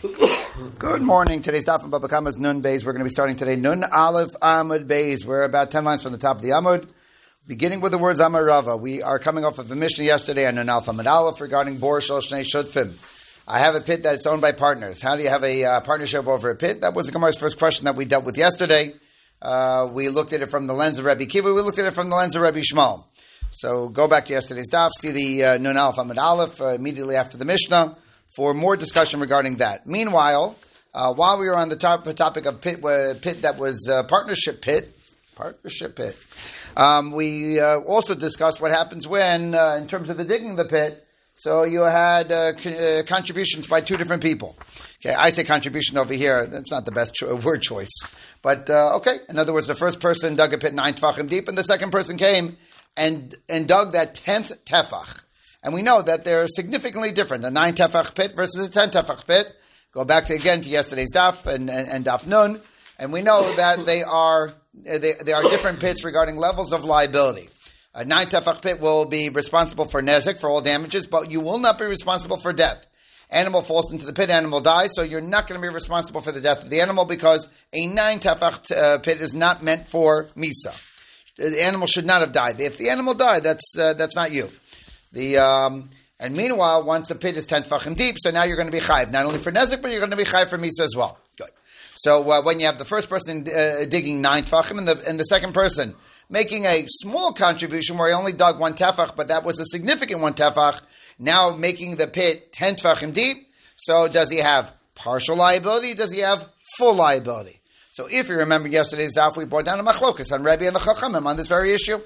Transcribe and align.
Good 0.00 1.02
morning. 1.02 1.42
Today's 1.42 1.64
daf 1.64 1.80
from 1.80 1.90
Baba 1.90 2.06
Kama 2.06 2.28
is 2.28 2.38
Nun 2.38 2.62
Beis. 2.62 2.84
We're 2.84 2.92
going 2.92 3.00
to 3.00 3.04
be 3.04 3.10
starting 3.10 3.34
today 3.34 3.56
Nun 3.56 3.82
Aleph 3.92 4.28
Amud 4.40 4.86
Beis. 4.86 5.24
We're 5.26 5.42
about 5.42 5.72
10 5.72 5.82
lines 5.82 6.04
from 6.04 6.12
the 6.12 6.18
top 6.18 6.36
of 6.36 6.42
the 6.42 6.50
Amud. 6.50 6.88
Beginning 7.48 7.80
with 7.80 7.90
the 7.90 7.98
words 7.98 8.20
Amarava. 8.20 8.78
We 8.78 9.02
are 9.02 9.18
coming 9.18 9.44
off 9.44 9.58
of 9.58 9.72
a 9.72 9.74
mission 9.74 10.04
yesterday 10.04 10.46
on 10.46 10.54
Nun 10.54 10.68
Aleph 10.68 10.86
Amud 10.86 11.06
Aleph 11.06 11.40
regarding 11.40 11.78
Bor 11.78 12.00
Shal 12.00 12.20
Shnei 12.20 12.44
Shutfim. 12.44 12.94
I 13.48 13.58
have 13.58 13.74
a 13.74 13.80
pit 13.80 14.04
that's 14.04 14.24
owned 14.24 14.40
by 14.40 14.52
partners. 14.52 15.02
How 15.02 15.16
do 15.16 15.22
you 15.24 15.30
have 15.30 15.42
a 15.42 15.64
uh, 15.64 15.80
partnership 15.80 16.28
over 16.28 16.48
a 16.50 16.54
pit? 16.54 16.82
That 16.82 16.94
was 16.94 17.06
the 17.06 17.12
Gemara's 17.12 17.40
first 17.40 17.58
question 17.58 17.86
that 17.86 17.96
we 17.96 18.04
dealt 18.04 18.24
with 18.24 18.38
yesterday. 18.38 18.94
Uh, 19.42 19.88
we 19.92 20.10
looked 20.10 20.32
at 20.32 20.42
it 20.42 20.46
from 20.46 20.68
the 20.68 20.74
lens 20.74 21.00
of 21.00 21.06
Rabbi 21.06 21.24
Kiva. 21.24 21.52
We 21.52 21.60
looked 21.60 21.80
at 21.80 21.86
it 21.86 21.92
from 21.92 22.08
the 22.08 22.14
lens 22.14 22.36
of 22.36 22.42
Rabbi 22.42 22.60
Shmuel. 22.60 23.02
So 23.50 23.88
go 23.88 24.06
back 24.06 24.26
to 24.26 24.32
yesterday's 24.32 24.70
daf, 24.70 24.92
see 24.96 25.10
the 25.10 25.44
uh, 25.44 25.58
Nun 25.58 25.76
Aleph 25.76 25.96
Amud 25.96 26.18
Aleph 26.18 26.60
uh, 26.60 26.66
immediately 26.66 27.16
after 27.16 27.36
the 27.36 27.44
Mishnah 27.44 27.96
for 28.28 28.54
more 28.54 28.76
discussion 28.76 29.20
regarding 29.20 29.56
that. 29.56 29.86
Meanwhile, 29.86 30.56
uh, 30.94 31.12
while 31.12 31.38
we 31.38 31.46
were 31.46 31.56
on 31.56 31.68
the 31.68 31.76
top, 31.76 32.04
topic 32.14 32.46
of 32.46 32.60
pit, 32.60 32.84
uh, 32.84 33.14
pit 33.20 33.42
that 33.42 33.58
was 33.58 33.88
uh, 33.90 34.02
partnership 34.04 34.62
pit, 34.62 34.94
partnership 35.34 35.96
pit, 35.96 36.16
um, 36.76 37.12
we 37.12 37.60
uh, 37.60 37.80
also 37.80 38.14
discussed 38.14 38.60
what 38.60 38.70
happens 38.70 39.06
when, 39.06 39.54
uh, 39.54 39.76
in 39.80 39.86
terms 39.86 40.10
of 40.10 40.16
the 40.16 40.24
digging 40.24 40.56
the 40.56 40.64
pit, 40.64 41.04
so 41.34 41.62
you 41.62 41.82
had 41.82 42.32
uh, 42.32 42.52
contributions 43.06 43.68
by 43.68 43.80
two 43.80 43.96
different 43.96 44.22
people. 44.22 44.56
Okay, 45.00 45.14
I 45.14 45.30
say 45.30 45.44
contribution 45.44 45.96
over 45.96 46.12
here. 46.12 46.44
That's 46.46 46.72
not 46.72 46.84
the 46.84 46.90
best 46.90 47.14
cho- 47.14 47.36
word 47.36 47.62
choice, 47.62 47.92
but 48.42 48.68
okay. 48.68 49.18
In 49.28 49.38
other 49.38 49.52
words, 49.52 49.68
the 49.68 49.76
first 49.76 50.00
person 50.00 50.34
dug 50.34 50.52
a 50.52 50.58
pit 50.58 50.74
nine 50.74 50.94
tefachim 50.94 51.28
deep, 51.28 51.46
and 51.46 51.56
the 51.56 51.62
second 51.62 51.92
person 51.92 52.16
came 52.16 52.56
and 52.96 53.36
and 53.48 53.68
dug 53.68 53.92
that 53.92 54.16
tenth 54.16 54.64
tefach. 54.64 55.22
And 55.62 55.74
we 55.74 55.82
know 55.82 56.02
that 56.02 56.24
they're 56.24 56.46
significantly 56.46 57.12
different. 57.12 57.44
A 57.44 57.50
nine 57.50 57.74
tefach 57.74 58.14
pit 58.14 58.34
versus 58.36 58.68
a 58.68 58.70
ten 58.70 58.90
tefach 58.90 59.26
pit. 59.26 59.52
Go 59.92 60.04
back 60.04 60.26
to 60.26 60.34
again 60.34 60.60
to 60.60 60.68
yesterday's 60.68 61.12
daf 61.12 61.46
and, 61.46 61.68
and, 61.70 61.88
and 61.88 62.04
daf 62.04 62.26
nun, 62.26 62.60
and 62.98 63.12
we 63.12 63.22
know 63.22 63.42
that 63.54 63.86
they 63.86 64.02
are 64.02 64.52
they, 64.74 65.12
they 65.24 65.32
are 65.32 65.42
different 65.42 65.80
pits 65.80 66.04
regarding 66.04 66.36
levels 66.36 66.72
of 66.72 66.84
liability. 66.84 67.48
A 67.94 68.04
nine 68.04 68.26
tefach 68.26 68.62
pit 68.62 68.80
will 68.80 69.06
be 69.06 69.28
responsible 69.30 69.86
for 69.86 70.02
nezik 70.02 70.38
for 70.38 70.48
all 70.48 70.60
damages, 70.60 71.06
but 71.06 71.30
you 71.30 71.40
will 71.40 71.58
not 71.58 71.78
be 71.78 71.86
responsible 71.86 72.36
for 72.36 72.52
death. 72.52 72.86
Animal 73.30 73.60
falls 73.60 73.92
into 73.92 74.06
the 74.06 74.12
pit, 74.12 74.30
animal 74.30 74.60
dies, 74.60 74.90
so 74.94 75.02
you're 75.02 75.20
not 75.20 75.48
going 75.48 75.60
to 75.60 75.66
be 75.66 75.72
responsible 75.72 76.20
for 76.20 76.32
the 76.32 76.40
death 76.40 76.64
of 76.64 76.70
the 76.70 76.80
animal 76.80 77.04
because 77.04 77.48
a 77.72 77.86
nine 77.86 78.20
tefach 78.20 78.70
uh, 78.70 78.98
pit 78.98 79.20
is 79.20 79.34
not 79.34 79.62
meant 79.62 79.86
for 79.86 80.24
misa. 80.36 80.84
The 81.36 81.62
animal 81.62 81.86
should 81.86 82.06
not 82.06 82.20
have 82.20 82.32
died. 82.32 82.60
If 82.60 82.78
the 82.78 82.90
animal 82.90 83.14
died, 83.14 83.42
that's 83.42 83.76
uh, 83.78 83.94
that's 83.94 84.16
not 84.16 84.32
you. 84.32 84.50
The 85.12 85.38
um, 85.38 85.88
and 86.20 86.36
meanwhile, 86.36 86.82
once 86.82 87.08
the 87.08 87.14
pit 87.14 87.36
is 87.36 87.46
ten 87.46 87.62
tefachim 87.62 87.96
deep, 87.96 88.16
so 88.18 88.30
now 88.30 88.44
you're 88.44 88.56
going 88.56 88.70
to 88.70 88.72
be 88.72 88.80
chayiv 88.80 89.10
not 89.10 89.24
only 89.24 89.38
for 89.38 89.52
nezik, 89.52 89.82
but 89.82 89.90
you're 89.90 90.00
going 90.00 90.10
to 90.10 90.16
be 90.16 90.24
chayiv 90.24 90.48
for 90.48 90.58
misa 90.58 90.80
as 90.80 90.94
well. 90.96 91.18
Good. 91.36 91.50
So 91.96 92.30
uh, 92.30 92.42
when 92.42 92.60
you 92.60 92.66
have 92.66 92.78
the 92.78 92.84
first 92.84 93.08
person 93.08 93.44
uh, 93.48 93.84
digging 93.88 94.20
nine 94.20 94.44
tefachim 94.44 94.78
and 94.78 94.88
the 94.88 95.02
and 95.08 95.18
the 95.18 95.24
second 95.24 95.54
person 95.54 95.94
making 96.30 96.66
a 96.66 96.84
small 96.86 97.32
contribution 97.32 97.96
where 97.96 98.08
he 98.08 98.14
only 98.14 98.32
dug 98.32 98.60
one 98.60 98.74
tefach, 98.74 99.16
but 99.16 99.28
that 99.28 99.44
was 99.44 99.58
a 99.58 99.64
significant 99.66 100.20
one 100.20 100.34
tefach, 100.34 100.80
now 101.18 101.54
making 101.56 101.96
the 101.96 102.06
pit 102.06 102.52
ten 102.52 102.74
tefachim 102.74 103.12
deep. 103.12 103.48
So 103.76 104.08
does 104.08 104.30
he 104.30 104.38
have 104.38 104.74
partial 104.94 105.36
liability? 105.36 105.94
Does 105.94 106.12
he 106.12 106.20
have 106.20 106.46
full 106.76 106.96
liability? 106.96 107.60
So 107.92 108.06
if 108.10 108.28
you 108.28 108.36
remember 108.36 108.68
yesterday's 108.68 109.14
daf, 109.14 109.36
we 109.36 109.44
brought 109.44 109.64
down 109.64 109.80
a 109.80 109.82
machlokas 109.82 110.32
on 110.32 110.44
Rebbe 110.44 110.66
and 110.66 110.76
the 110.76 110.80
Chachamim 110.80 111.26
on 111.26 111.36
this 111.36 111.48
very 111.48 111.72
issue. 111.72 111.98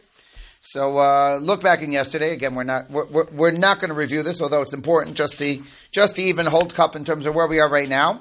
So 0.64 0.96
uh, 0.98 1.40
look 1.42 1.60
back 1.60 1.82
in 1.82 1.90
yesterday. 1.90 2.32
Again, 2.32 2.54
we're 2.54 2.62
not 2.62 2.88
we're, 2.88 3.26
we're, 3.32 3.50
not 3.50 3.80
going 3.80 3.88
to 3.88 3.94
review 3.94 4.22
this, 4.22 4.40
although 4.40 4.62
it's 4.62 4.72
important 4.72 5.16
just 5.16 5.36
to 5.38 5.60
just 5.90 6.16
to 6.16 6.22
even 6.22 6.46
hold 6.46 6.72
cup 6.72 6.94
in 6.94 7.04
terms 7.04 7.26
of 7.26 7.34
where 7.34 7.48
we 7.48 7.58
are 7.58 7.68
right 7.68 7.88
now. 7.88 8.20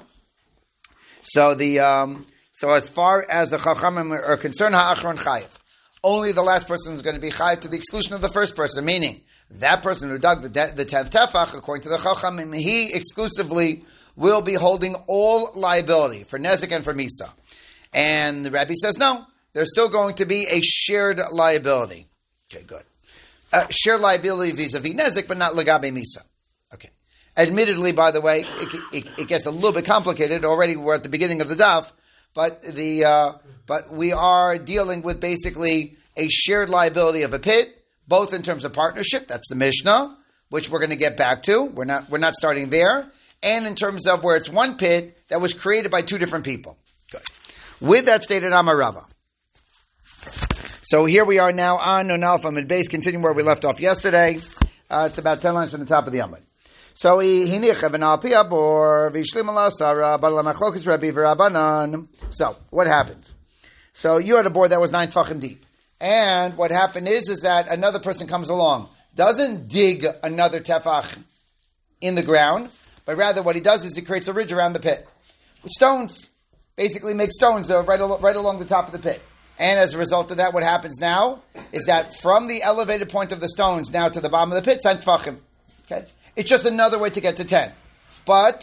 So 1.22 1.54
the 1.54 1.78
um, 1.78 2.26
so 2.52 2.72
as 2.74 2.88
far 2.88 3.24
as 3.30 3.50
the 3.50 3.58
chachamim 3.58 4.10
are 4.10 4.36
concerned, 4.36 4.74
ha'achron 4.74 5.22
chayiv. 5.22 5.56
Only 6.02 6.32
the 6.32 6.42
last 6.42 6.66
person 6.66 6.94
is 6.94 7.00
going 7.00 7.14
to 7.14 7.22
be 7.22 7.30
chayiv 7.30 7.60
to 7.60 7.68
the 7.68 7.76
exclusion 7.76 8.14
of 8.14 8.20
the 8.20 8.28
first 8.28 8.56
person, 8.56 8.84
meaning 8.84 9.20
that 9.52 9.84
person 9.84 10.10
who 10.10 10.18
dug 10.18 10.42
the 10.42 10.48
de- 10.48 10.72
the 10.74 10.84
tenth 10.84 11.12
tefach, 11.12 11.56
according 11.56 11.82
to 11.82 11.90
the 11.90 11.96
chachamim, 11.96 12.52
he 12.56 12.92
exclusively 12.92 13.84
will 14.16 14.42
be 14.42 14.54
holding 14.54 14.96
all 15.06 15.48
liability 15.54 16.24
for 16.24 16.40
nezik 16.40 16.74
and 16.74 16.84
for 16.84 16.92
misa. 16.92 17.32
And 17.94 18.44
the 18.44 18.50
rabbi 18.50 18.74
says 18.74 18.98
no, 18.98 19.26
there's 19.54 19.70
still 19.72 19.88
going 19.88 20.16
to 20.16 20.26
be 20.26 20.44
a 20.50 20.60
shared 20.60 21.20
liability. 21.32 22.08
Okay, 22.52 22.64
good. 22.64 22.82
Uh, 23.52 23.66
shared 23.70 24.00
liability 24.00 24.52
vis-a-vis 24.52 24.94
Nezik, 24.94 25.28
but 25.28 25.38
not 25.38 25.52
Legabe 25.52 25.90
Misa. 25.92 26.24
Okay. 26.74 26.88
Admittedly, 27.36 27.92
by 27.92 28.10
the 28.10 28.20
way, 28.20 28.40
it, 28.40 28.80
it, 28.92 29.20
it, 29.20 29.28
gets 29.28 29.46
a 29.46 29.50
little 29.50 29.72
bit 29.72 29.84
complicated. 29.84 30.44
Already 30.44 30.76
we're 30.76 30.94
at 30.94 31.02
the 31.02 31.08
beginning 31.08 31.40
of 31.40 31.48
the 31.48 31.54
daf, 31.54 31.92
but 32.34 32.62
the 32.62 33.04
uh, 33.04 33.32
but 33.66 33.90
we 33.90 34.12
are 34.12 34.58
dealing 34.58 35.02
with 35.02 35.20
basically 35.20 35.94
a 36.16 36.28
shared 36.28 36.68
liability 36.68 37.22
of 37.22 37.32
a 37.32 37.38
pit, 37.38 37.74
both 38.06 38.34
in 38.34 38.42
terms 38.42 38.64
of 38.64 38.72
partnership. 38.72 39.28
That's 39.28 39.48
the 39.48 39.54
Mishnah, 39.54 40.16
which 40.50 40.70
we're 40.70 40.78
going 40.78 40.90
to 40.90 40.96
get 40.96 41.16
back 41.16 41.42
to. 41.44 41.64
We're 41.64 41.84
not 41.84 42.10
we're 42.10 42.18
not 42.18 42.34
starting 42.34 42.68
there, 42.68 43.10
and 43.42 43.66
in 43.66 43.74
terms 43.74 44.06
of 44.06 44.24
where 44.24 44.36
it's 44.36 44.48
one 44.48 44.76
pit 44.76 45.18
that 45.28 45.40
was 45.40 45.54
created 45.54 45.90
by 45.90 46.02
two 46.02 46.18
different 46.18 46.44
people. 46.44 46.78
Good. 47.10 47.22
With 47.80 48.06
that 48.06 48.22
stated, 48.22 48.52
Amarava. 48.52 49.04
So 50.92 51.06
here 51.06 51.24
we 51.24 51.38
are 51.38 51.52
now 51.52 51.78
on 51.78 52.08
Nun 52.08 52.22
Aleph 52.22 52.42
Amud 52.42 52.68
Beis, 52.68 52.86
continuing 52.86 53.22
where 53.22 53.32
we 53.32 53.42
left 53.42 53.64
off 53.64 53.80
yesterday. 53.80 54.38
Uh, 54.90 55.06
it's 55.08 55.16
about 55.16 55.40
10 55.40 55.54
lines 55.54 55.70
from 55.70 55.80
the 55.80 55.86
top 55.86 56.06
of 56.06 56.12
the 56.12 56.18
Amud. 56.18 56.42
So 56.92 57.18
So 62.28 62.56
what 62.68 62.86
happens? 62.86 63.32
So 63.94 64.18
you 64.18 64.36
had 64.36 64.44
a 64.44 64.50
bor 64.50 64.68
that 64.68 64.82
was 64.82 64.92
nine 64.92 65.08
tefachim 65.08 65.40
deep, 65.40 65.64
and 65.98 66.58
what 66.58 66.70
happened 66.70 67.08
is 67.08 67.26
is 67.30 67.40
that 67.40 67.72
another 67.72 67.98
person 67.98 68.26
comes 68.26 68.50
along, 68.50 68.90
doesn't 69.14 69.68
dig 69.68 70.04
another 70.22 70.60
tefach 70.60 71.18
in 72.02 72.16
the 72.16 72.22
ground, 72.22 72.68
but 73.06 73.16
rather 73.16 73.40
what 73.42 73.54
he 73.54 73.62
does 73.62 73.86
is 73.86 73.96
he 73.96 74.02
creates 74.02 74.28
a 74.28 74.34
ridge 74.34 74.52
around 74.52 74.74
the 74.74 74.80
pit 74.80 75.08
with 75.62 75.72
stones. 75.72 76.28
Basically, 76.76 77.14
make 77.14 77.32
stones 77.32 77.70
uh, 77.70 77.82
right, 77.84 77.98
al- 77.98 78.18
right 78.18 78.36
along 78.36 78.58
the 78.58 78.66
top 78.66 78.88
of 78.88 78.92
the 78.92 78.98
pit. 78.98 79.22
And 79.62 79.78
as 79.78 79.94
a 79.94 79.98
result 79.98 80.32
of 80.32 80.38
that, 80.38 80.52
what 80.52 80.64
happens 80.64 80.98
now 81.00 81.38
is 81.70 81.86
that 81.86 82.16
from 82.16 82.48
the 82.48 82.62
elevated 82.64 83.08
point 83.10 83.30
of 83.30 83.38
the 83.38 83.48
stones 83.48 83.92
now 83.92 84.08
to 84.08 84.20
the 84.20 84.28
bottom 84.28 84.50
of 84.50 84.56
the 84.56 84.68
pit, 84.68 84.80
ten 84.82 84.96
tefachim. 84.96 85.38
Okay, 85.84 86.04
it's 86.34 86.50
just 86.50 86.66
another 86.66 86.98
way 86.98 87.10
to 87.10 87.20
get 87.20 87.36
to 87.36 87.44
ten. 87.44 87.70
But 88.26 88.60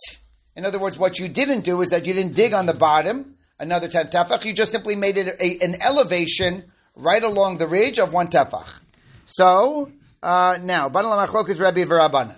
in 0.58 0.66
other 0.66 0.78
words, 0.78 1.00
what 1.00 1.18
you 1.18 1.30
didn't 1.30 1.64
do 1.64 1.82
is 1.82 1.92
that 1.92 2.06
you 2.06 2.14
didn't 2.14 2.36
dig 2.36 2.54
on 2.54 2.66
the 2.66 2.74
bottom 2.74 3.38
another 3.62 3.88
ten 3.88 4.08
tefach. 4.08 4.44
You 4.44 4.54
just 4.54 4.74
simply 4.74 4.98
made 4.98 5.16
it 5.16 5.40
a, 5.40 5.64
an 5.64 5.76
elevation 5.82 6.66
right 6.98 7.24
along 7.24 7.60
the 7.60 7.68
ridge 7.68 7.98
of 7.98 8.12
one 8.12 8.28
tefach. 8.28 8.82
So 9.26 9.90
uh, 10.22 10.58
now, 10.62 10.88
is 10.88 11.60
Rabbi 11.62 11.86
V'Rabbanan. 11.86 12.36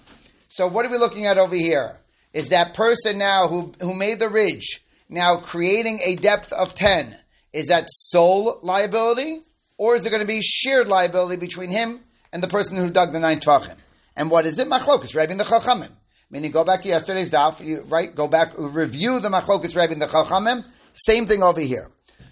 So 0.49 0.67
what 0.67 0.85
are 0.85 0.89
we 0.89 0.99
looking 0.99 1.25
at 1.25 1.39
over 1.39 1.55
here? 1.55 1.97
Is 2.31 2.49
that 2.49 2.75
person 2.75 3.17
now 3.17 3.47
who 3.47 3.73
who 3.81 3.95
made 3.95 4.19
the 4.19 4.29
ridge 4.29 4.81
now 5.09 5.37
creating 5.37 5.99
a 6.05 6.15
depth 6.15 6.53
of 6.53 6.75
ten? 6.75 7.15
Is 7.53 7.67
that 7.67 7.85
sole 7.89 8.59
liability, 8.61 9.39
or 9.77 9.95
is 9.95 10.05
it 10.05 10.09
going 10.09 10.21
to 10.21 10.27
be 10.27 10.41
shared 10.41 10.87
liability 10.87 11.37
between 11.37 11.69
him 11.69 11.99
and 12.31 12.41
the 12.41 12.47
person 12.47 12.77
who 12.77 12.89
dug 12.89 13.11
the 13.11 13.19
nine 13.19 13.39
tvachim? 13.39 13.77
And 14.15 14.29
what 14.29 14.45
is 14.45 14.59
it? 14.59 14.67
Machlokas, 14.67 15.15
Rabbi 15.15 15.33
the 15.33 15.43
Chachamim. 15.43 15.89
Meaning, 16.29 16.51
go 16.51 16.63
back 16.63 16.81
to 16.81 16.87
yesterday's 16.87 17.31
daf, 17.31 17.91
right? 17.91 18.13
Go 18.13 18.27
back, 18.27 18.53
review 18.57 19.19
the 19.19 19.29
Machlokas, 19.29 19.75
Rabbi 19.75 19.95
the 19.95 20.05
Chachamim. 20.05 20.63
Same 20.93 21.25
thing 21.25 21.43
over 21.43 21.61
here. 21.61 21.89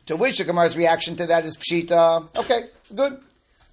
To 0.07 0.15
which 0.15 0.37
the 0.37 0.45
Gemara's 0.45 0.77
reaction 0.77 1.15
to 1.17 1.27
that 1.27 1.45
is 1.45 1.57
pshita. 1.57 2.35
Okay, 2.37 2.63
good. 2.95 3.13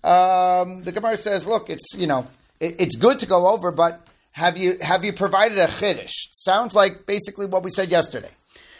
Um, 0.05 0.85
the 0.85 0.93
Gemara 0.93 1.17
says, 1.17 1.47
look, 1.47 1.71
it's 1.71 1.95
you 1.97 2.07
know, 2.07 2.27
it, 2.61 2.81
it's 2.81 2.97
good 2.97 3.21
to 3.21 3.27
go 3.27 3.55
over, 3.55 3.73
but 3.73 4.07
have 4.33 4.57
you 4.57 4.77
have 4.83 5.05
you 5.05 5.13
provided 5.13 5.59
a 5.59 5.67
chiddush? 5.67 6.13
Sounds 6.33 6.75
like 6.75 7.07
basically 7.07 7.47
what 7.47 7.63
we 7.63 7.71
said 7.71 7.91
yesterday. 7.91 8.31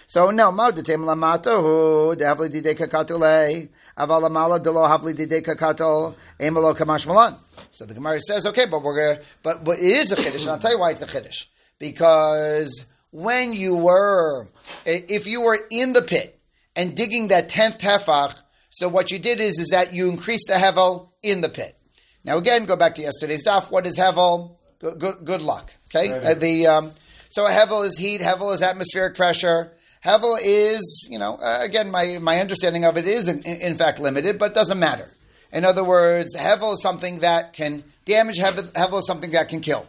So 0.07 0.31
no, 0.31 0.53
maudatim 0.53 1.05
lamatahu 1.05 2.15
dehavli 2.15 2.49
didei 2.49 2.75
kakatule 2.77 3.69
aval 3.99 4.23
amala 4.23 4.63
delo 4.63 4.87
havli 4.87 5.15
didei 5.15 5.43
kakatul 5.43 6.15
emalo 6.39 6.75
kamash 6.77 7.07
malan. 7.07 7.37
So 7.71 7.85
the 7.87 7.95
Gemara 7.95 8.21
says, 8.21 8.47
okay, 8.47 8.67
but 8.67 8.83
we're 8.83 9.15
gonna, 9.15 9.25
but, 9.43 9.65
but 9.65 9.79
it 9.79 9.83
is 9.83 10.13
a 10.13 10.17
chiddush, 10.17 10.43
and 10.43 10.51
I'll 10.51 10.59
tell 10.59 10.73
you 10.73 10.79
why 10.79 10.93
it's 10.93 11.03
a 11.03 11.07
chiddush 11.07 11.47
because 11.79 12.87
when 13.11 13.53
you 13.53 13.77
were, 13.77 14.49
if 14.85 15.27
you 15.27 15.43
were 15.43 15.59
in 15.71 15.93
the 15.93 16.03
pit 16.03 16.39
and 16.75 16.97
digging 16.97 17.29
that 17.29 17.49
tenth 17.49 17.79
tefach, 17.79 18.37
so 18.71 18.89
what 18.89 19.11
you 19.11 19.19
did 19.19 19.41
is 19.41 19.59
is 19.59 19.69
that 19.69 19.95
you 19.95 20.11
increased 20.11 20.49
the 20.49 20.55
hevel 20.55 21.09
in 21.23 21.41
the 21.41 21.49
pit. 21.49 21.77
Now 22.25 22.39
again, 22.39 22.65
go 22.67 22.77
back 22.77 22.95
to 22.97 23.03
yesterday's 23.03 23.45
daf. 23.45 23.71
What 23.71 23.87
is 23.87 23.99
hevel? 23.99 24.57
Good, 24.79 24.99
good, 24.99 25.25
good 25.25 25.43
luck. 25.43 25.73
Okay, 25.87 26.13
uh, 26.13 26.35
the 26.35 26.67
um, 26.67 26.91
so 27.31 27.47
a 27.47 27.51
hevel 27.51 27.85
is 27.85 27.97
heat, 27.97 28.21
hevel 28.21 28.55
is 28.55 28.63
atmospheric 28.63 29.15
pressure. 29.15 29.73
Hevel 30.07 30.39
is, 30.41 31.09
you 31.11 31.19
know, 31.19 31.35
uh, 31.35 31.59
again, 31.63 31.91
my, 31.91 32.19
my 32.23 32.39
understanding 32.39 32.85
of 32.85 32.97
it 32.97 33.07
is 33.07 33.27
in, 33.27 33.43
in, 33.43 33.75
fact 33.75 33.99
limited, 33.99 34.39
but 34.39 34.55
doesn't 34.55 34.79
matter. 34.79 35.13
In 35.53 35.65
other 35.65 35.83
words, 35.83 36.37
Hevel 36.39 36.75
is 36.75 36.83
something 36.83 37.19
that 37.21 37.55
can 37.55 37.83
damage, 38.05 38.39
Hevel, 38.39 38.73
Hevel 38.75 39.01
is 39.01 39.07
something 39.09 39.33
that 39.33 39.49
can 39.49 39.61
kill. 39.61 39.85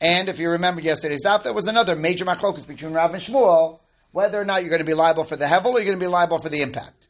And 0.00 0.28
if 0.28 0.40
you 0.40 0.50
remember 0.50 0.80
yesterday's 0.80 1.24
daf, 1.24 1.44
there 1.44 1.52
was 1.52 1.68
another 1.68 1.94
major 1.94 2.24
machlokus 2.24 2.66
between 2.66 2.92
Rav 2.92 3.14
and 3.14 3.22
Shmuel, 3.22 3.78
whether 4.10 4.40
or 4.40 4.44
not 4.44 4.62
you're 4.62 4.70
going 4.70 4.80
to 4.80 4.84
be 4.84 4.94
liable 4.94 5.22
for 5.22 5.36
the 5.36 5.44
hevel 5.44 5.66
or 5.66 5.78
you're 5.78 5.86
going 5.86 5.98
to 5.98 6.04
be 6.04 6.10
liable 6.10 6.40
for 6.40 6.48
the 6.48 6.62
impact. 6.62 7.06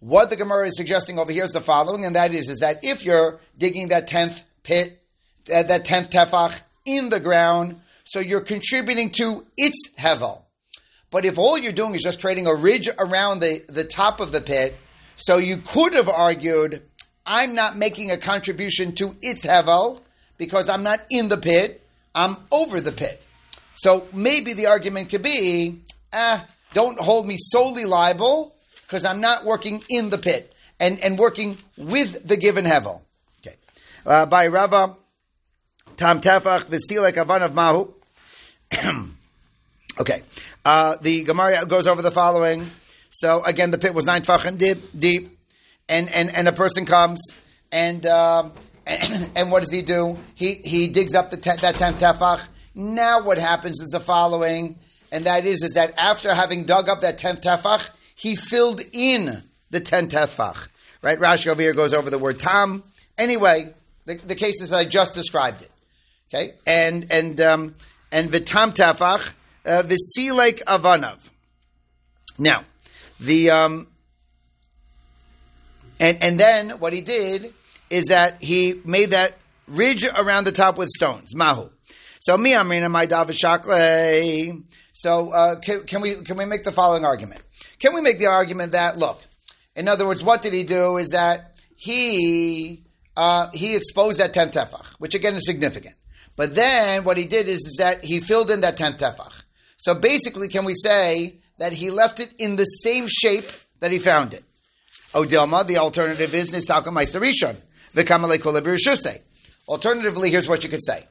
What 0.00 0.28
the 0.28 0.36
Gemara 0.36 0.66
is 0.66 0.76
suggesting 0.76 1.18
over 1.18 1.32
here 1.32 1.44
is 1.44 1.52
the 1.52 1.62
following, 1.62 2.04
and 2.04 2.16
that 2.16 2.34
is, 2.34 2.50
is 2.50 2.58
that 2.58 2.80
if 2.82 3.02
you're 3.02 3.40
digging 3.56 3.88
that 3.88 4.08
tenth 4.08 4.44
pit, 4.62 5.00
that 5.46 5.86
tenth 5.86 6.10
tefach 6.10 6.60
in 6.84 7.08
the 7.08 7.20
ground, 7.20 7.80
so 8.04 8.20
you're 8.20 8.42
contributing 8.42 9.08
to 9.12 9.46
its 9.56 9.90
hevel. 9.98 10.43
But 11.10 11.24
if 11.24 11.38
all 11.38 11.58
you're 11.58 11.72
doing 11.72 11.94
is 11.94 12.02
just 12.02 12.20
creating 12.20 12.46
a 12.46 12.54
ridge 12.54 12.88
around 12.98 13.40
the, 13.40 13.62
the 13.68 13.84
top 13.84 14.20
of 14.20 14.32
the 14.32 14.40
pit, 14.40 14.76
so 15.16 15.38
you 15.38 15.58
could 15.58 15.92
have 15.92 16.08
argued, 16.08 16.82
I'm 17.26 17.54
not 17.54 17.76
making 17.76 18.10
a 18.10 18.16
contribution 18.16 18.94
to 18.96 19.14
its 19.22 19.46
hevel 19.46 20.00
because 20.38 20.68
I'm 20.68 20.82
not 20.82 21.00
in 21.10 21.28
the 21.28 21.36
pit, 21.36 21.80
I'm 22.14 22.36
over 22.52 22.80
the 22.80 22.92
pit. 22.92 23.22
So 23.76 24.06
maybe 24.12 24.52
the 24.52 24.66
argument 24.66 25.10
could 25.10 25.22
be, 25.22 25.78
ah, 26.12 26.44
don't 26.72 26.98
hold 26.98 27.26
me 27.26 27.36
solely 27.38 27.84
liable 27.84 28.54
because 28.82 29.04
I'm 29.04 29.20
not 29.20 29.44
working 29.44 29.82
in 29.88 30.10
the 30.10 30.18
pit 30.18 30.52
and, 30.80 30.98
and 31.04 31.18
working 31.18 31.56
with 31.76 32.26
the 32.26 32.36
given 32.36 32.64
hevel. 32.64 33.00
Okay. 33.40 33.56
Uh, 34.04 34.26
by 34.26 34.48
Rava, 34.48 34.96
Tam 35.96 36.20
Tefach, 36.20 36.64
V'stilek 36.64 37.14
Avan 37.14 37.42
of 37.42 37.54
Mahu. 37.54 37.92
okay. 40.00 40.18
Uh, 40.64 40.96
the 41.00 41.24
Gemara 41.24 41.66
goes 41.66 41.86
over 41.86 42.02
the 42.02 42.10
following. 42.10 42.70
So 43.10 43.44
again, 43.44 43.70
the 43.70 43.78
pit 43.78 43.94
was 43.94 44.06
nine 44.06 44.22
tefachim 44.22 44.58
deep, 44.58 44.78
deep, 44.98 45.38
and, 45.88 46.08
and, 46.14 46.34
and 46.34 46.48
a 46.48 46.52
person 46.52 46.86
comes 46.86 47.20
and, 47.70 48.06
uh, 48.06 48.48
and, 49.36 49.50
what 49.50 49.62
does 49.62 49.72
he 49.72 49.82
do? 49.82 50.18
He 50.34 50.54
he 50.64 50.88
digs 50.88 51.14
up 51.14 51.30
the 51.30 51.36
ten, 51.36 51.56
that 51.62 51.76
tenth 51.76 52.00
tefach. 52.00 52.46
Now 52.74 53.22
what 53.22 53.38
happens 53.38 53.80
is 53.80 53.90
the 53.90 54.00
following, 54.00 54.76
and 55.10 55.24
that 55.24 55.44
is 55.44 55.62
is 55.62 55.74
that 55.74 55.98
after 55.98 56.34
having 56.34 56.64
dug 56.64 56.88
up 56.88 57.00
that 57.00 57.16
tenth 57.16 57.40
tefach, 57.40 57.90
he 58.14 58.36
filled 58.36 58.82
in 58.92 59.42
the 59.70 59.80
tenth 59.80 60.12
tefach. 60.12 60.68
Right? 61.02 61.18
Rashi 61.18 61.46
over 61.46 61.62
here 61.62 61.72
goes 61.72 61.94
over 61.94 62.10
the 62.10 62.18
word 62.18 62.40
tam. 62.40 62.82
Anyway, 63.16 63.72
the, 64.04 64.16
the 64.16 64.34
cases 64.34 64.72
I 64.72 64.84
just 64.84 65.14
described 65.14 65.62
it. 65.62 65.70
Okay, 66.28 66.50
and 66.66 67.10
and 67.10 67.40
um, 67.40 67.74
and 68.12 68.28
vitam 68.28 68.74
tefach 68.76 69.34
uh, 69.66 69.82
visilek 69.84 70.64
avanav. 70.64 71.30
Now, 72.38 72.64
the 73.20 73.50
um, 73.50 73.86
and 76.00 76.22
and 76.22 76.40
then 76.40 76.70
what 76.80 76.92
he 76.92 77.00
did 77.00 77.52
is 77.90 78.06
that 78.06 78.42
he 78.42 78.80
made 78.84 79.10
that 79.10 79.36
ridge 79.68 80.04
around 80.04 80.44
the 80.44 80.52
top 80.52 80.76
with 80.78 80.88
stones. 80.88 81.34
Mahu. 81.34 81.68
So 82.20 82.36
mi 82.36 82.52
amrina 82.52 82.90
my 82.90 83.06
davashakle. 83.06 84.66
So 84.94 85.32
uh, 85.32 85.56
can, 85.60 85.82
can, 85.82 86.00
we 86.00 86.14
can 86.22 86.36
we 86.36 86.44
make 86.44 86.64
the 86.64 86.72
following 86.72 87.04
argument? 87.04 87.42
Can 87.78 87.94
we 87.94 88.00
make 88.00 88.18
the 88.18 88.26
argument 88.26 88.72
that 88.72 88.96
look, 88.96 89.22
in 89.76 89.88
other 89.88 90.06
words, 90.06 90.24
what 90.24 90.40
did 90.40 90.52
he 90.52 90.64
do? 90.64 90.96
Is 90.96 91.10
that 91.10 91.54
he 91.76 92.82
uh, 93.16 93.48
he 93.52 93.76
exposed 93.76 94.20
that 94.20 94.32
tenth 94.32 94.54
tefach, 94.54 94.94
which 94.98 95.14
again 95.14 95.34
is 95.34 95.46
significant. 95.46 95.94
But 96.36 96.54
then 96.54 97.04
what 97.04 97.16
he 97.16 97.26
did 97.26 97.46
is, 97.46 97.58
is 97.58 97.76
that 97.78 98.04
he 98.04 98.20
filled 98.20 98.50
in 98.50 98.62
that 98.62 98.76
tenth 98.76 98.98
tefach. 98.98 99.43
So 99.84 99.94
basically, 99.94 100.48
can 100.48 100.64
we 100.64 100.72
say 100.72 101.36
that 101.58 101.74
he 101.74 101.90
left 101.90 102.18
it 102.18 102.32
in 102.38 102.56
the 102.56 102.64
same 102.64 103.06
shape 103.06 103.44
that 103.80 103.90
he 103.90 103.98
found 103.98 104.32
it? 104.32 104.42
Odilma, 105.12 105.66
the 105.66 105.76
alternative 105.76 106.32
is 106.32 106.52
Nistaka 106.52 106.84
Rishon. 106.86 107.56
Alternatively, 109.68 110.30
here's 110.30 110.48
what 110.48 110.64
you 110.64 110.70
could 110.70 110.82
say. 110.82 111.04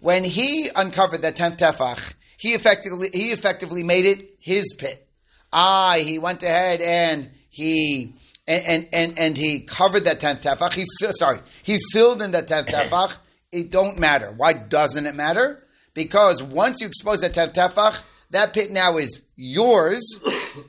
When 0.00 0.24
he 0.24 0.68
uncovered 0.74 1.22
that 1.22 1.36
tenth 1.36 1.58
tefach, 1.58 2.14
he 2.36 2.48
effectively 2.48 3.10
he 3.12 3.30
effectively 3.30 3.84
made 3.84 4.04
it 4.04 4.28
his 4.40 4.74
pit. 4.76 5.06
Ah, 5.52 5.94
he 5.96 6.18
went 6.18 6.42
ahead 6.42 6.80
and 6.82 7.30
he 7.48 8.12
and 8.48 8.88
and 8.92 9.16
and, 9.20 9.36
he 9.36 9.60
covered 9.60 10.04
that 10.06 10.18
tenth 10.18 10.42
tefach. 10.42 10.74
He 10.74 10.84
sorry, 11.16 11.38
he 11.62 11.78
filled 11.92 12.22
in 12.22 12.32
that 12.32 12.48
tenth 12.48 12.66
tefach. 12.66 13.18
It 13.52 13.70
don't 13.70 14.00
matter. 14.00 14.34
Why 14.36 14.52
doesn't 14.52 15.06
it 15.06 15.14
matter? 15.14 15.62
Because 15.94 16.42
once 16.42 16.80
you 16.80 16.88
expose 16.88 17.20
that 17.20 17.32
tenth 17.32 17.54
tefach, 17.54 18.02
that 18.30 18.52
pit 18.52 18.70
now 18.70 18.96
is 18.96 19.20
yours. 19.36 20.20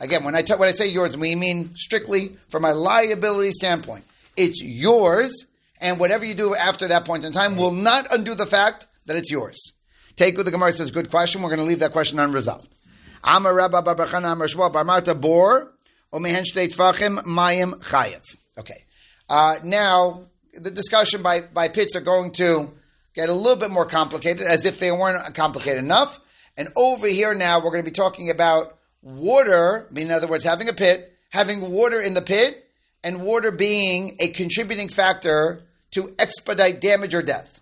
Again, 0.01 0.23
when 0.23 0.35
I 0.35 0.41
t- 0.41 0.53
when 0.53 0.69
I 0.69 0.71
say 0.71 0.89
yours, 0.89 1.17
we 1.17 1.35
mean 1.35 1.75
strictly 1.75 2.35
from 2.49 2.65
a 2.65 2.73
liability 2.73 3.51
standpoint. 3.51 4.03
It's 4.35 4.61
yours, 4.61 5.45
and 5.81 5.99
whatever 5.99 6.25
you 6.25 6.33
do 6.33 6.55
after 6.55 6.89
that 6.89 7.05
point 7.05 7.25
in 7.25 7.31
time 7.31 7.57
will 7.57 7.71
not 7.73 8.13
undo 8.13 8.35
the 8.35 8.45
fact 8.45 8.87
that 9.05 9.15
it's 9.17 9.31
yours. 9.31 9.73
Take 10.15 10.35
what 10.35 10.45
the 10.45 10.51
Gemara 10.51 10.73
says, 10.73 10.91
good 10.91 11.09
question. 11.09 11.41
We're 11.41 11.49
going 11.49 11.59
to 11.59 11.65
leave 11.65 11.79
that 11.79 11.91
question 11.91 12.19
unresolved. 12.19 12.73
Amar 13.23 13.53
Rabba 13.53 13.77
Amar 13.77 13.95
Shmuel 13.95 15.21
Bor 15.21 15.73
Omehen 16.13 16.43
Mayim 17.23 17.73
Chayev. 17.83 18.23
Okay. 18.57 18.83
Uh, 19.29 19.57
now, 19.63 20.21
the 20.53 20.71
discussion 20.71 21.21
by, 21.21 21.41
by 21.41 21.67
pits 21.67 21.95
are 21.95 22.01
going 22.01 22.31
to 22.31 22.71
get 23.13 23.29
a 23.29 23.33
little 23.33 23.57
bit 23.57 23.69
more 23.69 23.85
complicated, 23.85 24.47
as 24.47 24.65
if 24.65 24.79
they 24.79 24.91
weren't 24.91 25.35
complicated 25.35 25.83
enough. 25.83 26.19
And 26.57 26.69
over 26.75 27.07
here 27.07 27.35
now, 27.35 27.59
we're 27.59 27.71
going 27.71 27.83
to 27.83 27.89
be 27.89 27.93
talking 27.93 28.29
about 28.29 28.77
water, 29.01 29.87
in 29.95 30.11
other 30.11 30.27
words, 30.27 30.43
having 30.43 30.69
a 30.69 30.73
pit, 30.73 31.13
having 31.29 31.71
water 31.71 32.01
in 32.01 32.13
the 32.13 32.21
pit, 32.21 32.67
and 33.03 33.21
water 33.21 33.51
being 33.51 34.17
a 34.19 34.29
contributing 34.29 34.89
factor 34.89 35.63
to 35.91 36.13
expedite 36.19 36.81
damage 36.81 37.13
or 37.13 37.21
death. 37.21 37.61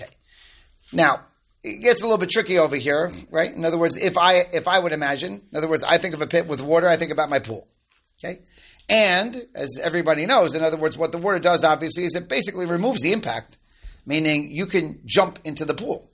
Okay. 0.00 0.10
Now, 0.92 1.20
it 1.62 1.82
gets 1.82 2.02
a 2.02 2.04
little 2.04 2.18
bit 2.18 2.30
tricky 2.30 2.58
over 2.58 2.76
here, 2.76 3.10
right? 3.30 3.52
In 3.54 3.64
other 3.64 3.78
words, 3.78 3.96
if 3.96 4.18
I 4.18 4.42
if 4.52 4.66
I 4.66 4.78
would 4.78 4.92
imagine, 4.92 5.40
in 5.50 5.56
other 5.56 5.68
words, 5.68 5.84
I 5.84 5.98
think 5.98 6.14
of 6.14 6.20
a 6.20 6.26
pit 6.26 6.48
with 6.48 6.60
water, 6.60 6.88
I 6.88 6.96
think 6.96 7.12
about 7.12 7.30
my 7.30 7.38
pool. 7.38 7.68
Okay? 8.22 8.40
And 8.90 9.34
as 9.54 9.80
everybody 9.82 10.26
knows, 10.26 10.54
in 10.54 10.62
other 10.62 10.76
words, 10.76 10.98
what 10.98 11.12
the 11.12 11.18
water 11.18 11.38
does 11.38 11.64
obviously 11.64 12.04
is 12.04 12.14
it 12.14 12.28
basically 12.28 12.66
removes 12.66 13.00
the 13.00 13.12
impact, 13.12 13.56
meaning 14.04 14.50
you 14.50 14.66
can 14.66 15.00
jump 15.04 15.38
into 15.44 15.64
the 15.64 15.74
pool. 15.74 16.10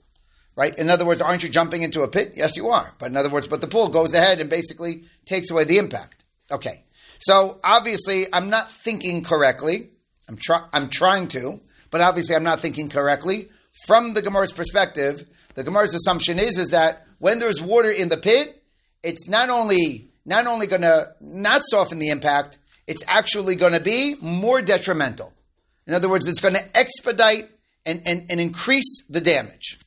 Right? 0.55 0.77
In 0.77 0.89
other 0.89 1.05
words, 1.05 1.21
aren't 1.21 1.43
you 1.43 1.49
jumping 1.49 1.83
into 1.83 2.01
a 2.01 2.07
pit? 2.07 2.33
Yes, 2.35 2.57
you 2.57 2.67
are. 2.67 2.93
But 2.99 3.11
in 3.11 3.17
other 3.17 3.29
words, 3.29 3.47
but 3.47 3.61
the 3.61 3.67
pool 3.67 3.87
goes 3.87 4.13
ahead 4.13 4.41
and 4.41 4.49
basically 4.49 5.03
takes 5.25 5.49
away 5.51 5.63
the 5.63 5.77
impact. 5.77 6.23
Okay. 6.51 6.83
So 7.19 7.59
obviously, 7.63 8.25
I'm 8.33 8.49
not 8.49 8.69
thinking 8.69 9.23
correctly. 9.23 9.89
I'm, 10.27 10.37
try- 10.37 10.67
I'm 10.73 10.89
trying 10.89 11.27
to, 11.29 11.61
but 11.91 12.01
obviously, 12.01 12.35
I'm 12.35 12.43
not 12.43 12.59
thinking 12.59 12.89
correctly. 12.89 13.49
From 13.87 14.13
the 14.13 14.21
Gemara's 14.21 14.51
perspective, 14.51 15.23
the 15.55 15.63
Gemara's 15.63 15.95
assumption 15.95 16.39
is, 16.39 16.57
is 16.57 16.71
that 16.71 17.05
when 17.19 17.39
there's 17.39 17.61
water 17.61 17.89
in 17.89 18.09
the 18.09 18.17
pit, 18.17 18.61
it's 19.03 19.27
not 19.29 19.49
only 19.49 20.09
not 20.25 20.45
only 20.45 20.67
going 20.67 20.81
to 20.81 21.13
not 21.21 21.61
soften 21.63 21.99
the 21.99 22.09
impact, 22.09 22.57
it's 22.87 23.03
actually 23.07 23.55
going 23.55 23.73
to 23.73 23.79
be 23.79 24.15
more 24.21 24.61
detrimental. 24.61 25.33
In 25.87 25.93
other 25.93 26.09
words, 26.09 26.27
it's 26.27 26.41
going 26.41 26.53
to 26.53 26.77
expedite 26.77 27.49
and, 27.85 28.01
and, 28.05 28.29
and 28.29 28.39
increase 28.39 29.03
the 29.09 29.21
damage. 29.21 29.79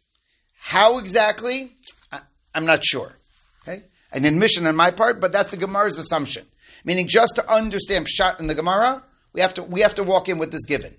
How 0.65 0.99
exactly? 0.99 1.73
I, 2.13 2.21
I'm 2.55 2.67
not 2.67 2.85
sure. 2.85 3.19
Okay? 3.63 3.83
An 4.13 4.25
admission 4.25 4.67
on 4.67 4.77
my 4.77 4.93
part, 4.93 5.21
but 5.21 5.33
that's 5.33 5.51
the 5.51 5.57
Gemara's 5.57 5.99
assumption. 5.99 6.47
Meaning, 6.85 7.09
just 7.09 7.35
to 7.37 7.53
understand 7.53 8.09
shot 8.09 8.39
in 8.41 8.47
the 8.47 8.55
Gemara, 8.55 9.03
we 9.33 9.41
have 9.41 9.55
to 9.55 9.63
we 9.65 9.81
have 9.81 9.97
to 9.97 10.05
walk 10.05 10.29
in 10.29 10.39
with 10.39 10.53
this 10.53 10.65
given. 10.65 10.97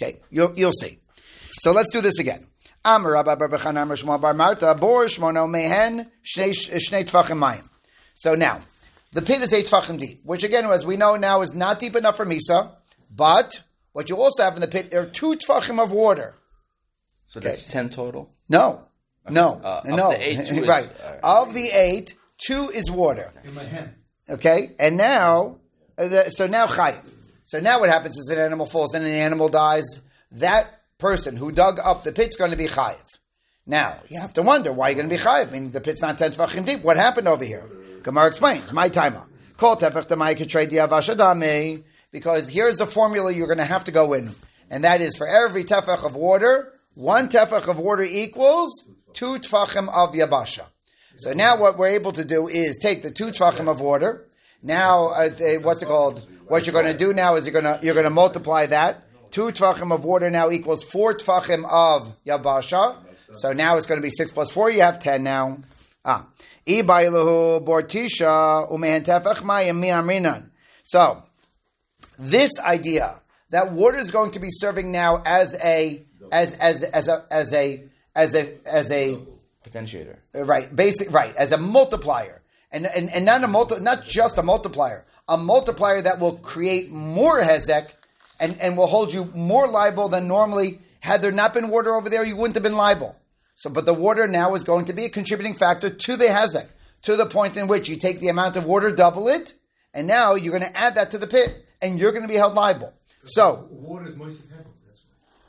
Okay, 0.00 0.18
you'll, 0.30 0.52
you'll 0.54 0.72
see. 0.72 0.98
So 1.62 1.72
let's 1.72 1.90
do 1.90 2.02
this 2.02 2.18
again. 2.18 2.46
So 2.84 3.14
now, 8.34 8.60
the 9.12 9.22
pit 9.22 9.40
is 9.42 9.52
eight 9.52 9.66
tfachim 9.66 9.98
deep, 9.98 10.20
which 10.24 10.44
again, 10.44 10.66
as 10.66 10.84
we 10.86 10.96
know 10.96 11.16
now, 11.16 11.40
is 11.40 11.54
not 11.56 11.78
deep 11.78 11.96
enough 11.96 12.16
for 12.18 12.26
misa. 12.26 12.72
But 13.10 13.62
what 13.92 14.10
you 14.10 14.18
also 14.18 14.42
have 14.42 14.54
in 14.54 14.60
the 14.60 14.68
pit, 14.68 14.90
there 14.90 15.00
are 15.00 15.06
two 15.06 15.36
tfachim 15.36 15.82
of 15.82 15.90
water. 15.92 16.36
So 17.26 17.38
okay. 17.40 17.48
that's 17.48 17.70
ten 17.70 17.88
total. 17.88 18.34
No, 18.48 18.85
no, 19.30 19.60
uh, 19.62 19.80
no. 19.86 20.12
Eight, 20.12 20.38
right. 20.38 20.50
Is, 20.50 20.68
right. 20.68 20.88
Of 21.22 21.54
the 21.54 21.68
eight, 21.72 22.14
two 22.38 22.70
is 22.74 22.90
water. 22.90 23.32
In 23.44 23.54
my 23.54 23.64
hand. 23.64 23.90
Okay, 24.28 24.70
and 24.78 24.96
now, 24.96 25.58
uh, 25.98 26.24
so 26.30 26.46
now 26.46 26.66
chayiv. 26.66 27.12
So 27.44 27.60
now 27.60 27.80
what 27.80 27.88
happens 27.88 28.18
is 28.18 28.28
an 28.28 28.38
animal 28.38 28.66
falls 28.66 28.94
and 28.94 29.04
an 29.04 29.12
animal 29.12 29.48
dies. 29.48 29.84
That 30.32 30.68
person 30.98 31.36
who 31.36 31.52
dug 31.52 31.78
up 31.78 32.02
the 32.02 32.12
pit's 32.12 32.36
going 32.36 32.50
to 32.50 32.56
be 32.56 32.66
chayiv. 32.66 33.04
Now 33.66 33.98
you 34.08 34.20
have 34.20 34.34
to 34.34 34.42
wonder 34.42 34.72
why 34.72 34.88
you're 34.88 34.96
going 34.96 35.08
to 35.08 35.14
be 35.14 35.22
chayiv. 35.22 35.52
Meaning 35.52 35.70
the 35.70 35.80
pit's 35.80 36.02
not 36.02 36.18
ten 36.18 36.30
tefachim 36.32 36.66
deep. 36.66 36.82
What 36.82 36.96
happened 36.96 37.28
over 37.28 37.44
here? 37.44 37.64
Gemara 38.02 38.26
explains. 38.26 38.72
My 38.72 38.88
timer. 38.88 39.22
Call 39.56 39.76
tefach 39.76 40.06
diavashadame. 40.06 41.84
Because 42.12 42.48
here's 42.48 42.78
the 42.78 42.86
formula 42.86 43.32
you're 43.32 43.48
going 43.48 43.58
to 43.58 43.64
have 43.64 43.84
to 43.84 43.92
go 43.92 44.14
in, 44.14 44.34
and 44.70 44.84
that 44.84 45.02
is 45.02 45.16
for 45.16 45.26
every 45.26 45.64
tefach 45.64 46.06
of 46.06 46.14
water, 46.14 46.72
one 46.94 47.28
tefach 47.28 47.68
of 47.68 47.78
water 47.78 48.04
equals 48.08 48.84
two 49.16 49.38
tefachim 49.38 49.88
of 49.88 50.12
yabasha. 50.12 50.66
So 51.16 51.32
now 51.32 51.58
what 51.58 51.78
we're 51.78 51.88
able 51.88 52.12
to 52.12 52.24
do 52.24 52.46
is 52.46 52.78
take 52.78 53.02
the 53.02 53.10
two 53.10 53.28
tefachim 53.28 53.68
of 53.68 53.80
water. 53.80 54.26
Now, 54.62 55.08
uh, 55.08 55.30
what's 55.62 55.82
it 55.82 55.86
called? 55.86 56.24
What 56.46 56.66
you're 56.66 56.74
going 56.74 56.92
to 56.92 56.96
do 56.96 57.12
now 57.12 57.34
is 57.34 57.44
you're 57.44 57.60
going 57.60 57.64
to 57.64 57.84
you're 57.84 57.94
going 57.94 58.04
to 58.04 58.10
multiply 58.10 58.66
that. 58.66 59.04
Two 59.30 59.46
tefachim 59.46 59.92
of 59.92 60.04
water 60.04 60.30
now 60.30 60.50
equals 60.50 60.84
four 60.84 61.14
tefachim 61.14 61.64
of 61.68 62.14
yabasha. 62.24 62.96
So 63.34 63.52
now 63.52 63.76
it's 63.76 63.86
going 63.86 64.00
to 64.00 64.02
be 64.02 64.10
six 64.10 64.30
plus 64.30 64.52
four. 64.52 64.70
You 64.70 64.82
have 64.82 65.00
ten 65.00 65.24
now. 65.24 65.58
Ah, 66.04 66.28
bortisha 66.66 68.70
mayim 68.70 70.50
So 70.84 71.22
this 72.18 72.52
idea 72.60 73.14
that 73.50 73.72
water 73.72 73.98
is 73.98 74.10
going 74.10 74.32
to 74.32 74.40
be 74.40 74.50
serving 74.50 74.92
now 74.92 75.22
as 75.24 75.58
a 75.64 76.04
as 76.30 76.56
as 76.58 76.84
as 76.84 77.08
a 77.08 77.24
as 77.30 77.54
a 77.54 77.88
as 78.16 78.34
a 78.34 78.66
as 78.66 78.90
a 78.90 79.18
potentiator. 79.64 80.16
Uh, 80.34 80.44
right, 80.44 80.74
basic 80.74 81.12
right 81.12 81.34
as 81.36 81.52
a 81.52 81.58
multiplier, 81.58 82.42
and 82.72 82.86
and, 82.86 83.10
and 83.14 83.24
not 83.24 83.44
a 83.44 83.48
multi, 83.48 83.78
not 83.80 84.04
just 84.04 84.38
a 84.38 84.42
multiplier, 84.42 85.04
a 85.28 85.36
multiplier 85.36 86.02
that 86.02 86.18
will 86.18 86.36
create 86.36 86.90
more 86.90 87.40
hezek, 87.40 87.94
and 88.40 88.56
and 88.60 88.76
will 88.76 88.86
hold 88.86 89.12
you 89.12 89.30
more 89.34 89.68
liable 89.68 90.08
than 90.08 90.26
normally. 90.26 90.80
Had 91.00 91.22
there 91.22 91.30
not 91.30 91.54
been 91.54 91.68
water 91.68 91.94
over 91.94 92.08
there, 92.08 92.24
you 92.24 92.34
wouldn't 92.34 92.56
have 92.56 92.64
been 92.64 92.76
liable. 92.76 93.14
So, 93.54 93.70
but 93.70 93.86
the 93.86 93.94
water 93.94 94.26
now 94.26 94.54
is 94.56 94.64
going 94.64 94.86
to 94.86 94.92
be 94.92 95.04
a 95.04 95.08
contributing 95.08 95.54
factor 95.54 95.88
to 95.88 96.16
the 96.16 96.24
hezek, 96.24 96.68
to 97.02 97.14
the 97.14 97.26
point 97.26 97.56
in 97.56 97.68
which 97.68 97.88
you 97.88 97.96
take 97.96 98.18
the 98.18 98.28
amount 98.28 98.56
of 98.56 98.64
water, 98.64 98.90
double 98.90 99.28
it, 99.28 99.54
and 99.94 100.06
now 100.06 100.34
you're 100.34 100.58
going 100.58 100.68
to 100.70 100.76
add 100.76 100.96
that 100.96 101.12
to 101.12 101.18
the 101.18 101.28
pit, 101.28 101.64
and 101.80 101.98
you're 101.98 102.10
going 102.10 102.22
to 102.22 102.28
be 102.28 102.34
held 102.34 102.54
liable. 102.54 102.92
So 103.24 103.68
water 103.70 104.06
is 104.06 104.16
moist 104.16 104.42
heaven. 104.50 104.65
That's 104.65 104.65
why. 104.65 104.65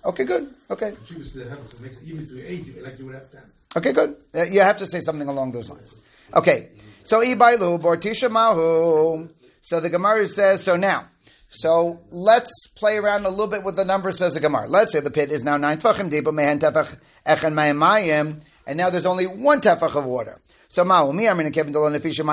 Okay, 0.08 0.24
good. 0.24 0.50
Okay. 0.72 0.94
heaven, 0.96 1.68
so 1.68 1.78
it 1.78 1.82
makes 1.82 2.02
even 2.04 2.24
if 2.24 2.32
you 2.32 2.44
eight, 2.48 2.82
like 2.82 2.98
you 2.98 3.06
would 3.06 3.16
have 3.16 3.30
ten. 3.30 3.42
Okay, 3.76 3.92
good. 3.92 4.16
Uh, 4.34 4.44
you 4.44 4.62
have 4.62 4.78
to 4.78 4.88
say 4.88 5.02
something 5.02 5.28
along 5.28 5.52
those 5.52 5.70
lines. 5.70 5.94
Okay. 6.34 6.70
So 7.04 7.22
ibailu 7.22 7.80
bortisha 7.82 8.32
mahu. 8.32 9.30
So 9.62 9.82
the 9.82 9.90
Gemara 9.90 10.26
says 10.28 10.64
so 10.64 10.78
now. 10.78 11.10
So 11.50 12.00
let's 12.10 12.52
play 12.76 12.98
around 12.98 13.26
a 13.26 13.30
little 13.30 13.48
bit 13.48 13.64
with 13.64 13.76
the 13.76 13.86
numbers, 13.86 14.20
says 14.20 14.34
the 14.34 14.40
Gemara. 14.40 14.68
Let's 14.68 14.94
say 14.94 15.02
the 15.02 15.12
pit 15.12 15.32
is 15.32 15.44
now 15.44 15.58
nine 15.58 15.78
tefachim 15.78 16.10
deep, 16.10 16.24
mehen 16.26 16.60
tefach 16.60 16.98
echen 17.26 17.54
mayim, 17.54 18.42
and 18.66 18.78
now 18.78 18.90
there's 18.90 19.06
only 19.06 19.26
one 19.26 19.60
tefach 19.60 19.96
of 19.96 20.06
water. 20.06 20.42
So 20.70 20.86
ma'u 20.86 21.14
mi 21.14 21.28
amin 21.28 21.52
kevin 21.52 21.74
delon 21.74 21.98
nefisha 21.98 22.24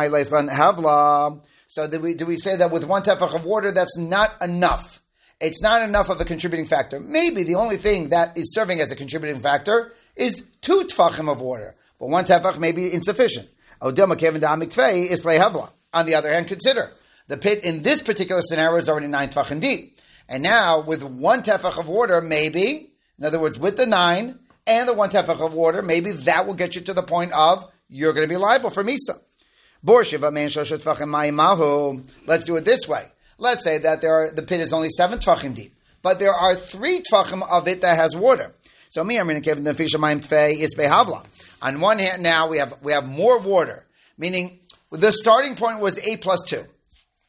havla. 0.48 1.44
So 1.66 1.88
do 1.88 1.98
we, 2.00 2.14
do 2.14 2.26
we 2.26 2.36
say 2.36 2.56
that 2.56 2.70
with 2.70 2.86
one 2.86 3.02
tefach 3.02 3.34
of 3.34 3.44
water, 3.44 3.72
that's 3.72 3.98
not 3.98 4.40
enough? 4.40 5.00
It's 5.40 5.62
not 5.62 5.82
enough 5.82 6.08
of 6.08 6.20
a 6.20 6.24
contributing 6.24 6.66
factor. 6.66 7.00
Maybe 7.00 7.42
the 7.42 7.56
only 7.56 7.76
thing 7.76 8.10
that 8.10 8.38
is 8.38 8.54
serving 8.54 8.80
as 8.80 8.90
a 8.90 8.96
contributing 8.96 9.40
factor 9.40 9.92
is 10.16 10.46
two 10.60 10.84
tefachim 10.84 11.30
of 11.30 11.40
water, 11.40 11.74
but 11.98 12.08
one 12.08 12.24
tefach 12.24 12.58
may 12.58 12.72
be 12.72 12.92
insufficient. 12.92 13.48
On 13.80 13.94
the 13.94 14.02
other 16.16 16.30
hand, 16.30 16.48
consider 16.48 16.92
the 17.26 17.36
pit 17.36 17.64
in 17.64 17.82
this 17.82 18.00
particular 18.00 18.42
scenario 18.42 18.78
is 18.78 18.88
already 18.88 19.08
nine 19.08 19.28
tefachim 19.28 19.60
deep, 19.60 19.98
and 20.28 20.42
now 20.42 20.80
with 20.80 21.04
one 21.04 21.42
tefach 21.42 21.78
of 21.78 21.88
water, 21.88 22.20
maybe, 22.20 22.90
in 23.18 23.24
other 23.24 23.40
words, 23.40 23.58
with 23.58 23.76
the 23.76 23.86
nine 23.86 24.38
and 24.66 24.88
the 24.88 24.94
one 24.94 25.10
tefach 25.10 25.44
of 25.44 25.52
water, 25.52 25.82
maybe 25.82 26.12
that 26.12 26.46
will 26.46 26.54
get 26.54 26.76
you 26.76 26.82
to 26.82 26.94
the 26.94 27.02
point 27.02 27.32
of 27.32 27.70
you're 27.88 28.12
going 28.12 28.26
to 28.26 28.32
be 28.32 28.38
liable 28.38 28.70
for 28.70 28.82
misa. 28.82 29.20
Let's 32.26 32.46
do 32.46 32.56
it 32.56 32.64
this 32.64 32.88
way. 32.88 33.04
Let's 33.38 33.64
say 33.64 33.78
that 33.78 34.00
there 34.02 34.14
are, 34.14 34.30
the 34.30 34.42
pit 34.42 34.60
is 34.60 34.72
only 34.72 34.90
seven 34.90 35.18
tefachim 35.18 35.54
deep, 35.54 35.74
but 36.02 36.18
there 36.18 36.32
are 36.32 36.54
three 36.54 37.00
tefachim 37.00 37.42
of 37.50 37.68
it 37.68 37.82
that 37.82 37.96
has 37.96 38.16
water. 38.16 38.52
So 38.90 39.02
me, 39.02 39.18
I'm 39.18 39.26
going 39.26 39.40
to 39.40 39.42
give 39.42 39.62
the 39.62 39.74
fish 39.74 39.92
tfei. 39.92 40.54
It's 40.60 40.76
behavla. 40.76 41.26
On 41.62 41.80
one 41.80 41.98
hand, 41.98 42.22
now 42.22 42.48
we 42.48 42.58
have 42.58 42.78
we 42.82 42.92
have 42.92 43.08
more 43.08 43.40
water, 43.40 43.84
meaning 44.16 44.60
the 44.92 45.12
starting 45.12 45.56
point 45.56 45.80
was 45.80 45.98
eight 46.06 46.20
plus 46.20 46.44
two. 46.46 46.62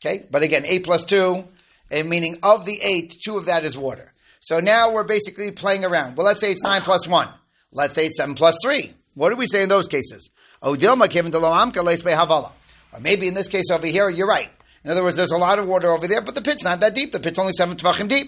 Okay, 0.04 0.26
but 0.30 0.44
again, 0.44 0.64
eight 0.66 0.84
plus 0.84 1.06
two, 1.06 1.44
eh, 1.90 2.04
meaning 2.04 2.38
of 2.44 2.66
the 2.66 2.78
eight, 2.84 3.16
two 3.24 3.38
of 3.38 3.46
that 3.48 3.64
is 3.66 3.78
water. 3.78 4.14
So 4.42 4.60
now 4.60 4.94
we're 4.94 5.06
basically 5.06 5.50
playing 5.52 5.86
around. 5.86 6.18
Well, 6.18 6.26
let's 6.28 6.42
say 6.42 6.52
it's 6.52 6.62
nine 6.62 6.82
plus 6.82 7.08
one. 7.08 7.28
Let's 7.72 7.96
say 7.96 8.06
it's 8.06 8.18
seven 8.18 8.36
plus 8.36 8.60
three. 8.64 8.94
What 9.16 9.30
do 9.30 9.36
we 9.38 9.48
say 9.48 9.64
in 9.64 9.70
those 9.70 9.88
cases? 9.88 10.30
Or 10.62 10.78
maybe 13.02 13.28
in 13.28 13.34
this 13.34 13.48
case 13.48 13.72
over 13.72 13.88
here, 13.88 14.10
you're 14.10 14.28
right. 14.28 14.50
In 14.86 14.92
other 14.92 15.01
words, 15.01 15.18
there's 15.18 15.32
a 15.32 15.38
lot 15.38 15.58
of 15.58 15.68
water 15.68 15.89
over 15.89 16.08
there, 16.08 16.22
but 16.22 16.36
the 16.36 16.44
pit's 16.44 16.63
not 16.63 16.80
that 16.82 16.94
deep. 16.94 17.12
The 17.12 17.20
pit's 17.20 17.39
only 17.39 17.54
seven 17.54 17.75
tvachim 17.75 18.08
deep. 18.08 18.27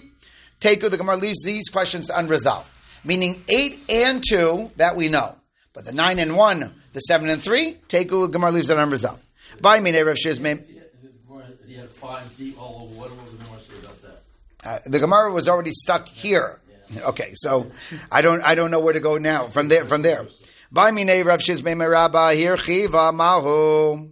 Take 0.58 0.80
the 0.80 0.96
Gemara 0.96 1.16
leaves 1.16 1.44
these 1.44 1.68
questions 1.68 2.10
unresolved. 2.10 2.68
Meaning 3.04 3.44
eight 3.48 3.78
and 3.88 4.24
two, 4.28 4.72
that 4.74 4.96
we 4.96 5.08
know. 5.08 5.36
But 5.72 5.84
the 5.84 5.92
nine 5.92 6.18
and 6.18 6.34
one, 6.34 6.74
the 6.94 6.98
seven 6.98 7.28
and 7.28 7.40
three, 7.40 7.76
take 7.86 8.08
the 8.08 8.26
Gemara 8.26 8.50
leaves 8.50 8.70
it 8.70 8.76
unresolved. 8.76 9.22
By 9.60 9.78
me, 9.78 9.96
Rav 10.00 10.16
Shizmim. 10.16 10.66
He 11.64 11.74
had 11.76 11.88
five 11.90 12.36
deep 12.36 12.60
all 12.60 12.90
over. 12.90 13.02
What 13.02 13.10
was 13.12 13.38
the 13.38 13.44
Gemara 13.44 13.60
say 13.60 13.78
about 13.78 14.02
that? 14.02 14.22
Uh, 14.68 14.78
the 14.86 14.98
Gemara 14.98 15.32
was 15.32 15.46
already 15.46 15.70
stuck 15.70 16.08
here. 16.08 16.60
Okay, 17.02 17.30
so 17.34 17.70
I 18.10 18.20
don't 18.20 18.42
I 18.42 18.56
don't 18.56 18.72
know 18.72 18.80
where 18.80 18.94
to 18.94 19.00
go 19.00 19.16
now 19.16 19.46
from 19.46 19.68
there 19.68 19.84
from 19.84 20.02
there. 20.02 20.26
By 20.72 20.90
me, 20.90 21.04
Rav 21.22 21.38
Shizmim 21.38 21.88
Rabba 21.88 22.32
here 22.32 22.56
chiva 22.56 23.14
mahu. 23.14 24.08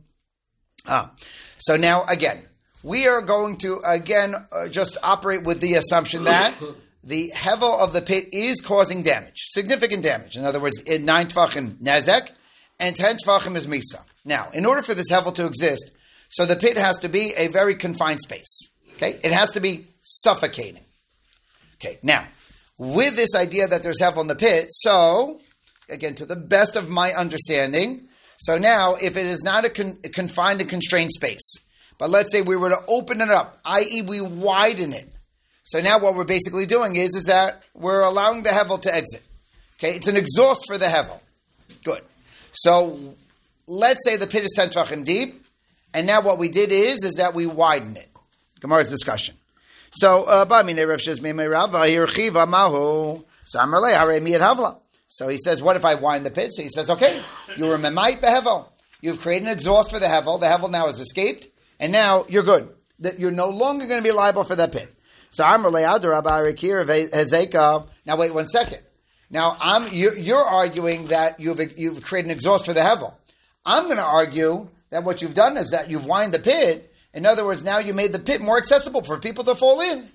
Ah. 0.87 1.11
So 1.59 1.77
now, 1.77 2.05
again, 2.09 2.39
we 2.83 3.07
are 3.09 3.23
going 3.23 3.57
to, 3.59 3.81
again, 3.87 4.35
uh, 4.53 4.69
just 4.69 4.99
operate 5.03 5.45
with 5.45 5.61
the 5.61 5.75
assumption 5.75 6.25
that 6.25 6.55
the 7.05 7.33
hevel 7.35 7.81
of 7.81 7.93
the 7.93 8.03
pit 8.03 8.27
is 8.33 8.61
causing 8.61 9.03
damage, 9.03 9.49
significant 9.51 10.03
damage. 10.03 10.37
In 10.37 10.45
other 10.45 10.61
words, 10.61 10.83
in 10.83 11.05
nine 11.05 11.27
tvachim 11.27 11.77
nezek, 11.83 12.31
and 12.79 12.95
ten 12.95 13.17
tvachim 13.17 13.57
is 13.57 13.67
misa. 13.67 14.03
Now, 14.25 14.49
in 14.53 14.67
order 14.67 14.83
for 14.83 14.95
this 14.95 15.11
hevel 15.11 15.35
to 15.35 15.47
exist, 15.47 15.93
so 16.29 16.45
the 16.45 16.57
pit 16.57 16.77
has 16.77 16.99
to 16.99 17.09
be 17.09 17.33
a 17.37 17.49
very 17.49 17.75
confined 17.75 18.21
space. 18.21 18.71
Okay, 18.95 19.19
it 19.23 19.33
has 19.33 19.53
to 19.53 19.61
be 19.61 19.87
suffocating. 20.01 20.85
Okay, 21.77 21.99
now 22.03 22.25
with 22.79 23.17
this 23.17 23.35
idea 23.35 23.67
that 23.67 23.83
there's 23.83 24.01
hevel 24.01 24.21
in 24.21 24.27
the 24.27 24.37
pit, 24.37 24.67
so 24.71 25.41
again, 25.91 26.15
to 26.17 26.27
the 26.27 26.37
best 26.37 26.77
of 26.77 26.91
my 26.91 27.13
understanding, 27.13 28.06
so 28.39 28.59
now, 28.59 28.95
if 29.03 29.17
it 29.17 29.27
is 29.27 29.43
not 29.43 29.65
a, 29.65 29.71
con- 29.71 29.99
a 30.05 30.09
confined 30.09 30.61
and 30.61 30.69
constrained 30.69 31.11
space, 31.11 31.57
but 31.99 32.11
let's 32.11 32.31
say 32.33 32.43
we 32.43 32.57
were 32.57 32.71
to 32.71 32.79
open 32.89 33.21
it 33.21 33.31
up, 33.31 33.59
i.e., 33.65 34.03
we 34.03 34.21
widen 34.21 34.93
it. 34.93 35.15
So 35.65 35.81
now 35.81 35.99
what 35.99 36.15
we're 36.15 36.25
basically 36.25 36.67
doing 36.67 36.97
is, 36.97 37.17
is 37.17 37.25
that 37.25 37.67
we're 37.75 38.03
allowing 38.03 38.43
the 38.43 38.51
hevel 38.51 38.81
to 38.83 38.95
exit. 38.95 39.23
Okay, 39.79 39.97
it's 39.97 40.07
an 40.07 40.17
exhaust 40.17 40.67
for 40.67 40.79
the 40.79 40.87
hevel. 40.87 41.21
Good. 41.85 42.03
So 42.53 42.99
let's 43.67 44.05
say 44.05 44.17
the 44.17 44.27
pit 44.27 44.45
is 44.45 44.53
ten 44.55 44.69
tvachim 44.69 45.05
deep, 45.05 45.35
and 45.93 46.07
now 46.07 46.21
what 46.21 46.39
we 46.39 46.49
did 46.49 46.71
is, 46.73 47.03
is 47.03 47.15
that 47.15 47.35
we 47.35 47.47
widen 47.47 47.97
it. 47.97 48.09
Gemara's 48.61 48.91
discussion. 48.91 49.35
So, 49.93 50.25
uh, 50.25 50.45
so 50.47 50.63
so 55.17 55.29
he 55.29 55.39
says, 55.39 55.63
what 55.63 55.77
if 55.77 55.85
I 55.87 55.95
wind 55.95 56.27
the 56.27 56.31
pit? 56.31 56.53
So 56.53 56.63
he 56.63 56.69
says, 56.69 56.91
okay, 56.91 57.23
you 57.57 57.65
were 57.65 57.77
a 57.77 57.79
memite 57.79 58.21
behevel. 58.21 58.69
You've 59.01 59.19
created 59.19 59.47
an 59.47 59.53
exhaust 59.53 59.91
for 59.91 59.99
the 59.99 60.05
hevel. 60.05 60.39
The 60.39 60.45
hevel 60.45 60.71
now 60.71 60.89
has 60.89 61.01
escaped, 61.01 61.49
and 61.81 61.91
now 61.91 62.27
you're 62.29 62.43
good. 62.43 62.69
That 62.99 63.19
you're 63.19 63.31
no 63.31 63.49
longer 63.49 63.87
going 63.87 63.97
to 63.97 64.05
be 64.07 64.13
liable 64.13 64.45
for 64.45 64.57
that 64.57 64.73
pit. 64.73 64.95
So 65.31 65.43
I'm 65.43 65.63
Hezekah. 65.63 67.87
Now 68.05 68.17
wait 68.19 68.35
one 68.35 68.47
second. 68.47 68.83
Now 69.31 69.57
I'm 69.59 69.91
you're, 69.91 70.19
you're 70.19 70.45
arguing 70.45 71.07
that 71.07 71.41
you've 71.41 71.63
you've 71.79 72.03
created 72.03 72.31
an 72.31 72.37
exhaust 72.37 72.67
for 72.67 72.75
the 72.75 72.81
hevel. 72.81 73.15
I'm 73.65 73.85
going 73.85 73.97
to 73.97 74.03
argue 74.03 74.69
that 74.91 75.03
what 75.03 75.23
you've 75.23 75.33
done 75.33 75.57
is 75.57 75.71
that 75.71 75.89
you've 75.89 76.05
wind 76.05 76.35
the 76.35 76.41
pit. 76.41 76.93
In 77.15 77.25
other 77.25 77.47
words, 77.47 77.65
now 77.65 77.79
you 77.79 77.95
made 77.95 78.13
the 78.13 78.19
pit 78.19 78.43
more 78.43 78.59
accessible 78.59 79.03
for 79.03 79.19
people 79.19 79.45
to 79.45 79.55
fall 79.55 79.81
in. 79.81 80.07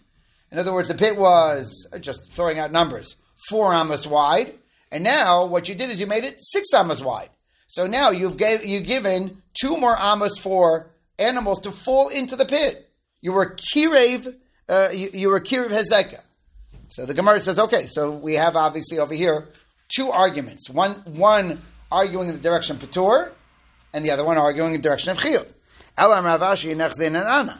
In 0.51 0.59
other 0.59 0.73
words, 0.73 0.89
the 0.89 0.93
pit 0.93 1.17
was 1.17 1.87
just 2.01 2.33
throwing 2.33 2.59
out 2.59 2.71
numbers 2.71 3.15
four 3.49 3.73
amos 3.73 4.05
wide. 4.05 4.53
And 4.91 5.03
now 5.03 5.45
what 5.45 5.69
you 5.69 5.75
did 5.75 5.89
is 5.89 5.99
you 6.01 6.07
made 6.07 6.23
it 6.23 6.35
six 6.39 6.73
amas 6.73 7.01
wide. 7.01 7.29
So 7.67 7.87
now 7.87 8.09
you've 8.09 8.37
gave, 8.37 8.65
you've 8.65 8.85
given 8.85 9.41
two 9.53 9.77
more 9.77 9.95
amas 9.97 10.37
for 10.37 10.89
animals 11.17 11.61
to 11.61 11.71
fall 11.71 12.09
into 12.09 12.35
the 12.35 12.45
pit. 12.45 12.89
You 13.21 13.33
were 13.33 13.55
kirev, 13.55 14.35
uh, 14.67 14.89
you, 14.93 15.09
you, 15.13 15.29
were 15.29 15.39
kirev 15.39 15.69
hezekah. 15.69 16.23
So 16.89 17.05
the 17.05 17.13
Gemara 17.13 17.39
says, 17.39 17.59
okay, 17.59 17.85
so 17.85 18.11
we 18.11 18.33
have 18.33 18.55
obviously 18.57 18.99
over 18.99 19.13
here 19.13 19.47
two 19.87 20.09
arguments. 20.09 20.69
One, 20.69 20.91
one 20.91 21.61
arguing 21.91 22.27
in 22.27 22.35
the 22.35 22.41
direction 22.41 22.75
of 22.75 22.81
Patur, 22.81 23.31
and 23.93 24.03
the 24.03 24.11
other 24.11 24.25
one 24.25 24.37
arguing 24.37 24.73
in 24.73 24.81
the 24.81 24.83
direction 24.83 25.11
of 25.11 25.17
Chiyuv. 25.17 25.51
Elam 25.97 26.25
Ravashi 26.25 26.75
nechzin 26.75 27.15
and. 27.15 27.51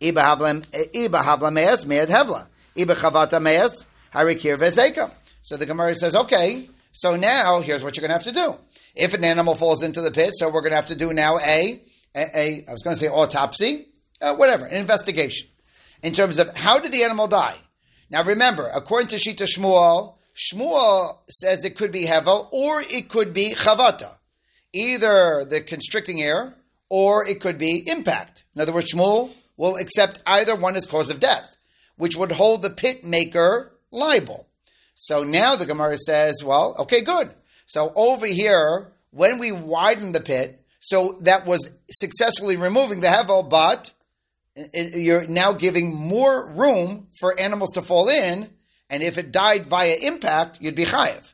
Iba 0.00 1.22
havla 1.22 1.52
me'ez 1.52 1.86
me'ed 1.86 2.08
hevla. 2.08 2.46
Iba 2.76 2.94
chavata 2.94 3.40
me'ez 3.40 3.86
harikir. 4.12 5.10
So 5.40 5.56
the 5.56 5.66
Gemara 5.66 5.94
says, 5.94 6.16
okay, 6.16 6.68
so 6.96 7.16
now, 7.16 7.60
here's 7.60 7.82
what 7.82 7.96
you're 7.96 8.06
going 8.06 8.16
to 8.16 8.24
have 8.24 8.34
to 8.34 8.40
do. 8.40 8.56
If 8.94 9.14
an 9.14 9.24
animal 9.24 9.56
falls 9.56 9.82
into 9.82 10.00
the 10.00 10.12
pit, 10.12 10.30
so 10.34 10.48
we're 10.48 10.60
going 10.60 10.70
to 10.70 10.76
have 10.76 10.86
to 10.86 10.94
do 10.94 11.12
now 11.12 11.38
a, 11.38 11.82
a, 12.14 12.20
a 12.36 12.64
I 12.68 12.72
was 12.72 12.82
going 12.84 12.94
to 12.94 13.00
say 13.00 13.08
autopsy, 13.08 13.88
uh, 14.22 14.36
whatever, 14.36 14.64
an 14.64 14.76
investigation 14.76 15.48
in 16.04 16.12
terms 16.12 16.38
of 16.38 16.56
how 16.56 16.78
did 16.78 16.92
the 16.92 17.02
animal 17.02 17.26
die. 17.26 17.56
Now 18.10 18.22
remember, 18.22 18.70
according 18.72 19.08
to 19.08 19.16
Shita 19.16 19.44
Shmuel, 19.44 20.18
Shmuel 20.36 21.18
says 21.28 21.64
it 21.64 21.76
could 21.76 21.90
be 21.90 22.06
hevel 22.06 22.48
or 22.52 22.80
it 22.82 23.08
could 23.08 23.32
be 23.32 23.54
chavata, 23.56 24.12
either 24.72 25.44
the 25.50 25.62
constricting 25.62 26.22
air 26.22 26.56
or 26.88 27.26
it 27.26 27.40
could 27.40 27.58
be 27.58 27.82
impact. 27.88 28.44
In 28.54 28.62
other 28.62 28.72
words, 28.72 28.94
Shmuel 28.94 29.32
will 29.56 29.74
accept 29.76 30.22
either 30.28 30.54
one 30.54 30.76
as 30.76 30.86
cause 30.86 31.10
of 31.10 31.18
death, 31.18 31.56
which 31.96 32.14
would 32.14 32.30
hold 32.30 32.62
the 32.62 32.70
pit 32.70 33.02
maker 33.02 33.72
liable. 33.90 34.46
So 34.94 35.22
now 35.22 35.56
the 35.56 35.66
Gemara 35.66 35.96
says, 35.98 36.42
well, 36.44 36.76
okay, 36.80 37.02
good. 37.02 37.30
So 37.66 37.92
over 37.96 38.26
here, 38.26 38.92
when 39.10 39.38
we 39.38 39.52
widen 39.52 40.12
the 40.12 40.20
pit, 40.20 40.60
so 40.80 41.16
that 41.22 41.46
was 41.46 41.70
successfully 41.90 42.56
removing 42.56 43.00
the 43.00 43.08
hevel, 43.08 43.48
but 43.48 43.90
it, 44.54 44.96
you're 44.96 45.26
now 45.28 45.52
giving 45.52 45.94
more 45.94 46.52
room 46.52 47.08
for 47.18 47.38
animals 47.38 47.72
to 47.72 47.82
fall 47.82 48.08
in, 48.08 48.48
and 48.90 49.02
if 49.02 49.18
it 49.18 49.32
died 49.32 49.66
via 49.66 49.96
impact, 50.02 50.60
you'd 50.60 50.74
be 50.74 50.84
chayiv. 50.84 51.32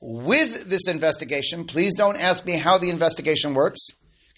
With 0.00 0.68
this 0.70 0.88
investigation, 0.88 1.64
please 1.64 1.94
don't 1.96 2.20
ask 2.20 2.44
me 2.46 2.56
how 2.58 2.78
the 2.78 2.90
investigation 2.90 3.54
works. 3.54 3.80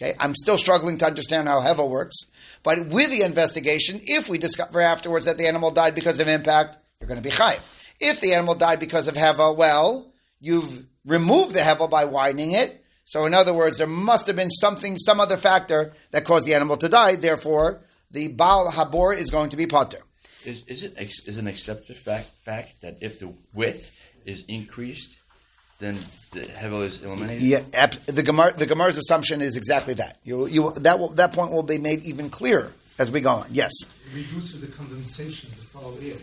Okay, 0.01 0.13
I'm 0.21 0.35
still 0.35 0.59
struggling 0.59 0.99
to 0.99 1.07
understand 1.07 1.49
how 1.49 1.61
hevel 1.61 1.89
works. 1.89 2.17
But 2.63 2.87
with 2.87 3.11
the 3.11 3.23
investigation, 3.25 3.99
if 4.03 4.29
we 4.29 4.39
discover 4.39 4.81
afterwards 4.81 5.27
that 5.27 5.39
the 5.39 5.47
animal 5.47 5.71
died 5.71 5.95
because 5.95 6.21
of 6.21 6.29
impact, 6.29 6.77
you're 7.01 7.09
going 7.09 7.23
to 7.23 7.27
be 7.27 7.35
chayiv. 7.35 7.76
If 8.01 8.21
the 8.21 8.35
animal 8.35 8.55
died 8.55 8.81
because 8.81 9.09
of 9.09 9.15
hevel, 9.15 9.57
well, 9.57 10.13
you've 10.41 10.85
removed 11.07 11.55
the 11.55 11.61
hevel 11.61 11.89
by 11.91 12.05
widening 12.05 12.53
it. 12.53 12.83
So 13.05 13.25
in 13.27 13.35
other 13.35 13.53
words, 13.55 13.79
there 13.79 13.87
must 13.87 14.27
have 14.27 14.37
been 14.37 14.51
something, 14.51 14.97
some 14.97 15.21
other 15.21 15.37
factor 15.37 15.93
that 16.11 16.25
caused 16.25 16.47
the 16.47 16.55
animal 16.55 16.77
to 16.79 16.89
die. 16.89 17.17
Therefore, 17.17 17.81
the 18.11 18.29
Baal 18.29 18.71
Habor 18.71 19.17
is 19.17 19.31
going 19.31 19.51
to 19.51 19.57
be 19.57 19.67
potter. 19.67 19.99
Is, 20.45 20.63
is 20.67 20.83
it 20.83 20.95
ex- 20.97 21.27
is 21.27 21.39
an 21.39 21.47
accepted 21.47 21.97
fact 21.97 22.29
fact 22.45 22.81
that 22.83 22.99
if 23.01 23.19
the 23.19 23.33
width 23.55 23.93
is 24.25 24.45
increased, 24.49 25.19
then 25.79 25.95
the 26.33 26.41
hevel 26.41 26.83
is 26.83 27.03
eliminated? 27.05 27.43
Yeah, 27.43 27.61
ap- 27.75 27.95
the 28.07 28.23
Gemara, 28.23 28.53
the 28.53 28.67
Gemara's 28.67 28.97
assumption 28.99 29.41
is 29.41 29.57
exactly 29.57 29.95
that. 29.95 30.19
You, 30.25 30.47
you, 30.47 30.73
that 30.77 30.99
will, 30.99 31.09
that 31.11 31.33
point 31.33 31.53
will 31.53 31.63
be 31.65 31.79
made 31.79 32.03
even 32.05 32.31
clearer 32.31 32.73
as 32.99 33.11
we 33.11 33.21
go 33.21 33.31
on. 33.31 33.47
Yes, 33.51 33.73
It 33.83 34.17
reduces 34.17 34.61
the 34.61 34.69
condensation 34.69 35.51
to 35.51 35.57
follow 35.57 35.95
air. 36.03 36.17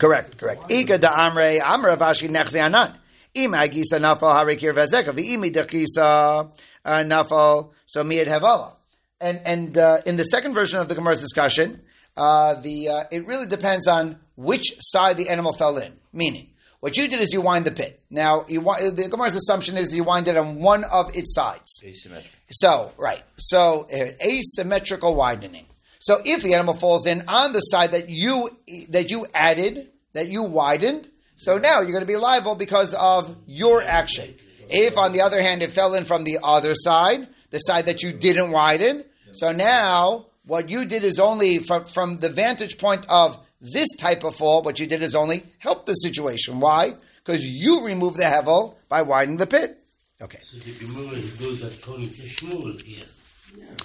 Correct, 0.00 0.38
correct. 0.38 0.72
Ika 0.72 0.96
da 0.98 1.10
amre 1.28 1.60
amra 1.60 1.94
vashi 1.94 2.28
nechze 2.28 2.58
anan. 2.60 2.90
Im 3.34 3.52
agisa 3.52 3.98
nafal 4.00 4.32
harikir 4.32 4.72
vezeka 4.74 5.12
v'imi 5.12 5.52
dechisa 5.52 6.50
uh, 6.84 6.90
nafal 7.02 7.72
so 7.84 8.02
miyad 8.02 8.26
hevala. 8.26 8.72
And 9.20 9.40
and 9.44 9.76
uh, 9.76 9.98
in 10.06 10.16
the 10.16 10.24
second 10.24 10.54
version 10.54 10.80
of 10.80 10.88
the 10.88 10.94
Gemara's 10.94 11.20
discussion, 11.20 11.82
uh, 12.16 12.54
the 12.62 12.88
uh, 12.88 13.04
it 13.12 13.26
really 13.26 13.46
depends 13.46 13.86
on 13.86 14.18
which 14.36 14.72
side 14.78 15.18
the 15.18 15.28
animal 15.28 15.52
fell 15.52 15.76
in. 15.76 15.92
Meaning, 16.14 16.48
what 16.80 16.96
you 16.96 17.06
did 17.06 17.20
is 17.20 17.30
you 17.34 17.42
wind 17.42 17.66
the 17.66 17.70
pit. 17.70 18.00
Now, 18.10 18.44
you 18.48 18.62
the 18.62 19.06
Gemara's 19.10 19.36
assumption 19.36 19.76
is 19.76 19.94
you 19.94 20.04
wind 20.04 20.28
it 20.28 20.38
on 20.38 20.60
one 20.62 20.84
of 20.90 21.14
its 21.14 21.34
sides. 21.34 21.82
Asymmetric. 21.84 22.34
So, 22.48 22.90
right. 22.98 23.22
So, 23.36 23.86
asymmetrical 24.24 25.14
widening. 25.14 25.66
So, 26.00 26.16
if 26.24 26.42
the 26.42 26.54
animal 26.54 26.74
falls 26.74 27.06
in 27.06 27.22
on 27.28 27.52
the 27.52 27.60
side 27.60 27.92
that 27.92 28.08
you 28.08 28.50
that 28.88 29.10
you 29.10 29.26
added, 29.34 29.88
that 30.14 30.28
you 30.28 30.44
widened, 30.44 31.08
so 31.36 31.58
now 31.58 31.80
you're 31.80 31.92
going 31.92 32.00
to 32.00 32.06
be 32.06 32.16
liable 32.16 32.54
because 32.54 32.94
of 32.94 33.34
your 33.46 33.82
action. 33.82 34.34
If, 34.68 34.98
on 34.98 35.12
the 35.12 35.20
other 35.20 35.40
hand, 35.40 35.62
it 35.62 35.70
fell 35.70 35.94
in 35.94 36.04
from 36.04 36.24
the 36.24 36.38
other 36.42 36.74
side, 36.74 37.28
the 37.50 37.58
side 37.58 37.86
that 37.86 38.02
you 38.02 38.12
didn't 38.12 38.50
widen, 38.50 39.04
so 39.32 39.52
now 39.52 40.26
what 40.46 40.70
you 40.70 40.84
did 40.84 41.04
is 41.04 41.20
only 41.20 41.58
from, 41.58 41.84
from 41.84 42.16
the 42.16 42.28
vantage 42.28 42.78
point 42.78 43.06
of 43.10 43.38
this 43.60 43.88
type 43.96 44.24
of 44.24 44.34
fall, 44.34 44.62
what 44.62 44.80
you 44.80 44.86
did 44.86 45.02
is 45.02 45.14
only 45.14 45.42
help 45.58 45.86
the 45.86 45.94
situation. 45.94 46.60
Why? 46.60 46.94
Because 47.16 47.46
you 47.46 47.84
removed 47.84 48.18
the 48.18 48.24
hevel 48.24 48.74
by 48.88 49.02
widening 49.02 49.36
the 49.36 49.46
pit. 49.46 49.78
Okay. 50.20 50.40
So 50.42 50.58
the 50.58 50.72
Gemara 50.72 51.20
goes 51.38 51.62
according 51.62 52.06
to 52.06 52.22
Shmuel 52.22 52.80
here. 52.82 53.04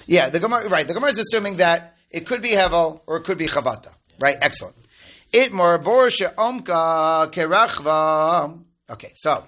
Yeah, 0.08 0.30
the 0.30 0.40
Gemara, 0.40 0.68
right. 0.70 0.88
The 0.88 0.94
Gemara 0.94 1.12
is 1.12 1.20
assuming 1.20 1.58
that 1.58 1.95
it 2.16 2.26
could 2.26 2.42
be 2.42 2.50
Hevel 2.50 3.02
or 3.06 3.18
it 3.18 3.24
could 3.24 3.38
be 3.38 3.48
Chavata. 3.48 3.94
Right? 4.20 4.38
Excellent. 4.42 4.76
It 5.34 5.52
more 5.52 5.78
borsha 5.78 6.34
omka 6.36 7.32
kerachva. 7.32 8.60
Okay, 8.90 9.12
so 9.16 9.44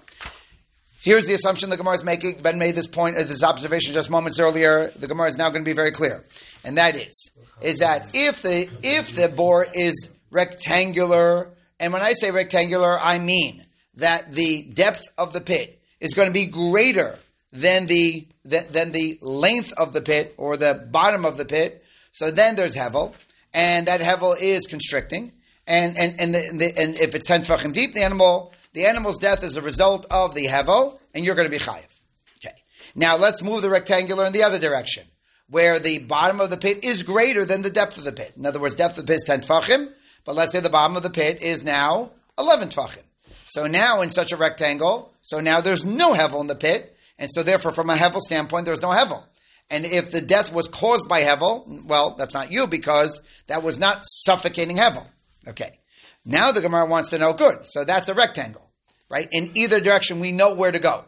here's 1.02 1.28
the 1.28 1.34
assumption 1.34 1.70
the 1.70 1.78
Gemara 1.78 1.96
is 1.96 2.04
making. 2.04 2.34
Ben 2.42 2.60
made 2.60 2.76
this 2.76 2.88
point 2.88 3.16
as 3.16 3.30
his 3.30 3.44
observation 3.44 3.94
just 3.94 4.10
moments 4.10 4.40
earlier. 4.40 4.90
The 4.90 5.08
Gemara 5.08 5.30
is 5.30 5.38
now 5.38 5.50
going 5.50 5.64
to 5.64 5.70
be 5.70 5.74
very 5.74 5.92
clear, 5.92 6.26
and 6.66 6.78
that 6.78 6.96
is 6.96 7.32
is 7.62 7.80
that 7.80 8.10
if 8.14 8.42
the 8.42 8.68
if 8.84 9.16
the 9.16 9.30
bore 9.30 9.66
is 9.74 10.10
rectangular, 10.30 11.50
and 11.80 11.94
when 11.94 12.02
I 12.02 12.12
say 12.12 12.32
rectangular, 12.32 12.98
I 13.00 13.20
mean 13.20 13.64
that 13.96 14.32
the 14.32 14.64
depth 14.74 15.04
of 15.18 15.34
the 15.34 15.42
pit 15.42 15.82
is 16.00 16.14
going 16.14 16.28
to 16.28 16.34
be 16.34 16.48
greater 16.48 17.18
than 17.52 17.86
the 17.86 18.28
than 18.44 18.92
the 18.92 19.18
length 19.22 19.74
of 19.78 19.94
the 19.94 20.02
pit 20.02 20.36
or 20.38 20.58
the 20.58 20.88
bottom 20.92 21.26
of 21.26 21.38
the 21.38 21.46
pit. 21.46 21.84
So 22.18 22.32
then 22.32 22.56
there's 22.56 22.76
hevel, 22.76 23.14
and 23.54 23.86
that 23.88 24.02
hevel 24.02 24.36
is 24.42 24.66
constricting, 24.66 25.34
and 25.68 25.96
and 25.96 26.20
and, 26.20 26.34
the, 26.34 26.40
the, 26.58 26.82
and 26.82 26.96
if 26.96 27.14
it's 27.14 27.28
ten 27.28 27.42
tefachim 27.42 27.74
deep, 27.74 27.94
the 27.94 28.02
animal 28.02 28.54
the 28.74 28.88
animal's 28.88 29.20
death 29.20 29.44
is 29.44 29.56
a 29.56 29.62
result 29.62 30.08
of 30.10 30.34
the 30.34 30.48
hevel, 30.48 30.98
and 31.14 31.24
you're 31.24 31.36
going 31.36 31.48
to 31.48 31.52
be 31.52 31.64
chayiv. 31.64 32.00
Okay. 32.40 32.56
Now 32.96 33.18
let's 33.18 33.44
move 33.44 33.62
the 33.62 33.70
rectangular 33.70 34.26
in 34.26 34.34
the 34.34 34.42
other 34.42 34.58
direction, 34.58 35.04
where 35.48 35.78
the 35.78 36.00
bottom 36.00 36.42
of 36.42 36.50
the 36.50 36.58
pit 36.58 36.84
is 36.84 37.04
greater 37.04 37.46
than 37.46 37.62
the 37.62 37.70
depth 37.70 38.00
of 38.00 38.04
the 38.04 38.12
pit. 38.12 38.32
In 38.36 38.48
other 38.48 38.60
words, 38.60 38.74
depth 38.74 38.98
of 38.98 39.06
the 39.06 39.12
pit 39.12 39.18
is 39.18 39.24
ten 39.28 39.42
tefachim, 39.42 39.88
but 40.26 40.34
let's 40.34 40.54
say 40.54 40.60
the 40.60 40.72
bottom 40.72 40.98
of 40.98 41.04
the 41.04 41.12
pit 41.12 41.44
is 41.44 41.64
now 41.64 42.10
eleven 42.40 42.70
tefachim. 42.70 43.04
So 43.46 43.68
now 43.68 44.02
in 44.02 44.10
such 44.10 44.32
a 44.32 44.38
rectangle, 44.38 45.14
so 45.22 45.40
now 45.40 45.62
there's 45.62 45.86
no 45.86 46.14
hevel 46.14 46.42
in 46.42 46.48
the 46.48 46.56
pit, 46.56 46.98
and 47.20 47.30
so 47.32 47.44
therefore 47.44 47.74
from 47.74 47.92
a 47.92 47.96
hevel 47.96 48.22
standpoint, 48.22 48.66
there's 48.66 48.82
no 48.82 48.90
hevel. 48.90 49.22
And 49.70 49.86
if 49.86 50.12
the 50.12 50.22
death 50.22 50.54
was 50.54 50.68
caused 50.68 51.10
by 51.10 51.22
hevel, 51.22 51.86
well, 51.86 52.12
that's 52.12 52.34
not 52.34 52.52
you 52.52 52.68
because 52.68 53.20
that 53.48 53.64
was 53.64 53.80
not 53.80 54.00
suffocating 54.04 54.78
hevel. 54.78 55.06
Okay. 55.48 55.78
Now 56.26 56.52
the 56.52 56.62
Gemara 56.62 56.86
wants 56.86 57.10
to 57.12 57.18
know, 57.18 57.34
good, 57.34 57.66
so 57.66 57.84
that's 57.84 58.10
a 58.10 58.14
rectangle, 58.14 58.70
right? 59.10 59.28
In 59.32 59.52
either 59.56 59.80
direction, 59.80 60.20
we 60.20 60.32
know 60.32 60.56
where 60.56 60.72
to 60.72 60.80
go. 60.80 61.06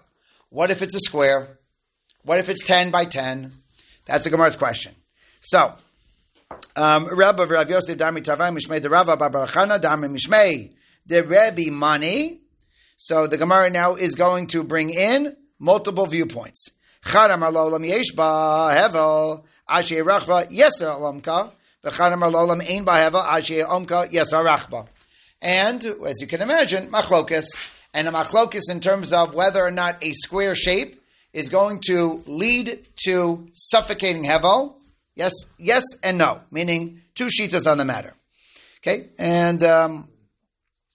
What 0.50 0.72
if 0.72 0.82
it's 0.82 0.96
a 0.96 1.00
square? 1.00 1.60
What 2.24 2.40
if 2.40 2.50
it's 2.50 2.66
10 2.66 2.92
by 2.92 3.06
10? 3.06 3.52
That's 4.06 4.24
the 4.24 4.30
Gemara's 4.30 4.56
question. 4.56 4.94
So, 5.42 5.74
um, 6.76 7.08
Rabba 7.16 7.46
Rav 7.46 7.70
Yosef 7.70 7.98
Dami 7.98 8.22
Tavai 8.22 8.56
Mishmei 8.56 8.82
the 8.82 8.90
Rava 8.90 9.16
Babarachana 9.18 9.80
Dami 9.80 10.10
Mishmei 10.10 10.74
de 11.06 11.22
Rebbe 11.22 11.72
Mani. 11.72 12.42
So 12.98 13.28
the 13.28 13.38
Gemara 13.38 13.70
now 13.70 13.96
is 13.96 14.16
going 14.16 14.48
to 14.48 14.64
bring 14.64 14.90
in 14.90 15.36
multiple 15.60 16.06
viewpoints. 16.06 16.70
Yesh 17.04 18.12
Ba 18.16 18.72
Hevel 18.72 19.44
Ashe 19.68 19.92
Rachva 19.92 20.48
Yeser 20.50 20.96
Ein 22.62 22.84
Ba 22.84 22.92
Hevel 22.92 23.66
Omka 23.66 24.12
Yeser 24.12 24.46
Rachba. 24.46 24.88
And 25.42 25.84
as 25.84 26.20
you 26.20 26.28
can 26.28 26.42
imagine, 26.42 26.88
machlokus 26.88 27.46
and 27.94 28.08
a 28.08 28.12
machlokus 28.12 28.70
in 28.70 28.80
terms 28.80 29.14
of 29.14 29.34
whether 29.34 29.64
or 29.64 29.72
not 29.72 30.04
a 30.04 30.12
square 30.12 30.56
shape 30.56 30.96
is 31.34 31.50
going 31.50 31.80
to 31.88 32.24
lead 32.26 32.80
to 33.06 33.48
suffocating 33.54 34.24
hevel. 34.24 34.76
Yes, 35.16 35.34
yes, 35.58 35.84
and 36.04 36.18
no, 36.18 36.42
meaning 36.52 37.02
two 37.16 37.28
shitas 37.28 37.70
on 37.70 37.78
the 37.78 37.86
matter. 37.86 38.14
Okay, 38.78 39.08
and 39.18 39.62
um, 39.64 40.08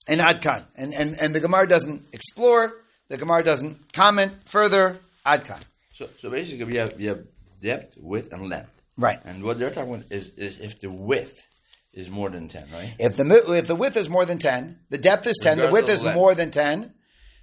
and 0.09 0.21
adkan, 0.21 0.65
and 0.77 0.95
and 0.95 1.15
and 1.21 1.35
the 1.35 1.41
Gemara 1.41 1.69
doesn't 1.69 2.03
explore. 2.13 2.73
The 3.09 3.19
Gemara 3.19 3.45
doesn't 3.45 3.93
comment 3.93 4.33
further. 4.47 4.97
Adkan, 5.27 5.63
So, 5.95 6.09
so 6.19 6.29
basically, 6.29 6.65
we 6.65 6.77
have 6.77 6.97
we 6.97 7.05
have 7.07 7.23
depth, 7.63 7.97
width, 7.99 8.33
and 8.33 8.49
length. 8.49 8.71
right? 8.99 9.19
And 9.25 9.45
what 9.45 9.59
they're 9.59 9.71
talking 9.71 9.95
about 9.95 10.11
is, 10.11 10.31
is 10.31 10.59
if 10.59 10.81
the 10.81 10.91
width 10.91 11.47
is 11.93 12.11
more 12.11 12.29
than 12.31 12.49
ten, 12.49 12.65
right? 12.73 12.95
If 12.99 13.17
the 13.17 13.25
if 13.57 13.69
the 13.69 13.77
width 13.77 13.97
is 13.97 14.11
more 14.11 14.25
than 14.27 14.39
ten, 14.39 14.81
the 14.91 14.99
depth 14.99 15.27
is 15.29 15.39
ten, 15.41 15.59
the 15.59 15.71
width 15.71 15.89
is 15.89 16.03
length. 16.03 16.17
more 16.17 16.35
than 16.35 16.51
ten. 16.51 16.93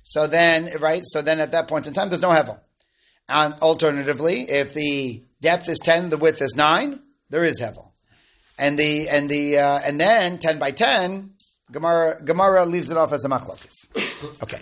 So 0.03 0.27
then, 0.27 0.69
right? 0.81 1.01
So 1.05 1.21
then, 1.21 1.39
at 1.39 1.53
that 1.53 1.67
point 1.69 1.87
in 1.87 1.93
time, 1.93 2.09
there's 2.09 2.21
no 2.21 2.31
hevel. 2.31 2.59
And 3.29 3.53
alternatively, 3.61 4.41
if 4.41 4.73
the 4.73 5.23
depth 5.41 5.69
is 5.69 5.79
ten, 5.79 6.09
the 6.09 6.17
width 6.17 6.41
is 6.41 6.55
nine, 6.57 6.99
there 7.29 7.43
is 7.43 7.61
hevel. 7.61 7.91
And 8.59 8.77
the 8.77 9.07
and 9.09 9.29
the 9.29 9.59
uh, 9.59 9.79
and 9.85 9.97
then 9.99 10.39
ten 10.39 10.59
by 10.59 10.71
ten, 10.71 11.35
Gemara 11.71 12.21
Gemara 12.21 12.65
leaves 12.65 12.91
it 12.91 12.97
off 12.97 13.13
as 13.13 13.23
a 13.23 13.29
machlokas. 13.29 13.71
Okay, 14.43 14.59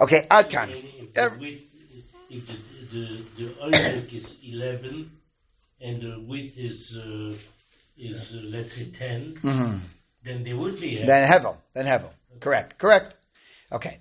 okay, 0.00 0.26
Adkan. 0.28 0.68
If 2.34 2.46
the 2.48 2.74
the, 2.94 3.44
the, 3.44 3.62
Olympic 3.62 4.12
is 4.12 4.38
11 4.42 5.10
and 5.80 6.00
the 6.00 6.20
width 6.20 6.58
is, 6.58 6.96
uh, 6.96 7.34
is 7.96 8.34
uh, 8.34 8.48
let's 8.50 8.74
say 8.74 8.86
10, 8.90 9.38
then 10.22 10.42
they 10.42 10.52
would 10.52 10.80
be. 10.80 10.96
Then 10.96 11.28
hevel. 11.28 11.56
Then 11.74 11.86
hevel. 11.86 12.10
Correct. 12.40 12.78
Correct. 12.78 13.14
Okay. 13.72 13.98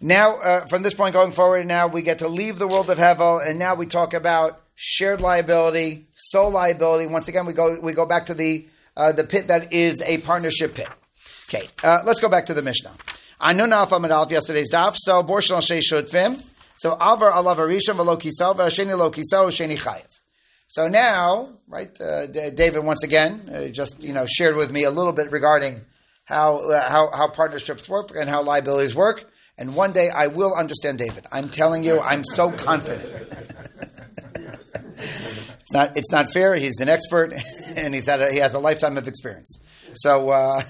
Now, 0.00 0.38
uh, 0.38 0.66
from 0.66 0.82
this 0.82 0.94
point 0.94 1.12
going 1.12 1.32
forward, 1.32 1.66
now 1.66 1.88
we 1.88 2.02
get 2.02 2.20
to 2.20 2.28
leave 2.28 2.58
the 2.58 2.68
world 2.68 2.88
of 2.88 2.98
hevel, 2.98 3.46
and 3.46 3.58
now 3.58 3.74
we 3.74 3.86
talk 3.86 4.14
about 4.14 4.60
shared 4.74 5.20
liability, 5.20 6.06
sole 6.14 6.50
liability. 6.50 7.06
Once 7.06 7.28
again, 7.28 7.46
we 7.46 7.52
go 7.52 7.78
we 7.82 7.92
go 7.92 8.06
back 8.06 8.26
to 8.26 8.34
the 8.34 8.64
uh, 8.96 9.12
the 9.12 9.24
pit 9.24 9.48
that 9.48 9.72
is 9.72 10.00
a 10.02 10.18
partnership 10.18 10.74
pit. 10.74 10.88
Okay, 11.48 11.66
uh, 11.82 11.98
let's 12.06 12.20
go 12.20 12.28
back 12.28 12.46
to 12.46 12.54
the 12.54 12.62
Mishnah. 12.62 12.92
Anun 13.40 13.72
alpha 13.72 13.96
medalf 13.96 14.30
yesterday's 14.30 14.70
daf. 14.72 14.94
So 14.96 15.22
borshin 15.22 15.56
al 15.56 15.60
shei 15.60 15.80
shutfim. 15.80 16.40
So 16.78 16.96
alvar 17.00 17.32
alav 17.32 17.56
arishon 17.56 17.96
v'lo 17.96 18.16
kisau 18.20 18.56
v'asheni 18.56 18.96
lo 18.96 19.10
kisau 19.10 19.50
sheni 19.50 19.76
chayiv. 19.76 20.20
So 20.68 20.86
now, 20.86 21.54
right, 21.66 21.90
uh, 22.00 22.26
David 22.26 22.84
once 22.84 23.02
again 23.02 23.40
uh, 23.52 23.68
just 23.68 24.02
you 24.02 24.12
know 24.12 24.26
shared 24.26 24.54
with 24.54 24.72
me 24.72 24.84
a 24.84 24.90
little 24.90 25.12
bit 25.12 25.32
regarding 25.32 25.80
how 26.24 26.70
uh, 26.70 26.88
how 26.88 27.10
how 27.10 27.26
partnerships 27.28 27.88
work 27.88 28.10
and 28.14 28.28
how 28.28 28.42
liabilities 28.42 28.94
work, 28.94 29.24
And 29.58 29.74
one 29.74 29.92
day 29.92 30.08
I 30.14 30.28
will 30.28 30.54
understand 30.54 30.98
David. 30.98 31.26
I'm 31.32 31.48
telling 31.48 31.82
you, 31.82 32.00
I'm 32.00 32.22
so 32.22 32.52
confident. 32.52 33.08
it's 34.94 35.72
not, 35.72 35.96
it's 35.96 36.12
not 36.12 36.30
fair. 36.30 36.54
He's 36.54 36.78
an 36.78 36.88
expert, 36.88 37.32
and 37.76 37.92
he's 37.92 38.06
had 38.06 38.20
a, 38.20 38.30
he 38.30 38.38
has 38.38 38.54
a 38.54 38.60
lifetime 38.60 38.96
of 38.96 39.08
experience. 39.08 39.58
So, 39.94 40.30
uh, 40.30 40.60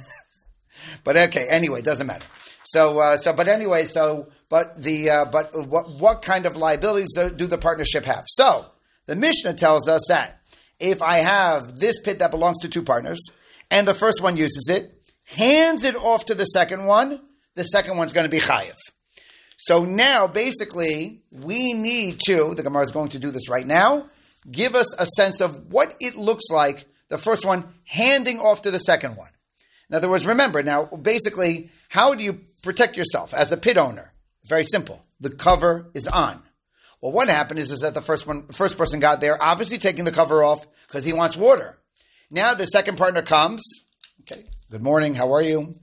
but 1.04 1.18
okay. 1.18 1.48
Anyway, 1.50 1.82
doesn't 1.82 2.06
matter. 2.06 2.24
So, 2.64 2.98
uh, 2.98 3.16
so, 3.18 3.34
but 3.34 3.48
anyway, 3.48 3.84
so, 3.84 4.28
but 4.48 4.82
the, 4.82 5.10
uh, 5.10 5.24
but 5.26 5.50
what, 5.68 5.90
what 5.90 6.22
kind 6.22 6.46
of 6.46 6.56
liabilities 6.56 7.12
do, 7.14 7.46
the 7.46 7.58
partnership 7.58 8.04
have? 8.04 8.24
So, 8.26 8.66
the 9.06 9.16
Mishnah 9.16 9.54
tells 9.54 9.88
us 9.88 10.02
that 10.08 10.40
if 10.78 11.02
I 11.02 11.18
have 11.18 11.78
this 11.78 12.00
pit 12.00 12.20
that 12.20 12.30
belongs 12.30 12.58
to 12.60 12.68
two 12.68 12.82
partners, 12.82 13.18
and 13.70 13.86
the 13.86 13.94
first 13.94 14.22
one 14.22 14.36
uses 14.36 14.68
it, 14.68 14.92
hands 15.24 15.84
it 15.84 15.96
off 15.96 16.26
to 16.26 16.34
the 16.34 16.44
second 16.44 16.86
one, 16.86 17.20
the 17.54 17.64
second 17.64 17.96
one's 17.96 18.12
going 18.12 18.24
to 18.24 18.30
be 18.30 18.40
chayiv. 18.40 18.76
So 19.58 19.84
now, 19.84 20.28
basically, 20.28 21.22
we 21.32 21.72
need 21.72 22.20
to, 22.26 22.54
the 22.54 22.62
Gemara 22.62 22.84
is 22.84 22.92
going 22.92 23.10
to 23.10 23.18
do 23.18 23.30
this 23.30 23.48
right 23.48 23.66
now, 23.66 24.06
give 24.50 24.74
us 24.74 24.98
a 24.98 25.04
sense 25.04 25.40
of 25.40 25.72
what 25.72 25.92
it 26.00 26.16
looks 26.16 26.44
like, 26.50 26.84
the 27.08 27.18
first 27.18 27.44
one 27.44 27.64
handing 27.84 28.38
off 28.38 28.62
to 28.62 28.70
the 28.70 28.78
second 28.78 29.16
one. 29.16 29.30
In 29.90 29.96
other 29.96 30.08
words, 30.08 30.26
remember, 30.26 30.62
now, 30.62 30.84
basically, 30.84 31.70
how 31.88 32.14
do 32.14 32.22
you 32.22 32.40
protect 32.62 32.96
yourself 32.96 33.34
as 33.34 33.50
a 33.50 33.56
pit 33.56 33.78
owner? 33.78 34.12
Very 34.48 34.64
simple. 34.64 35.04
The 35.20 35.30
cover 35.30 35.90
is 35.94 36.06
on. 36.06 36.42
Well, 37.02 37.12
what 37.12 37.28
happened 37.28 37.60
is, 37.60 37.70
is 37.70 37.80
that 37.80 37.94
the 37.94 38.00
first 38.00 38.26
one, 38.26 38.46
first 38.48 38.76
person 38.76 38.98
got 38.98 39.20
there, 39.20 39.40
obviously 39.40 39.78
taking 39.78 40.04
the 40.04 40.10
cover 40.10 40.42
off 40.42 40.66
because 40.86 41.04
he 41.04 41.12
wants 41.12 41.36
water. 41.36 41.78
Now 42.30 42.54
the 42.54 42.66
second 42.66 42.98
partner 42.98 43.22
comes. 43.22 43.62
Okay, 44.22 44.42
good 44.70 44.82
morning. 44.82 45.14
How 45.14 45.32
are 45.32 45.42
you? 45.42 45.74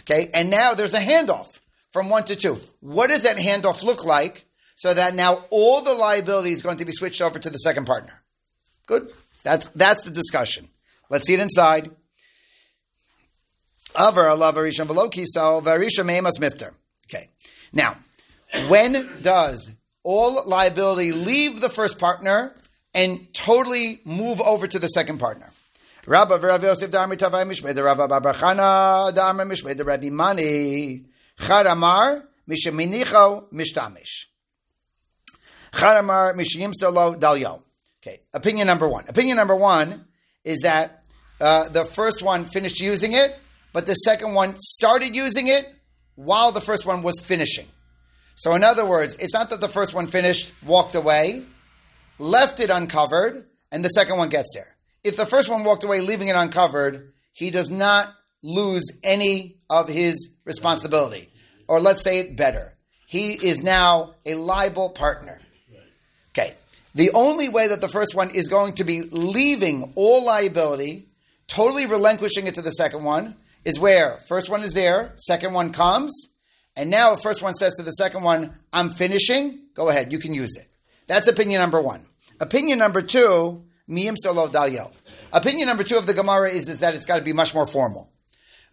Okay, 0.00 0.28
and 0.34 0.50
now 0.50 0.74
there's 0.74 0.94
a 0.94 0.98
handoff 0.98 1.46
from 1.92 2.08
one 2.08 2.24
to 2.24 2.36
two. 2.36 2.58
What 2.80 3.10
does 3.10 3.22
that 3.22 3.36
handoff 3.36 3.84
look 3.84 4.04
like? 4.04 4.44
So 4.74 4.92
that 4.92 5.14
now 5.14 5.44
all 5.50 5.82
the 5.82 5.94
liability 5.94 6.50
is 6.50 6.60
going 6.60 6.78
to 6.78 6.84
be 6.84 6.92
switched 6.92 7.22
over 7.22 7.38
to 7.38 7.48
the 7.48 7.58
second 7.58 7.86
partner. 7.86 8.22
Good. 8.86 9.10
That's 9.42 9.68
that's 9.70 10.04
the 10.04 10.10
discussion. 10.10 10.68
Let's 11.08 11.26
see 11.26 11.34
it 11.34 11.40
inside. 11.40 11.90
Okay. 17.06 17.28
Now, 17.72 17.96
when 18.68 19.22
does 19.22 19.74
all 20.02 20.46
liability 20.46 21.12
leave 21.12 21.60
the 21.60 21.68
first 21.68 21.98
partner 21.98 22.54
and 22.94 23.32
totally 23.34 24.00
move 24.04 24.40
over 24.40 24.66
to 24.66 24.78
the 24.78 24.88
second 24.88 25.18
partner? 25.18 25.50
Rabba 26.06 26.38
v'Rav 26.38 26.62
Yosef 26.62 26.90
da'amri 26.90 27.16
tavai 27.16 27.44
mishmei 27.44 27.74
the 27.74 27.82
Rabba 27.82 28.06
Barachana 28.06 29.12
da'amri 29.12 29.50
mishmei 29.50 29.76
the 29.76 29.84
Rabbi 29.84 30.10
Mani 30.10 31.04
Chad 31.38 31.66
Amar 31.66 32.22
misheminicho 32.48 33.52
mishtamish 33.52 34.26
Chad 35.76 35.96
Amar 35.96 36.34
mishiyim 36.34 36.72
solo 36.74 37.16
dalyo 37.16 37.60
Okay, 38.06 38.20
opinion 38.34 38.68
number 38.68 38.88
one. 38.88 39.04
Opinion 39.08 39.36
number 39.36 39.56
one 39.56 40.04
is 40.44 40.60
that 40.60 41.02
uh, 41.40 41.68
the 41.70 41.84
first 41.84 42.22
one 42.22 42.44
finished 42.44 42.80
using 42.80 43.14
it, 43.14 43.36
but 43.72 43.86
the 43.86 43.94
second 43.94 44.32
one 44.32 44.54
started 44.60 45.16
using 45.16 45.48
it 45.48 45.68
while 46.14 46.52
the 46.52 46.60
first 46.60 46.86
one 46.86 47.02
was 47.02 47.20
finishing. 47.20 47.66
So, 48.36 48.54
in 48.54 48.62
other 48.62 48.86
words, 48.86 49.16
it's 49.18 49.34
not 49.34 49.50
that 49.50 49.60
the 49.60 49.68
first 49.68 49.92
one 49.92 50.06
finished, 50.06 50.52
walked 50.64 50.94
away, 50.94 51.42
left 52.18 52.60
it 52.60 52.70
uncovered, 52.70 53.44
and 53.72 53.84
the 53.84 53.88
second 53.88 54.16
one 54.16 54.28
gets 54.28 54.54
there 54.54 54.76
if 55.06 55.16
the 55.16 55.24
first 55.24 55.48
one 55.48 55.62
walked 55.62 55.84
away 55.84 56.00
leaving 56.00 56.28
it 56.28 56.34
uncovered, 56.34 57.12
he 57.32 57.50
does 57.50 57.70
not 57.70 58.12
lose 58.42 58.84
any 59.04 59.56
of 59.70 59.88
his 59.88 60.30
responsibility. 60.44 61.28
Or 61.68 61.80
let's 61.80 62.02
say 62.02 62.18
it 62.18 62.36
better. 62.36 62.74
He 63.06 63.32
is 63.32 63.62
now 63.62 64.14
a 64.26 64.34
liable 64.34 64.90
partner. 64.90 65.40
Okay. 66.30 66.54
The 66.96 67.12
only 67.12 67.48
way 67.48 67.68
that 67.68 67.80
the 67.80 67.88
first 67.88 68.14
one 68.16 68.30
is 68.30 68.48
going 68.48 68.74
to 68.74 68.84
be 68.84 69.02
leaving 69.02 69.92
all 69.94 70.24
liability, 70.24 71.06
totally 71.46 71.86
relinquishing 71.86 72.48
it 72.48 72.56
to 72.56 72.62
the 72.62 72.72
second 72.72 73.04
one, 73.04 73.36
is 73.64 73.78
where 73.78 74.18
first 74.28 74.50
one 74.50 74.62
is 74.62 74.74
there, 74.74 75.12
second 75.16 75.52
one 75.52 75.72
comes, 75.72 76.12
and 76.76 76.90
now 76.90 77.14
the 77.14 77.20
first 77.20 77.42
one 77.42 77.54
says 77.54 77.74
to 77.76 77.82
the 77.82 77.92
second 77.92 78.22
one, 78.22 78.54
I'm 78.72 78.90
finishing, 78.90 79.60
go 79.74 79.88
ahead, 79.88 80.12
you 80.12 80.18
can 80.18 80.34
use 80.34 80.56
it. 80.56 80.66
That's 81.06 81.28
opinion 81.28 81.60
number 81.60 81.80
one. 81.80 82.04
Opinion 82.40 82.78
number 82.78 83.02
two 83.02 83.64
Miyim 83.88 84.16
Solo 84.18 84.48
Dalyo. 84.48 84.92
Opinion 85.32 85.68
number 85.68 85.84
two 85.84 85.96
of 85.96 86.06
the 86.06 86.14
Gemara 86.14 86.50
is, 86.50 86.68
is 86.68 86.80
that 86.80 86.94
it's 86.94 87.06
got 87.06 87.16
to 87.16 87.22
be 87.22 87.32
much 87.32 87.54
more 87.54 87.66
formal. 87.66 88.10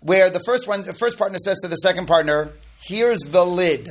Where 0.02 0.30
the 0.30 0.42
first 0.46 0.68
one, 0.68 0.82
the 0.82 0.94
first 0.94 1.18
partner 1.18 1.40
says 1.40 1.60
to 1.62 1.68
the 1.68 1.76
second 1.78 2.08
partner, 2.08 2.50
here's 2.82 3.22
the 3.22 3.46
lid. 3.46 3.90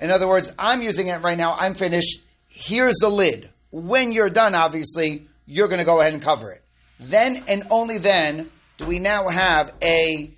In 0.00 0.10
other 0.10 0.26
words, 0.26 0.54
I'm 0.58 0.80
using 0.80 1.08
it 1.08 1.22
right 1.22 1.36
now, 1.36 1.56
I'm 1.58 1.74
finished, 1.74 2.20
here's 2.48 2.96
the 2.96 3.08
lid. 3.08 3.50
When 3.70 4.12
you're 4.12 4.30
done, 4.30 4.54
obviously, 4.54 5.26
you're 5.44 5.68
going 5.68 5.80
to 5.80 5.84
go 5.84 6.00
ahead 6.00 6.12
and 6.12 6.22
cover 6.22 6.52
it. 6.52 6.62
Then 7.00 7.42
and 7.48 7.64
only 7.70 7.98
then 7.98 8.48
do 8.78 8.86
we 8.86 8.98
now 9.00 9.28
have 9.28 9.72
a, 9.82 10.30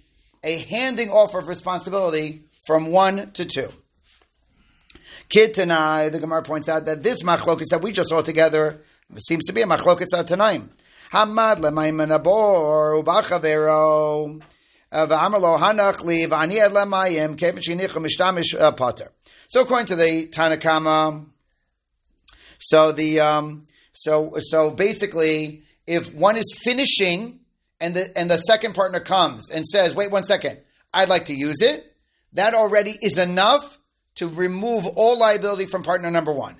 a 0.42 0.58
handing 0.70 1.10
off 1.10 1.34
of 1.34 1.48
responsibility 1.48 2.45
from 2.66 2.90
one 2.90 3.30
to 3.32 3.44
two. 3.44 3.68
Kid 5.28 5.54
Tanai, 5.54 6.08
the 6.10 6.20
Gemara 6.20 6.42
points 6.42 6.68
out 6.68 6.84
that 6.86 7.02
this 7.02 7.22
machlokas 7.22 7.66
that 7.70 7.82
we 7.82 7.92
just 7.92 8.10
saw 8.10 8.22
together 8.22 8.80
seems 9.18 9.44
to 9.46 9.52
be 9.52 9.62
a 9.62 9.66
machloket 9.66 10.06
tanaim. 10.12 10.68
Hamad 11.10 11.56
lemayim 11.58 12.06
ubachavero 13.02 14.42
uh, 14.92 15.06
potter. 18.72 19.12
So 19.48 19.60
according 19.60 19.86
to 19.86 19.96
the 19.96 20.28
Tanakama, 20.28 21.26
so 22.58 22.92
the 22.92 23.20
um, 23.20 23.64
so 23.92 24.34
so 24.40 24.70
basically, 24.70 25.62
if 25.86 26.14
one 26.14 26.36
is 26.36 26.56
finishing 26.62 27.40
and 27.80 27.94
the 27.94 28.06
and 28.16 28.30
the 28.30 28.38
second 28.38 28.74
partner 28.74 29.00
comes 29.00 29.50
and 29.50 29.66
says, 29.66 29.94
"Wait 29.94 30.10
one 30.10 30.24
second, 30.24 30.58
I'd 30.94 31.08
like 31.08 31.26
to 31.26 31.34
use 31.34 31.60
it," 31.60 31.95
that 32.32 32.54
already 32.54 32.92
is 33.02 33.18
enough 33.18 33.78
to 34.16 34.28
remove 34.28 34.86
all 34.96 35.18
liability 35.18 35.66
from 35.66 35.82
partner 35.82 36.10
number 36.10 36.32
one. 36.32 36.56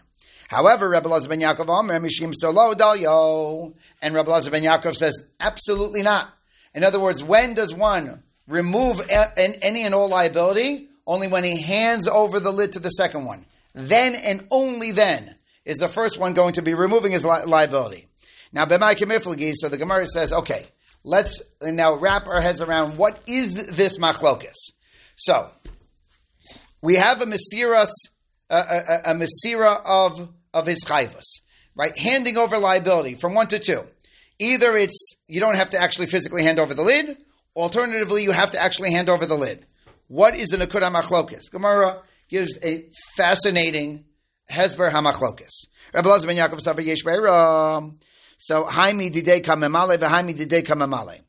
However, 0.49 0.89
Rebbe 0.89 1.09
Lazar 1.09 1.29
ben 1.29 1.41
Yaakov 1.41 1.67
Mishim 1.67 2.33
Dalyo, 2.33 3.75
and 4.01 4.15
Rebbe 4.15 4.31
Lazar 4.31 4.51
ben 4.51 4.63
Yaakov 4.63 4.95
says 4.95 5.25
absolutely 5.41 6.03
not. 6.03 6.29
In 6.75 6.85
other 6.85 7.01
words, 7.01 7.23
when 7.25 7.55
does 7.55 7.75
one 7.75 8.23
remove 8.47 9.01
any 9.11 9.83
and 9.83 9.95
all 9.95 10.09
liability? 10.09 10.89
Only 11.07 11.29
when 11.29 11.45
he 11.45 11.63
hands 11.63 12.09
over 12.09 12.41
the 12.41 12.53
lid 12.53 12.73
to 12.73 12.81
the 12.81 12.91
second 12.91 13.25
one. 13.25 13.47
Then 13.75 14.15
and 14.15 14.47
only 14.51 14.93
then 14.93 15.37
is 15.65 15.79
the 15.79 15.89
first 15.89 16.19
one 16.19 16.33
going 16.33 16.55
to 16.55 16.63
be 16.63 16.75
removing 16.75 17.13
his 17.13 17.25
li- 17.25 17.45
liability. 17.47 18.09
Now, 18.53 18.65
Kimiflagi, 18.67 19.53
so 19.55 19.69
the 19.69 19.79
Gemara 19.79 20.07
says, 20.07 20.33
okay, 20.33 20.65
let's 21.05 21.43
now 21.63 21.95
wrap 21.95 22.27
our 22.27 22.41
heads 22.41 22.61
around 22.61 22.97
what 22.97 23.21
is 23.27 23.77
this 23.77 23.99
machlokus. 23.99 24.55
So, 25.17 25.49
we 26.83 26.95
have 26.97 27.23
a 27.23 27.27
Mesiras, 27.27 27.91
a, 28.51 28.55
a, 28.57 29.11
a 29.11 29.15
Mesira 29.15 29.79
of 29.85 30.29
of 30.55 30.67
his 30.67 30.85
chayvus, 30.85 31.41
right? 31.75 31.97
Handing 31.99 32.37
over 32.39 32.59
liability 32.59 33.15
from 33.15 33.35
one 33.35 33.47
to 33.49 33.59
two. 33.59 33.83
Either 34.39 34.77
it's 34.77 35.17
you 35.27 35.41
don't 35.41 35.57
have 35.57 35.71
to 35.71 35.79
actually 35.79 36.07
physically 36.07 36.43
hand 36.43 36.59
over 36.59 36.75
the 36.75 36.83
lid, 36.83 37.17
alternatively 37.55 38.23
you 38.23 38.33
have 38.33 38.51
to 38.51 38.63
actually 38.63 38.93
hand 38.93 39.09
over 39.09 39.27
the 39.27 39.37
lid. 39.37 39.65
What 40.09 40.37
is 40.37 40.49
the 40.49 40.59
nakuda 40.59 40.93
machlokis? 40.93 41.51
Gemara 41.51 42.01
gives 42.29 42.59
a 42.65 42.89
fascinating 43.17 44.05
hesber 44.51 44.91
hamachlokis. 44.91 45.67
Rabbi 45.93 46.09
Lazar 46.09 46.27
ben 46.27 46.37
Yaakov 46.37 46.61
Savar 46.61 46.85
Yesh 46.85 47.03
So 48.39 48.65
haimi 48.65 49.11
didei 49.11 49.43
kamemale 49.43 49.97
v'haimi 49.99 50.35
didei 50.35 50.63
kamemale. 50.63 51.21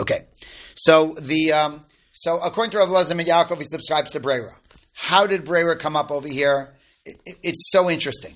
Okay, 0.00 0.26
so 0.74 1.14
the 1.20 1.52
um, 1.52 1.84
so 2.22 2.38
according 2.38 2.70
to 2.70 2.78
Rabbi 2.78 2.92
Lazar 2.92 3.16
ben 3.16 3.26
Yaakov, 3.26 3.58
he 3.58 3.64
subscribes 3.64 4.12
to 4.12 4.20
Brera. 4.20 4.52
How 4.92 5.26
did 5.26 5.44
Brera 5.44 5.76
come 5.76 5.96
up 5.96 6.12
over 6.12 6.28
here? 6.28 6.72
it, 7.04 7.16
it's 7.42 7.70
so 7.72 7.90
interesting. 7.90 8.34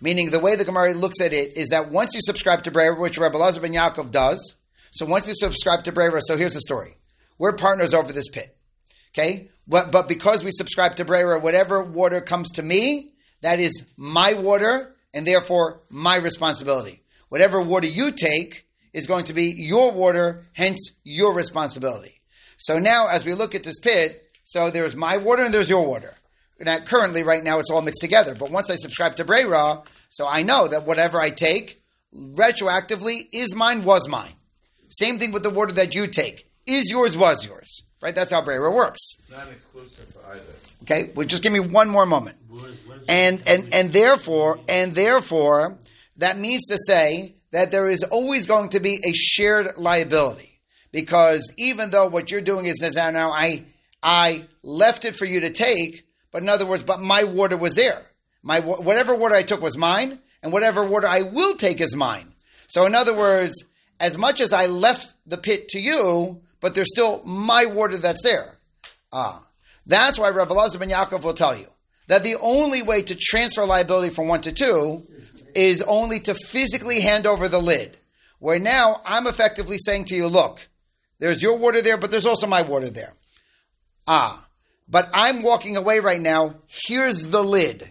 Meaning, 0.00 0.30
the 0.30 0.40
way 0.40 0.56
the 0.56 0.64
Gemara 0.64 0.92
looks 0.92 1.20
at 1.20 1.32
it 1.32 1.56
is 1.56 1.68
that 1.68 1.90
once 1.90 2.14
you 2.14 2.20
subscribe 2.20 2.64
to 2.64 2.72
Brera, 2.72 2.98
which 2.98 3.16
Rabbi 3.18 3.38
Lazar 3.38 3.60
ben 3.60 3.72
Yaakov 3.72 4.10
does, 4.10 4.56
so 4.90 5.06
once 5.06 5.28
you 5.28 5.34
subscribe 5.36 5.84
to 5.84 5.92
Brera, 5.92 6.20
so 6.20 6.36
here's 6.36 6.54
the 6.54 6.60
story: 6.60 6.96
we're 7.38 7.54
partners 7.54 7.94
over 7.94 8.12
this 8.12 8.28
pit, 8.28 8.56
okay? 9.12 9.50
But 9.68 9.92
but 9.92 10.08
because 10.08 10.44
we 10.44 10.50
subscribe 10.50 10.96
to 10.96 11.04
Brera, 11.04 11.38
whatever 11.38 11.82
water 11.82 12.20
comes 12.20 12.50
to 12.52 12.62
me, 12.62 13.12
that 13.42 13.60
is 13.60 13.86
my 13.96 14.34
water, 14.34 14.96
and 15.14 15.26
therefore 15.26 15.82
my 15.90 16.16
responsibility. 16.16 17.02
Whatever 17.28 17.60
water 17.60 17.86
you 17.86 18.10
take 18.10 18.66
is 18.92 19.06
going 19.06 19.26
to 19.26 19.34
be 19.34 19.54
your 19.56 19.92
water, 19.92 20.46
hence 20.54 20.92
your 21.04 21.34
responsibility. 21.34 22.17
So 22.58 22.78
now, 22.78 23.08
as 23.08 23.24
we 23.24 23.34
look 23.34 23.54
at 23.54 23.62
this 23.64 23.78
pit, 23.78 24.22
so 24.44 24.70
there's 24.70 24.94
my 24.96 25.16
water 25.16 25.42
and 25.42 25.52
there's 25.54 25.70
your 25.70 25.86
water. 25.86 26.14
Now, 26.60 26.78
currently, 26.80 27.22
right 27.22 27.42
now, 27.42 27.60
it's 27.60 27.70
all 27.70 27.82
mixed 27.82 28.00
together. 28.00 28.34
But 28.34 28.50
once 28.50 28.68
I 28.68 28.76
subscribe 28.76 29.16
to 29.16 29.24
Brera, 29.24 29.82
so 30.10 30.26
I 30.28 30.42
know 30.42 30.66
that 30.68 30.84
whatever 30.86 31.20
I 31.20 31.30
take 31.30 31.80
retroactively 32.14 33.20
is 33.32 33.54
mine, 33.54 33.84
was 33.84 34.08
mine. 34.08 34.32
Same 34.88 35.18
thing 35.18 35.32
with 35.32 35.42
the 35.42 35.50
water 35.50 35.72
that 35.74 35.94
you 35.94 36.06
take. 36.06 36.48
Is 36.66 36.90
yours, 36.90 37.16
was 37.16 37.46
yours. 37.46 37.82
Right? 38.02 38.14
That's 38.14 38.30
how 38.32 38.42
Brera 38.42 38.70
works. 38.72 39.00
Not 39.30 39.48
exclusive 39.50 40.06
for 40.08 40.20
either. 40.30 40.42
Okay, 40.82 41.10
well, 41.14 41.26
just 41.26 41.42
give 41.42 41.52
me 41.52 41.60
one 41.60 41.88
more 41.88 42.06
moment. 42.06 42.36
What 42.48 42.70
is- 42.70 42.78
what 42.86 42.98
is- 42.98 43.04
And 43.08 43.42
and 43.46 43.74
and 43.74 43.92
therefore 43.92 44.60
and 44.68 44.94
therefore 44.94 45.78
that 46.18 46.38
means 46.38 46.66
to 46.66 46.78
say 46.86 47.34
that 47.50 47.70
there 47.72 47.88
is 47.88 48.04
always 48.04 48.46
going 48.46 48.68
to 48.70 48.80
be 48.80 48.98
a 49.04 49.12
shared 49.12 49.76
liability 49.76 50.47
because 50.92 51.52
even 51.56 51.90
though 51.90 52.06
what 52.06 52.30
you're 52.30 52.40
doing 52.40 52.66
is 52.66 52.80
now 52.80 53.10
now 53.10 53.30
I 53.30 53.64
I 54.02 54.44
left 54.62 55.04
it 55.04 55.14
for 55.14 55.24
you 55.24 55.40
to 55.40 55.50
take, 55.50 56.06
but 56.30 56.42
in 56.42 56.48
other 56.48 56.66
words, 56.66 56.84
but 56.84 57.00
my 57.00 57.24
water 57.24 57.56
was 57.56 57.74
there. 57.74 58.04
My 58.42 58.60
whatever 58.60 59.14
water 59.14 59.34
I 59.34 59.42
took 59.42 59.60
was 59.60 59.76
mine, 59.76 60.18
and 60.42 60.52
whatever 60.52 60.84
water 60.84 61.08
I 61.08 61.22
will 61.22 61.54
take 61.54 61.80
is 61.80 61.96
mine. 61.96 62.32
So 62.68 62.86
in 62.86 62.94
other 62.94 63.14
words, 63.14 63.64
as 64.00 64.16
much 64.16 64.40
as 64.40 64.52
I 64.52 64.66
left 64.66 65.14
the 65.26 65.38
pit 65.38 65.68
to 65.70 65.80
you, 65.80 66.40
but 66.60 66.74
there's 66.74 66.90
still 66.90 67.22
my 67.24 67.66
water 67.66 67.96
that's 67.96 68.22
there. 68.22 68.56
Ah, 69.12 69.42
that's 69.86 70.18
why 70.18 70.30
Rav 70.30 70.48
Elazar 70.48 70.78
ben 70.78 70.90
Yaakov 70.90 71.24
will 71.24 71.34
tell 71.34 71.56
you 71.56 71.66
that 72.06 72.22
the 72.22 72.36
only 72.40 72.82
way 72.82 73.02
to 73.02 73.14
transfer 73.14 73.64
liability 73.64 74.14
from 74.14 74.28
one 74.28 74.42
to 74.42 74.52
two 74.52 75.06
is 75.54 75.82
only 75.82 76.20
to 76.20 76.34
physically 76.34 77.00
hand 77.00 77.26
over 77.26 77.48
the 77.48 77.60
lid. 77.60 77.96
Where 78.38 78.58
now 78.58 79.00
I'm 79.04 79.26
effectively 79.26 79.78
saying 79.78 80.06
to 80.06 80.14
you, 80.14 80.28
look, 80.28 80.68
there's 81.18 81.42
your 81.42 81.58
water 81.58 81.82
there, 81.82 81.96
but 81.96 82.10
there's 82.10 82.26
also 82.26 82.46
my 82.46 82.62
water 82.62 82.90
there. 82.90 83.14
Ah, 84.06 84.46
but 84.88 85.10
I'm 85.12 85.42
walking 85.42 85.76
away 85.76 86.00
right 86.00 86.20
now. 86.20 86.56
Here's 86.66 87.30
the 87.30 87.42
lid. 87.42 87.82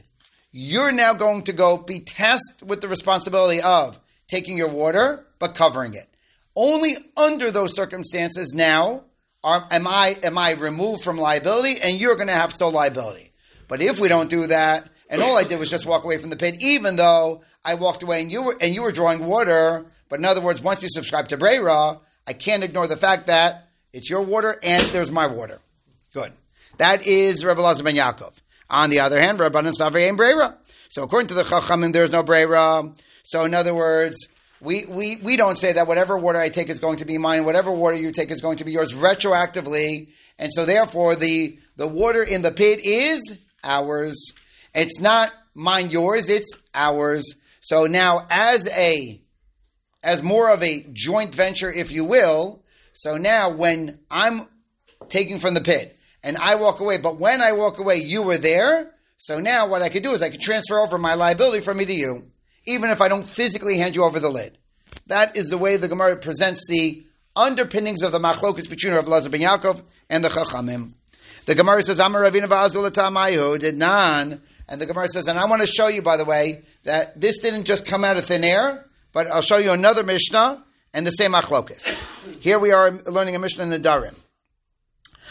You're 0.52 0.92
now 0.92 1.14
going 1.14 1.44
to 1.44 1.54
go 1.54 1.78
be 1.78 2.00
tasked 2.00 2.64
with 2.64 2.82
the 2.82 2.88
responsibility 2.88 3.62
of 3.62 4.00
taking 4.28 4.58
your 4.58 4.70
water, 4.70 5.26
but 5.40 5.56
covering 5.56 5.94
it. 5.94 6.08
Only 6.56 6.94
under 7.16 7.52
those 7.52 7.76
circumstances 7.76 8.54
now 8.56 9.04
are, 9.44 9.68
am 9.70 9.86
I 9.88 10.16
am 10.24 10.38
I 10.38 10.54
removed 10.54 11.04
from 11.04 11.18
liability, 11.18 11.80
and 11.84 12.02
you're 12.02 12.16
going 12.16 12.30
to 12.30 12.34
have 12.34 12.52
sole 12.52 12.72
liability. 12.72 13.32
But 13.68 13.82
if 13.82 14.00
we 14.00 14.08
don't 14.08 14.30
do 14.30 14.48
that, 14.48 14.90
and 15.10 15.22
all 15.22 15.38
I 15.38 15.44
did 15.44 15.60
was 15.60 15.70
just 15.70 15.86
walk 15.86 16.04
away 16.04 16.18
from 16.18 16.30
the 16.30 16.36
pit, 16.36 16.58
even 16.62 16.96
though 16.96 17.44
I 17.64 17.76
walked 17.76 18.04
away 18.04 18.22
and 18.22 18.32
you 18.32 18.44
were 18.44 18.58
and 18.60 18.74
you 18.74 18.82
were 18.82 18.92
drawing 18.92 19.26
water, 19.26 19.86
but 20.10 20.20
in 20.20 20.26
other 20.26 20.42
words, 20.42 20.62
once 20.62 20.82
you 20.82 20.90
subscribe 20.90 21.28
to 21.30 21.38
Brera, 21.38 22.00
I 22.28 22.34
can't 22.34 22.64
ignore 22.64 22.88
the 22.88 22.98
fact 22.98 23.28
that 23.28 23.70
it's 23.94 24.10
your 24.10 24.24
water 24.24 24.60
and 24.62 24.82
there's 24.82 25.12
my 25.12 25.28
water. 25.28 25.60
Good. 26.14 26.32
That 26.78 27.08
is 27.08 27.44
Rebbe 27.44 27.62
Lazar 27.62 27.84
ben 27.84 27.96
Yaakov. 27.96 28.34
On 28.70 28.90
the 28.90 29.00
other 29.00 29.20
hand, 29.20 29.40
Rabbanan 29.40 29.74
Savri 29.74 30.08
ain't 30.08 30.18
Brera. 30.18 30.58
So 30.90 31.04
according 31.04 31.28
to 31.30 31.34
the 31.34 31.44
Chachamim, 31.44 31.94
there's 31.94 32.12
no 32.12 32.24
Brera. 32.24 32.84
So 33.24 33.46
in 33.46 33.54
other 33.54 33.74
words, 33.74 34.28
we, 34.60 34.86
we, 34.86 35.18
we 35.18 35.38
don't 35.38 35.58
say 35.58 35.74
that 35.74 35.88
whatever 35.88 36.18
water 36.18 36.40
I 36.40 36.50
take 36.50 36.70
is 36.70 36.80
going 36.80 36.98
to 36.98 37.06
be 37.06 37.18
mine, 37.18 37.46
whatever 37.46 37.72
water 37.72 37.96
you 37.96 38.12
take 38.12 38.32
is 38.32 38.42
going 38.42 38.58
to 38.58 38.66
be 38.66 38.72
yours 38.72 38.94
retroactively. 38.94 40.10
And 40.38 40.52
so 40.52 40.66
therefore 40.66 41.16
the, 41.16 41.58
the 41.78 41.88
water 41.88 42.24
in 42.24 42.42
the 42.42 42.52
pit 42.52 42.80
is 42.84 43.38
ours. 43.64 44.34
It's 44.74 45.00
not 45.00 45.32
mine, 45.56 45.92
yours, 45.92 46.30
it's 46.30 46.62
ours. 46.74 47.36
So 47.62 47.86
now 47.86 48.26
as 48.30 48.68
a, 48.68 49.22
as 50.04 50.24
more 50.24 50.52
of 50.52 50.64
a 50.64 50.86
joint 50.94 51.34
venture, 51.34 51.72
if 51.72 51.92
you 51.92 52.06
will, 52.06 52.64
so 52.94 53.18
now 53.18 53.50
when 53.50 54.00
I'm 54.10 54.48
taking 55.10 55.40
from 55.40 55.54
the 55.54 55.62
pit 55.62 55.98
and 56.24 56.38
I 56.38 56.56
walk 56.56 56.80
away, 56.80 56.98
but 56.98 57.20
when 57.20 57.42
I 57.42 57.52
walk 57.54 57.80
away, 57.80 57.98
you 57.98 58.24
were 58.24 58.38
there. 58.38 58.94
So 59.18 59.40
now 59.40 59.68
what 59.68 59.82
I 59.82 59.90
could 59.90 60.04
do 60.04 60.12
is 60.12 60.22
I 60.22 60.30
could 60.30 60.42
transfer 60.42 60.80
over 60.80 60.98
my 60.98 61.16
liability 61.16 61.62
from 61.62 61.78
me 61.78 61.86
to 61.86 61.94
you, 61.94 62.32
even 62.66 62.90
if 62.90 63.02
I 63.02 63.08
don't 63.08 63.28
physically 63.28 63.78
hand 63.78 63.96
you 63.96 64.04
over 64.04 64.20
the 64.20 64.30
lid. 64.30 64.58
That 65.08 65.36
is 65.38 65.50
the 65.50 65.58
way 65.58 65.78
the 65.78 65.88
Gemara 65.88 66.18
presents 66.18 66.68
the 66.68 67.04
underpinnings 67.36 68.04
of 68.04 68.12
the 68.12 68.20
machlokas 68.20 68.70
between 68.70 68.94
Rav 68.94 69.08
Lazar 69.08 69.30
ben 69.30 69.42
Yaakov 69.42 69.82
and 70.10 70.24
the 70.24 70.30
Chachamim. 70.30 70.94
The 71.46 71.56
Gemara 71.56 71.84
says, 71.84 72.00
"I'm 72.00 72.14
Amar 72.14 72.30
Ravina 72.30 72.48
Ba'azul 72.48 73.60
did 73.60 73.78
nan, 73.78 74.42
and 74.70 74.82
the 74.82 74.86
Gemara 74.86 75.08
says, 75.08 75.28
and 75.28 75.40
I 75.40 75.46
want 75.46 75.62
to 75.62 75.68
show 75.68 75.88
you, 75.88 76.02
by 76.02 76.18
the 76.18 76.26
way, 76.26 76.64
that 76.84 77.20
this 77.20 77.40
didn't 77.40 77.64
just 77.66 77.86
come 77.86 78.04
out 78.04 78.18
of 78.18 78.26
thin 78.26 78.44
air, 78.44 78.86
but 79.18 79.26
I'll 79.32 79.42
show 79.42 79.58
you 79.58 79.72
another 79.72 80.04
Mishnah 80.04 80.64
and 80.94 81.08
the 81.08 81.10
same 81.10 81.32
machlokas. 81.32 82.40
Here 82.40 82.60
we 82.60 82.72
are 82.72 82.92
learning 82.92 83.36
a 83.36 83.40
Mishnah 83.40 83.64
in 83.64 83.72
Nedarim. 83.72 84.16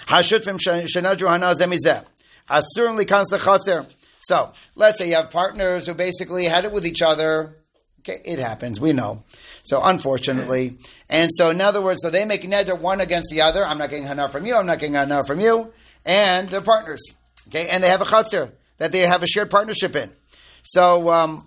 Hashutfim 0.07 0.59
shenadru 0.59 1.29
hana 1.29 1.55
zemizeh. 1.55 2.05
Asur 2.51 2.99
likans 3.01 3.27
lechatzer. 3.31 3.87
So, 4.19 4.53
let's 4.75 4.99
say 4.99 5.11
you 5.11 5.15
have 5.15 5.31
partners 5.31 5.87
who 5.87 5.95
basically 5.95 6.47
had 6.47 6.65
it 6.65 6.73
with 6.73 6.85
each 6.85 7.01
other. 7.01 7.59
Okay, 8.01 8.17
it 8.25 8.41
happens, 8.41 8.81
we 8.81 8.93
know. 8.93 9.23
So, 9.63 9.81
unfortunately. 9.85 10.79
And 11.09 11.31
so, 11.33 11.51
in 11.51 11.61
other 11.61 11.81
words, 11.81 12.01
so 12.03 12.11
they 12.11 12.25
make 12.25 12.43
neder 12.43 12.77
one 12.77 13.01
against 13.01 13.29
the 13.31 13.43
other. 13.43 13.65
I'm 13.65 13.79
not 13.79 13.91
getting 13.91 14.07
hana 14.07 14.29
from 14.29 14.47
you, 14.47 14.57
I'm 14.57 14.67
not 14.67 14.81
getting 14.81 14.95
hana 14.95 15.23
from 15.23 15.39
you. 15.39 15.73
And 16.05 16.49
they're 16.49 16.61
partners. 16.61 17.05
Okay, 17.47 17.69
and 17.69 17.85
they 17.85 17.89
have 17.89 18.03
a 18.03 18.05
chatzir 18.05 18.51
that 18.79 18.91
they 18.91 19.03
have 19.03 19.23
a 19.23 19.29
shared 19.29 19.49
partnership 19.49 19.95
in. 19.95 20.11
So, 20.65 21.09
um, 21.09 21.47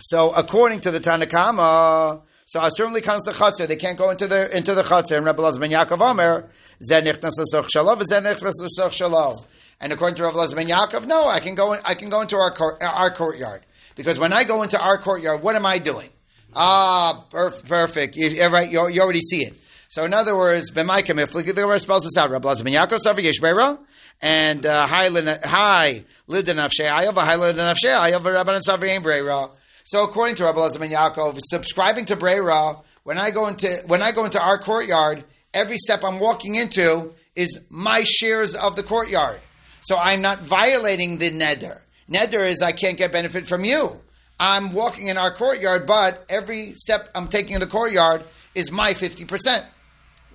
so 0.00 0.32
according 0.32 0.80
to 0.80 0.90
the 0.90 1.00
Tanakama, 1.00 2.22
so 2.46 2.68
certainly 2.72 3.00
comes 3.00 3.22
the 3.22 3.32
chatzir. 3.32 3.68
They 3.68 3.76
can't 3.76 3.96
go 3.96 4.10
into 4.10 4.26
the 4.26 4.56
into 4.56 4.74
the 4.74 4.82
chatzir. 4.82 5.16
And 5.16 5.24
Rabbi 5.24 5.42
Lazar 5.42 5.60
ben 5.60 5.70
Yaakov 5.70 6.00
Omer, 6.00 6.48
zeh 6.82 7.00
nichnas 7.00 7.38
l'soch 7.38 7.70
shalom, 7.70 8.00
zeh 8.00 8.20
nichnas 8.20 8.54
l'soch 8.58 8.92
shalom. 8.92 9.38
And 9.80 9.92
according 9.92 10.16
to 10.16 10.24
Rabbi 10.24 10.36
Lazar 10.36 10.56
ben 10.56 10.68
Yaakov, 10.68 11.06
no, 11.06 11.28
I 11.28 11.38
can 11.40 11.54
go. 11.54 11.74
In, 11.74 11.80
I 11.86 11.94
can 11.94 12.10
go 12.10 12.20
into 12.22 12.36
our 12.36 12.50
court, 12.50 12.82
our 12.82 13.10
courtyard 13.10 13.62
because 13.94 14.18
when 14.18 14.32
I 14.32 14.44
go 14.44 14.62
into 14.62 14.80
our 14.80 14.98
courtyard, 14.98 15.42
what 15.42 15.56
am 15.56 15.66
I 15.66 15.78
doing? 15.78 16.08
Ah, 16.56 17.24
perf- 17.30 17.64
perfect. 17.66 18.16
You, 18.16 18.46
right. 18.48 18.70
You, 18.70 18.88
you 18.88 19.00
already 19.02 19.20
see 19.20 19.44
it. 19.44 19.54
So 19.88 20.04
in 20.04 20.14
other 20.14 20.36
words, 20.36 20.70
b'maikim, 20.72 21.20
if 21.20 21.34
look 21.34 21.46
at 21.48 21.54
the 21.54 21.62
Gemara 21.62 21.78
spells 21.78 22.04
this 22.04 22.16
out, 22.16 22.30
Rabbi 22.30 22.48
Lazar 22.48 22.64
ben 22.64 22.72
Yaakov 22.72 22.98
savar 23.04 23.24
yeshbera, 23.24 23.78
and 24.22 24.64
uh, 24.66 24.86
hi 24.86 25.08
lin- 25.08 25.38
hi 25.44 26.04
lidin 26.28 26.56
nafshei 26.56 26.90
ayav, 26.90 27.14
hi 27.14 27.36
lidin 27.36 27.56
nafshei 27.56 27.94
ayav, 27.94 28.22
Rabbanan 28.22 28.62
savar 28.62 28.88
ein 28.88 29.02
brera. 29.02 29.50
So 29.90 30.04
according 30.04 30.36
to 30.36 30.44
Rabbi 30.44 30.60
Lazar 30.60 30.78
ben 30.78 30.90
Yaakov, 30.90 31.36
subscribing 31.40 32.04
to 32.04 32.14
brera, 32.14 32.76
when 33.02 33.18
I 33.18 33.32
go 33.32 33.48
into 33.48 33.66
when 33.88 34.02
I 34.02 34.12
go 34.12 34.24
into 34.24 34.40
our 34.40 34.56
courtyard, 34.56 35.24
every 35.52 35.78
step 35.78 36.04
I'm 36.04 36.20
walking 36.20 36.54
into 36.54 37.12
is 37.34 37.60
my 37.70 38.04
shares 38.04 38.54
of 38.54 38.76
the 38.76 38.84
courtyard. 38.84 39.40
So 39.80 39.98
I'm 39.98 40.22
not 40.22 40.44
violating 40.44 41.18
the 41.18 41.30
neder. 41.30 41.80
Neder 42.08 42.48
is 42.48 42.62
I 42.62 42.70
can't 42.70 42.98
get 42.98 43.10
benefit 43.10 43.48
from 43.48 43.64
you. 43.64 44.00
I'm 44.38 44.72
walking 44.72 45.08
in 45.08 45.16
our 45.16 45.34
courtyard, 45.34 45.88
but 45.88 46.24
every 46.28 46.74
step 46.74 47.08
I'm 47.16 47.26
taking 47.26 47.54
in 47.54 47.60
the 47.60 47.66
courtyard 47.66 48.22
is 48.54 48.70
my 48.70 48.92
50%. 48.92 49.64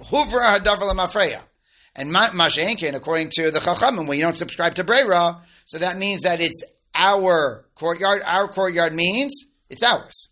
Huvra 0.01 0.59
hadavar 0.59 0.91
lemafreya. 0.91 1.41
And 1.95 2.11
ma- 2.11 2.27
Mashenkin, 2.31 2.93
according 2.93 3.29
to 3.35 3.51
the 3.51 3.59
Chachamim, 3.59 4.05
when 4.05 4.17
you 4.17 4.25
don't 4.25 4.35
subscribe 4.35 4.75
to 4.75 4.83
Brera, 4.83 5.37
so 5.63 5.77
that 5.77 5.97
means 5.97 6.23
that 6.23 6.41
it's 6.41 6.61
our 6.95 7.65
courtyard. 7.75 8.21
Our 8.25 8.47
courtyard 8.47 8.93
means 8.93 9.45
it's 9.69 9.83
ours. 9.83 10.29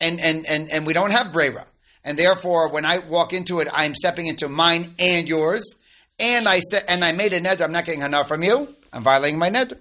And, 0.00 0.20
and, 0.20 0.44
and, 0.48 0.68
and 0.72 0.86
we 0.86 0.92
don't 0.92 1.12
have 1.12 1.32
Brera. 1.32 1.66
And 2.04 2.18
therefore, 2.18 2.72
when 2.72 2.84
I 2.84 2.98
walk 2.98 3.32
into 3.32 3.60
it, 3.60 3.68
I'm 3.72 3.94
stepping 3.94 4.26
into 4.26 4.48
mine 4.48 4.94
and 4.98 5.28
yours. 5.28 5.74
And 6.18 6.48
I 6.48 6.58
said, 6.60 6.84
and 6.88 7.04
I 7.04 7.12
made 7.12 7.32
a 7.32 7.40
neder. 7.40 7.62
I'm 7.62 7.72
not 7.72 7.84
getting 7.84 8.02
enough 8.02 8.28
from 8.28 8.42
you. 8.42 8.68
I'm 8.92 9.02
violating 9.02 9.38
my 9.38 9.50
neder. 9.50 9.78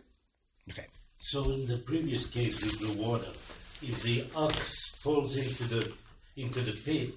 Okay. 0.69 0.85
So 1.17 1.51
in 1.51 1.65
the 1.65 1.77
previous 1.77 2.27
case 2.27 2.61
with 2.61 2.79
the 2.79 3.03
water, 3.03 3.27
if 3.81 4.03
the 4.03 4.25
ox 4.35 4.89
falls 5.01 5.37
into 5.37 5.63
the 5.63 5.91
into 6.37 6.61
the 6.61 6.71
pit, 6.71 7.09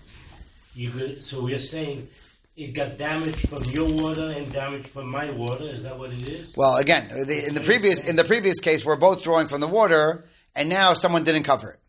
you 0.74 0.90
could, 0.90 1.22
so 1.22 1.44
we're 1.44 1.58
saying 1.58 2.08
it 2.56 2.72
got 2.74 2.98
damaged 2.98 3.48
from 3.48 3.64
your 3.64 3.88
water 3.88 4.32
and 4.36 4.50
damaged 4.52 4.86
from 4.86 5.10
my 5.10 5.30
water. 5.30 5.64
Is 5.64 5.82
that 5.82 5.98
what 5.98 6.12
it 6.12 6.28
is? 6.28 6.54
Well, 6.56 6.76
again, 6.76 7.08
the, 7.08 7.44
in 7.48 7.54
the 7.54 7.60
previous 7.60 8.08
in 8.08 8.16
the 8.16 8.24
previous 8.24 8.60
case, 8.60 8.84
we're 8.84 8.96
both 8.96 9.22
drawing 9.22 9.48
from 9.48 9.60
the 9.60 9.68
water, 9.68 10.24
and 10.54 10.68
now 10.68 10.94
someone 10.94 11.24
didn't 11.24 11.44
cover 11.44 11.70
it. 11.70 11.80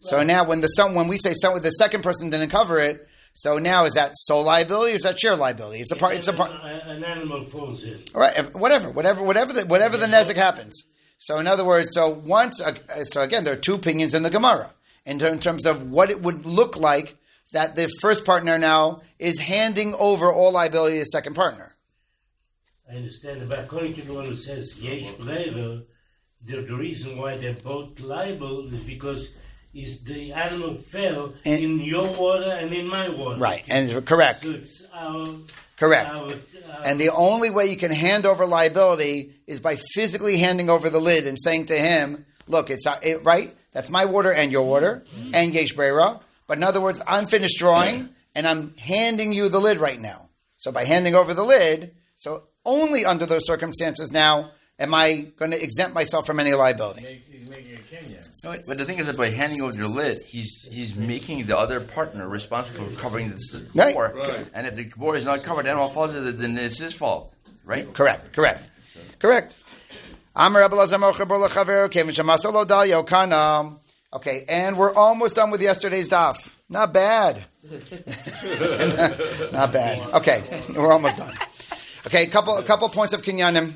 So 0.00 0.22
now, 0.24 0.44
when 0.44 0.60
the 0.60 0.66
some 0.66 0.94
when 0.94 1.08
we 1.08 1.18
say 1.18 1.34
someone, 1.34 1.62
the 1.62 1.70
second 1.70 2.02
person 2.02 2.30
didn't 2.30 2.50
cover 2.50 2.78
it, 2.78 3.06
so 3.34 3.58
now 3.58 3.84
is 3.84 3.94
that 3.94 4.12
sole 4.14 4.44
liability 4.44 4.92
or 4.92 4.96
is 4.96 5.02
that 5.02 5.18
share 5.18 5.36
liability? 5.36 5.80
It's 5.80 5.92
a 5.92 5.96
part. 5.96 6.14
It's 6.16 6.28
a 6.28 6.32
part. 6.32 6.50
An 6.50 7.04
animal 7.04 7.44
falls 7.44 7.84
in. 7.84 7.98
All 8.14 8.20
right, 8.20 8.54
whatever, 8.54 8.90
whatever, 8.90 9.22
whatever 9.22 9.52
the 9.52 9.66
whatever 9.66 9.96
the 9.96 10.06
nezik 10.06 10.36
happens. 10.36 10.84
So 11.18 11.38
in 11.38 11.46
other 11.46 11.64
words, 11.64 11.92
so 11.92 12.08
once, 12.10 12.60
uh, 12.60 12.74
so 13.04 13.22
again, 13.22 13.44
there 13.44 13.54
are 13.54 13.60
two 13.60 13.74
opinions 13.74 14.12
in 14.14 14.24
the 14.24 14.30
Gemara 14.30 14.68
in, 15.06 15.20
ter- 15.20 15.32
in 15.32 15.38
terms 15.38 15.66
of 15.66 15.88
what 15.88 16.10
it 16.10 16.20
would 16.20 16.44
look 16.44 16.76
like 16.76 17.14
that 17.52 17.76
the 17.76 17.88
first 18.00 18.24
partner 18.24 18.58
now 18.58 18.96
is 19.18 19.38
handing 19.40 19.94
over 19.94 20.32
all 20.32 20.52
liability 20.52 20.96
to 20.98 21.00
the 21.04 21.06
second 21.06 21.34
partner. 21.34 21.74
I 22.90 22.96
understand, 22.96 23.48
but 23.48 23.60
according 23.60 23.94
to 23.94 24.02
the 24.02 24.12
one 24.14 24.26
who 24.26 24.34
says 24.34 24.78
yesh 24.82 25.10
brera, 25.12 25.82
the, 26.44 26.62
the 26.62 26.76
reason 26.76 27.16
why 27.16 27.36
they're 27.36 27.54
both 27.54 28.00
liable 28.00 28.72
is 28.72 28.82
because 28.82 29.30
is 29.74 30.02
the 30.04 30.32
animal 30.32 30.74
fell 30.74 31.32
And- 31.46 31.62
in 31.64 31.80
your 31.80 32.06
water 32.12 32.50
and 32.60 32.72
in 32.74 32.86
my 32.86 33.08
water. 33.08 33.40
Right, 33.40 33.64
and 33.70 34.04
correct, 34.04 34.40
So 34.40 34.50
it's 34.50 34.86
our 34.92 35.24
correct. 35.78 36.10
our, 36.10 36.24
our 36.26 36.32
And 36.84 37.00
the 37.00 37.10
only 37.10 37.48
way 37.48 37.66
you 37.66 37.78
can 37.78 37.90
hand 37.90 38.26
over 38.26 38.44
liability 38.44 39.32
is 39.46 39.60
by 39.60 39.76
physically 39.94 40.36
handing 40.36 40.68
over 40.68 40.90
the 40.90 41.00
lid 41.00 41.26
and 41.26 41.38
saying 41.40 41.66
to 41.66 41.78
him, 41.78 42.26
"Look, 42.46 42.68
it's 42.68 42.86
uh, 42.86 42.98
it, 43.02 43.24
right. 43.24 43.54
That's 43.72 43.88
my 43.88 44.04
water 44.04 44.30
and 44.30 44.52
your 44.52 44.64
water 44.66 45.04
and 45.32 45.54
yesh 45.54 45.72
brera." 45.72 46.20
But 46.52 46.58
in 46.58 46.64
other 46.64 46.82
words, 46.82 47.00
I'm 47.08 47.24
finished 47.24 47.58
drawing 47.58 48.10
and 48.34 48.46
I'm 48.46 48.76
handing 48.76 49.32
you 49.32 49.48
the 49.48 49.58
lid 49.58 49.80
right 49.80 49.98
now. 49.98 50.28
So 50.58 50.70
by 50.70 50.84
handing 50.84 51.14
over 51.14 51.32
the 51.32 51.42
lid, 51.44 51.94
so 52.16 52.42
only 52.66 53.06
under 53.06 53.24
those 53.24 53.46
circumstances 53.46 54.12
now 54.12 54.50
am 54.78 54.92
I 54.92 55.28
going 55.38 55.52
to 55.52 55.62
exempt 55.62 55.94
myself 55.94 56.26
from 56.26 56.38
any 56.40 56.52
liability. 56.52 57.06
He's 57.06 57.48
making 57.48 57.72
a 57.72 57.78
Kinyan. 57.78 58.28
No, 58.44 58.54
but 58.68 58.76
the 58.76 58.84
thing 58.84 58.98
is 58.98 59.06
that 59.06 59.16
by 59.16 59.30
handing 59.30 59.62
over 59.62 59.72
the 59.72 59.88
lid, 59.88 60.18
he's 60.28 60.68
he's 60.70 60.94
making 60.94 61.46
the 61.46 61.56
other 61.56 61.80
partner 61.80 62.28
responsible 62.28 62.84
for 62.84 63.00
covering 63.00 63.30
this 63.30 63.54
Right. 63.74 63.94
floor. 63.94 64.12
Right. 64.14 64.46
And 64.52 64.66
if 64.66 64.76
the 64.76 64.92
bor 64.94 65.16
is 65.16 65.24
not 65.24 65.42
covered, 65.44 65.64
then 65.64 65.76
all 65.76 65.88
falls 65.88 66.14
into 66.14 66.32
then 66.32 66.58
it's 66.58 66.78
his 66.78 66.92
fault, 66.92 67.34
right? 67.64 67.90
Correct, 67.94 68.34
correct, 68.34 68.68
correct. 69.18 69.56
Amar 70.36 70.60
Rabbi 70.60 70.76
Elazar 70.76 71.00
Mocher 71.00 71.26
Bar 71.26 71.48
Lechaver, 71.48 71.90
Kevin 71.90 72.14
Shemaso 72.14 72.68
Dal 72.68 72.86
Yokana. 72.86 73.78
Okay, 74.14 74.44
and 74.48 74.76
we're 74.76 74.94
almost 74.94 75.36
done 75.36 75.50
with 75.50 75.62
yesterday's 75.62 76.10
daf. 76.10 76.54
Not 76.68 76.92
bad. 76.92 77.42
Not 79.52 79.72
bad. 79.72 80.14
Okay, 80.14 80.42
we're 80.76 80.92
almost 80.92 81.16
done. 81.16 81.32
Okay, 82.06 82.24
a 82.24 82.28
couple, 82.28 82.58
a 82.58 82.62
couple 82.62 82.88
points 82.90 83.14
of 83.14 83.22
kinyanim. 83.22 83.72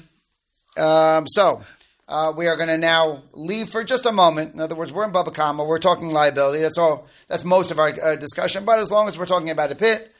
Um, 0.76 1.26
so, 1.26 1.64
uh, 2.08 2.32
we 2.36 2.48
are 2.48 2.56
going 2.56 2.68
to 2.68 2.76
now 2.76 3.22
leave 3.32 3.68
for 3.68 3.82
just 3.82 4.04
a 4.04 4.12
moment. 4.12 4.52
In 4.54 4.60
other 4.60 4.74
words, 4.74 4.92
we're 4.92 5.04
in 5.04 5.10
Baba 5.10 5.30
Kama. 5.30 5.64
We're 5.64 5.78
talking 5.78 6.10
liability. 6.10 6.60
That's 6.62 6.78
all. 6.78 7.06
That's 7.28 7.44
most 7.44 7.70
of 7.70 7.78
our 7.78 7.88
uh, 7.88 8.16
discussion. 8.16 8.64
But 8.64 8.78
as 8.78 8.90
long 8.90 9.08
as 9.08 9.18
we're 9.18 9.26
talking 9.26 9.50
about 9.50 9.72
a 9.72 9.74
pit, 9.74 10.12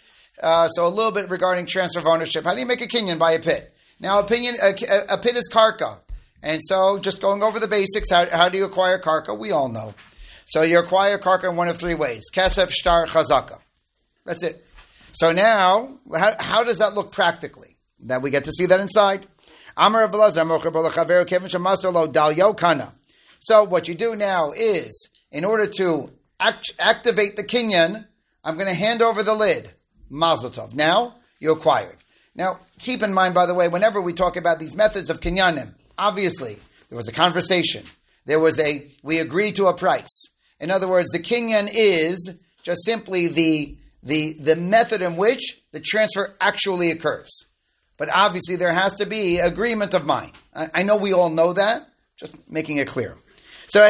uh, 0.42 0.68
so 0.68 0.86
a 0.86 0.88
little 0.88 1.12
bit 1.12 1.30
regarding 1.30 1.66
transfer 1.66 2.00
of 2.00 2.06
ownership. 2.06 2.44
How 2.44 2.54
do 2.54 2.60
you 2.60 2.66
make 2.66 2.80
a 2.80 2.88
kinyan 2.88 3.18
by 3.18 3.32
a 3.32 3.38
pit? 3.38 3.72
Now, 4.00 4.18
opinion 4.18 4.56
a, 4.62 4.74
a 5.14 5.18
pit 5.18 5.36
is 5.36 5.48
karka, 5.52 5.98
and 6.42 6.60
so 6.62 6.98
just 6.98 7.20
going 7.20 7.42
over 7.42 7.58
the 7.58 7.68
basics. 7.68 8.10
How, 8.10 8.28
how 8.30 8.48
do 8.48 8.58
you 8.58 8.64
acquire 8.64 8.98
karka? 8.98 9.36
We 9.36 9.50
all 9.52 9.68
know. 9.68 9.94
So 10.46 10.62
you 10.62 10.78
acquire 10.78 11.18
karka 11.18 11.50
in 11.50 11.56
one 11.56 11.68
of 11.68 11.78
three 11.78 11.94
ways: 11.94 12.24
kesef, 12.32 12.70
shtar, 12.70 13.06
chazaka. 13.06 13.58
That's 14.24 14.42
it. 14.42 14.64
So 15.12 15.32
now, 15.32 15.98
how, 16.14 16.32
how 16.38 16.64
does 16.64 16.78
that 16.78 16.94
look 16.94 17.10
practically? 17.12 17.76
That 18.00 18.20
we 18.20 18.30
get 18.30 18.44
to 18.44 18.52
see 18.52 18.66
that 18.66 18.80
inside. 18.80 19.26
So 23.40 23.64
what 23.64 23.88
you 23.88 23.94
do 23.94 24.16
now 24.16 24.52
is, 24.52 25.10
in 25.32 25.44
order 25.44 25.66
to 25.66 26.10
act- 26.40 26.72
activate 26.78 27.36
the 27.36 27.44
kinyan, 27.44 28.06
I'm 28.44 28.56
going 28.56 28.68
to 28.68 28.74
hand 28.74 29.02
over 29.02 29.22
the 29.22 29.34
lid. 29.34 29.72
Mazel 30.10 30.50
tov. 30.50 30.74
Now 30.74 31.14
you 31.40 31.52
acquired. 31.52 31.96
Now 32.34 32.60
keep 32.78 33.02
in 33.02 33.14
mind, 33.14 33.34
by 33.34 33.46
the 33.46 33.54
way, 33.54 33.68
whenever 33.68 34.00
we 34.00 34.12
talk 34.12 34.36
about 34.36 34.58
these 34.58 34.74
methods 34.74 35.08
of 35.10 35.20
kinyanim, 35.20 35.74
obviously 35.98 36.56
there 36.88 36.96
was 36.96 37.08
a 37.08 37.12
conversation. 37.12 37.82
There 38.26 38.40
was 38.40 38.58
a 38.58 38.88
we 39.02 39.18
agreed 39.20 39.56
to 39.56 39.66
a 39.66 39.74
price. 39.74 40.28
In 40.60 40.70
other 40.70 40.88
words, 40.88 41.10
the 41.10 41.18
kinyan 41.18 41.68
is 41.72 42.34
just 42.62 42.84
simply 42.84 43.28
the 43.28 43.76
the 44.02 44.34
the 44.34 44.56
method 44.56 45.02
in 45.02 45.16
which 45.16 45.60
the 45.72 45.80
transfer 45.80 46.34
actually 46.40 46.90
occurs. 46.90 47.44
But 47.96 48.08
obviously, 48.14 48.56
there 48.56 48.72
has 48.72 48.94
to 48.94 49.06
be 49.06 49.38
agreement 49.38 49.94
of 49.94 50.04
mind. 50.04 50.32
I, 50.54 50.66
I 50.74 50.82
know 50.82 50.96
we 50.96 51.12
all 51.12 51.30
know 51.30 51.52
that. 51.52 51.88
Just 52.16 52.50
making 52.50 52.78
it 52.78 52.88
clear. 52.88 53.16
So. 53.68 53.82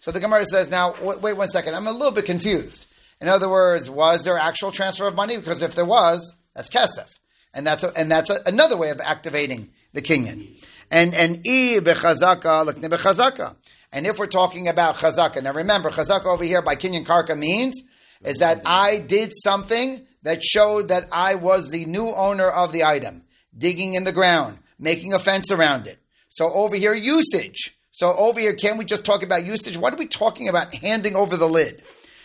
So 0.00 0.10
the 0.10 0.20
Gemara 0.20 0.46
says, 0.46 0.70
now, 0.70 0.94
wait, 1.02 1.20
wait 1.20 1.36
one 1.36 1.48
second. 1.48 1.74
I'm 1.74 1.86
a 1.86 1.92
little 1.92 2.12
bit 2.12 2.24
confused. 2.24 2.86
In 3.20 3.28
other 3.28 3.48
words, 3.48 3.90
was 3.90 4.24
there 4.24 4.38
actual 4.38 4.70
transfer 4.70 5.06
of 5.06 5.14
money? 5.14 5.36
Because 5.36 5.60
if 5.62 5.74
there 5.74 5.84
was, 5.84 6.34
that's 6.54 6.70
kesef, 6.70 7.18
and 7.54 7.66
that's 7.66 7.82
a, 7.82 7.92
and 7.96 8.10
that's 8.10 8.30
a, 8.30 8.38
another 8.46 8.76
way 8.76 8.90
of 8.90 9.00
activating 9.00 9.70
the 9.92 10.02
kinyan. 10.02 10.48
And 10.90 11.14
and 11.14 11.36
i 11.46 11.78
bechazaka 11.80 12.72
bechazaka. 12.72 13.56
And 13.92 14.06
if 14.06 14.18
we're 14.18 14.26
talking 14.26 14.68
about 14.68 14.96
chazaka, 14.96 15.42
now 15.42 15.52
remember, 15.52 15.90
chazaka 15.90 16.26
over 16.26 16.44
here 16.44 16.62
by 16.62 16.76
kinyan 16.76 17.04
karka 17.04 17.36
means 17.36 17.82
is 18.22 18.38
that 18.38 18.62
I 18.64 18.98
did 19.06 19.32
something 19.42 20.06
that 20.22 20.42
showed 20.42 20.88
that 20.88 21.04
I 21.12 21.36
was 21.36 21.70
the 21.70 21.86
new 21.86 22.08
owner 22.08 22.48
of 22.48 22.72
the 22.72 22.84
item, 22.84 23.24
digging 23.56 23.94
in 23.94 24.04
the 24.04 24.12
ground, 24.12 24.58
making 24.78 25.12
a 25.12 25.18
fence 25.18 25.50
around 25.50 25.86
it. 25.86 25.98
So 26.28 26.52
over 26.52 26.76
here, 26.76 26.94
usage. 26.94 27.76
So 27.90 28.14
over 28.16 28.38
here, 28.38 28.54
can 28.54 28.78
we 28.78 28.84
just 28.84 29.04
talk 29.04 29.22
about 29.22 29.44
usage? 29.44 29.76
What 29.76 29.92
are 29.92 29.96
we 29.96 30.06
talking 30.06 30.48
about 30.48 30.74
handing 30.74 31.16
over 31.16 31.36
the 31.36 31.48
lid? 31.48 31.82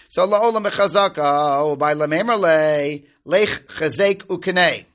So 0.09 0.27
la'olam 0.27 0.65
bechazaka, 0.65 1.17
oh, 1.17 1.75
by 1.75 1.95
lamemerle, 1.95 3.05
lech 3.25 3.49
chazek 3.49 4.25
ukenei. 4.27 4.85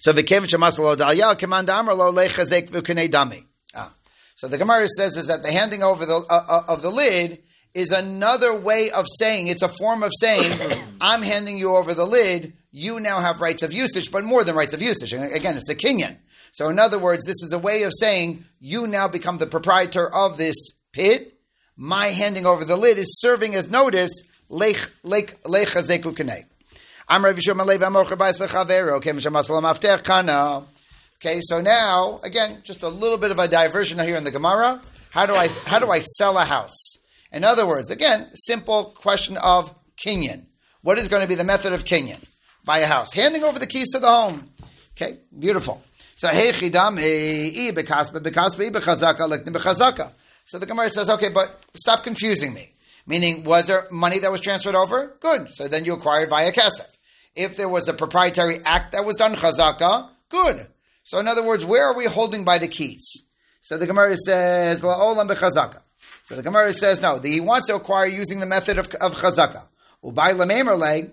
So 0.00 0.14
v'kevin 0.14 0.46
shemasalo 0.46 0.96
dalyal 0.96 1.38
command 1.38 1.68
amrlo 1.68 2.12
lech 2.14 2.32
chazek 2.32 2.70
ukenei 2.70 3.10
dami. 3.10 3.44
Ah. 3.76 3.92
So 4.34 4.48
the 4.48 4.56
Gemara 4.56 4.88
says 4.88 5.18
is 5.18 5.26
that 5.26 5.42
the 5.42 5.52
handing 5.52 5.82
over 5.82 6.06
the, 6.06 6.14
uh, 6.14 6.40
uh, 6.48 6.62
of 6.68 6.80
the 6.80 6.88
lid 6.88 7.38
is 7.74 7.92
another 7.92 8.58
way 8.58 8.90
of 8.90 9.04
saying, 9.18 9.48
it's 9.48 9.60
a 9.60 9.68
form 9.68 10.02
of 10.02 10.10
saying, 10.18 10.58
I'm 11.02 11.20
handing 11.20 11.58
you 11.58 11.76
over 11.76 11.92
the 11.92 12.06
lid, 12.06 12.54
you 12.72 12.98
now 12.98 13.20
have 13.20 13.42
rights 13.42 13.62
of 13.62 13.74
usage, 13.74 14.10
but 14.10 14.24
more 14.24 14.42
than 14.42 14.56
rights 14.56 14.72
of 14.72 14.80
usage. 14.80 15.12
And 15.12 15.34
again, 15.34 15.58
it's 15.58 15.68
a 15.68 15.74
kinyan. 15.74 16.16
So 16.52 16.70
in 16.70 16.78
other 16.78 16.98
words, 16.98 17.26
this 17.26 17.42
is 17.42 17.52
a 17.52 17.58
way 17.58 17.82
of 17.82 17.92
saying, 17.94 18.42
you 18.58 18.86
now 18.86 19.06
become 19.06 19.36
the 19.36 19.46
proprietor 19.46 20.10
of 20.12 20.38
this 20.38 20.56
pit. 20.92 21.34
My 21.76 22.06
handing 22.06 22.46
over 22.46 22.64
the 22.64 22.76
lid 22.76 22.96
is 22.96 23.20
serving 23.20 23.54
as 23.54 23.70
notice, 23.70 24.12
lech, 24.48 24.90
lech, 25.02 25.46
lech 25.46 25.68
hazeku 25.68 26.14
kanei. 26.16 26.44
I'm 27.12 27.24
Rav 27.24 27.34
Yishua 27.34 27.56
Malev 27.56 27.82
Amor 27.84 28.04
Chabayis 28.04 28.40
Lechavero. 28.40 28.92
Okay, 28.98 29.10
Misham 29.10 29.32
Masalam 29.32 29.64
Aftech 29.64 30.04
Kana. 30.04 30.64
Okay, 31.16 31.40
so 31.42 31.60
now, 31.60 32.20
again, 32.22 32.60
just 32.62 32.84
a 32.84 32.88
little 32.88 33.18
bit 33.18 33.32
of 33.32 33.40
a 33.40 33.48
diversion 33.48 33.98
here 33.98 34.14
in 34.14 34.22
the 34.22 34.30
Gemara. 34.30 34.80
How 35.10 35.26
do 35.26 35.34
I, 35.34 35.48
how 35.66 35.80
do 35.80 35.90
I 35.90 35.98
sell 35.98 36.38
a 36.38 36.44
house? 36.44 36.98
In 37.32 37.42
other 37.42 37.66
words, 37.66 37.90
again, 37.90 38.28
simple 38.34 38.84
question 38.84 39.36
of 39.38 39.74
kinyan. 39.96 40.44
What 40.82 40.98
is 40.98 41.08
going 41.08 41.22
to 41.22 41.26
be 41.26 41.34
the 41.34 41.42
method 41.42 41.72
of 41.72 41.84
kinyan? 41.84 42.22
Buy 42.64 42.78
a 42.78 42.86
house. 42.86 43.12
Handing 43.12 43.42
over 43.42 43.58
the 43.58 43.66
keys 43.66 43.90
to 43.90 43.98
the 43.98 44.06
home. 44.06 44.48
Okay, 44.92 45.18
beautiful. 45.36 45.82
So. 46.14 46.28
So 46.28 46.34
the 50.58 50.66
Gemara 50.68 50.90
says, 50.90 51.10
okay, 51.10 51.28
but 51.30 51.60
stop 51.74 52.04
confusing 52.04 52.54
me. 52.54 52.70
Meaning, 53.08 53.42
was 53.42 53.66
there 53.66 53.88
money 53.90 54.20
that 54.20 54.30
was 54.30 54.40
transferred 54.40 54.76
over? 54.76 55.16
Good. 55.18 55.48
So 55.50 55.66
then 55.66 55.84
you 55.84 55.94
acquired 55.94 56.30
via 56.30 56.52
kesef. 56.52 56.98
If 57.36 57.56
there 57.56 57.68
was 57.68 57.88
a 57.88 57.92
proprietary 57.92 58.56
act 58.64 58.92
that 58.92 59.04
was 59.04 59.16
done, 59.16 59.34
chazaka, 59.34 60.08
good. 60.28 60.66
So 61.04 61.18
in 61.18 61.28
other 61.28 61.44
words, 61.44 61.64
where 61.64 61.84
are 61.86 61.96
we 61.96 62.06
holding 62.06 62.44
by 62.44 62.58
the 62.58 62.68
keys? 62.68 63.24
So 63.60 63.78
the 63.78 63.86
Gemara 63.86 64.16
says, 64.16 64.80
la'olam 64.80 65.28
bechazaka. 65.28 65.80
So 66.24 66.36
the 66.36 66.42
Gemara 66.42 66.72
says, 66.72 67.00
no, 67.00 67.18
he 67.18 67.40
wants 67.40 67.66
to 67.68 67.76
acquire 67.76 68.06
using 68.06 68.40
the 68.40 68.46
method 68.46 68.78
of, 68.78 68.86
of 68.94 69.16
chazaka. 69.16 69.66
Ubay 70.04 70.34
lamemer 70.34 70.78
le, 70.78 71.10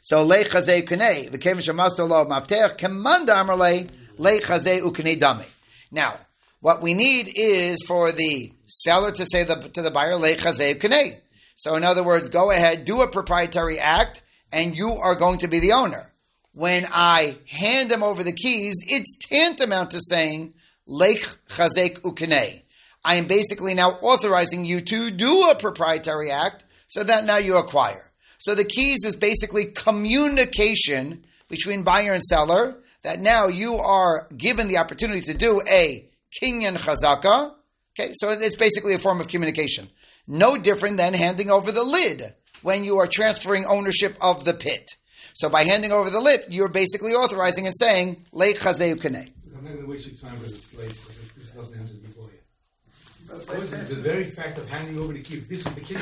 so 0.00 0.22
le 0.22 0.44
chazei 0.44 0.86
kunei, 0.86 1.30
v'kevin 1.30 1.62
shamaso 1.62 2.08
lo 2.08 2.24
mafteach, 2.24 2.78
kemanda 2.78 3.40
amar 3.40 3.56
le, 3.56 3.86
le 4.18 4.40
chazei 4.40 5.20
dame. 5.20 5.44
Now, 5.92 6.14
what 6.60 6.80
we 6.82 6.94
need 6.94 7.28
is 7.34 7.82
for 7.86 8.12
the 8.12 8.52
seller 8.66 9.12
to 9.12 9.26
say 9.26 9.44
the, 9.44 9.56
to 9.56 9.82
the 9.82 9.90
buyer, 9.90 10.16
le 10.16 10.34
kunei. 10.34 11.20
So 11.56 11.74
in 11.74 11.84
other 11.84 12.02
words, 12.02 12.28
go 12.28 12.50
ahead, 12.50 12.84
do 12.84 13.02
a 13.02 13.08
proprietary 13.08 13.78
act, 13.78 14.22
and 14.56 14.74
you 14.74 14.92
are 14.92 15.14
going 15.14 15.38
to 15.40 15.48
be 15.48 15.60
the 15.60 15.72
owner. 15.72 16.10
When 16.54 16.86
I 16.90 17.36
hand 17.46 17.90
them 17.90 18.02
over 18.02 18.24
the 18.24 18.32
keys, 18.32 18.76
it's 18.88 19.14
tantamount 19.28 19.90
to 19.90 20.00
saying, 20.00 20.54
Lech 20.86 21.20
chazek 21.48 22.00
ukenei. 22.00 22.62
I 23.04 23.16
am 23.16 23.26
basically 23.26 23.74
now 23.74 23.90
authorizing 24.00 24.64
you 24.64 24.80
to 24.80 25.10
do 25.10 25.50
a 25.50 25.56
proprietary 25.56 26.30
act 26.30 26.64
so 26.86 27.04
that 27.04 27.26
now 27.26 27.36
you 27.36 27.58
acquire. 27.58 28.10
So 28.38 28.54
the 28.54 28.64
keys 28.64 29.04
is 29.04 29.14
basically 29.14 29.66
communication 29.66 31.24
between 31.48 31.82
buyer 31.82 32.14
and 32.14 32.24
seller 32.24 32.78
that 33.02 33.20
now 33.20 33.48
you 33.48 33.74
are 33.74 34.26
given 34.34 34.68
the 34.68 34.78
opportunity 34.78 35.20
to 35.20 35.34
do 35.34 35.60
a 35.70 36.08
kinyan 36.42 36.78
chazaka. 36.78 37.52
Okay, 37.98 38.12
so 38.14 38.30
it's 38.30 38.56
basically 38.56 38.94
a 38.94 38.98
form 38.98 39.20
of 39.20 39.28
communication. 39.28 39.88
No 40.26 40.56
different 40.56 40.96
than 40.96 41.12
handing 41.12 41.50
over 41.50 41.70
the 41.70 41.84
lid 41.84 42.34
when 42.62 42.84
you 42.84 42.98
are 42.98 43.06
transferring 43.06 43.64
ownership 43.66 44.16
of 44.20 44.44
the 44.44 44.54
pit. 44.54 44.96
So 45.34 45.48
by 45.50 45.64
handing 45.64 45.92
over 45.92 46.08
the 46.08 46.20
lid, 46.20 46.44
you're 46.48 46.68
basically 46.68 47.12
authorizing 47.12 47.66
and 47.66 47.74
saying, 47.76 48.24
Leit 48.32 48.56
chazeu 48.56 48.96
kanei. 48.96 49.30
I'm 49.56 49.64
not 49.64 49.72
going 49.72 49.80
to 49.82 49.86
waste 49.86 50.06
your 50.06 50.16
time 50.16 50.40
with 50.40 50.50
this 50.50 50.74
late 50.74 50.88
because 50.88 51.18
this 51.36 51.52
doesn't 51.54 51.78
answer 51.78 51.94
before 51.96 52.24
you. 52.24 53.34
Of 53.34 53.46
the 53.46 54.00
very 54.02 54.24
fact 54.24 54.56
of 54.56 54.68
handing 54.70 54.98
over 54.98 55.12
the 55.12 55.20
key, 55.20 55.36
if 55.36 55.48
this 55.48 55.66
is 55.66 55.74
the 55.74 55.80
key, 55.82 55.94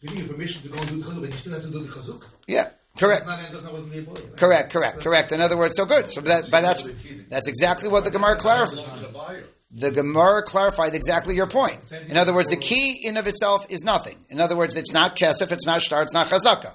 giving 0.00 0.24
you 0.24 0.32
permission 0.32 0.62
to 0.62 0.68
go 0.68 0.78
and 0.78 0.88
do 0.88 0.96
the 1.00 1.04
chazuk, 1.04 1.20
but 1.20 1.26
you 1.26 1.32
still 1.32 1.52
have 1.52 1.62
to 1.62 1.70
do 1.70 1.80
the 1.80 1.88
chazuk. 1.88 2.24
Yeah, 2.46 2.68
correct. 2.96 3.26
That's 3.26 3.42
not, 3.42 3.52
that's 3.52 3.64
not 3.64 3.72
wasn't 3.72 3.92
the 3.92 3.98
employee. 3.98 4.24
right? 4.26 4.36
Correct, 4.38 4.72
correct, 4.72 5.00
correct. 5.00 5.32
In 5.32 5.40
other 5.40 5.56
words, 5.56 5.74
so 5.76 5.84
good. 5.84 6.10
So 6.10 6.20
that, 6.22 6.50
by 6.50 6.60
that's 6.60 6.88
that's 7.28 7.48
exactly 7.48 7.88
what 7.88 8.04
the 8.04 8.10
Gemara 8.10 8.36
clarified. 8.36 9.44
The 9.76 9.90
Gemara 9.90 10.42
clarified 10.42 10.94
exactly 10.94 11.34
your 11.34 11.48
point. 11.48 11.92
In 12.08 12.16
other 12.16 12.32
words, 12.32 12.48
the 12.48 12.56
key 12.56 13.00
in 13.02 13.16
of 13.16 13.26
itself 13.26 13.66
is 13.70 13.82
nothing. 13.82 14.16
In 14.30 14.40
other 14.40 14.56
words, 14.56 14.76
it's 14.76 14.92
not 14.92 15.16
kesef, 15.16 15.50
it's 15.50 15.66
not 15.66 15.82
shtar, 15.82 16.02
it's 16.02 16.14
not 16.14 16.28
chazaka. 16.28 16.72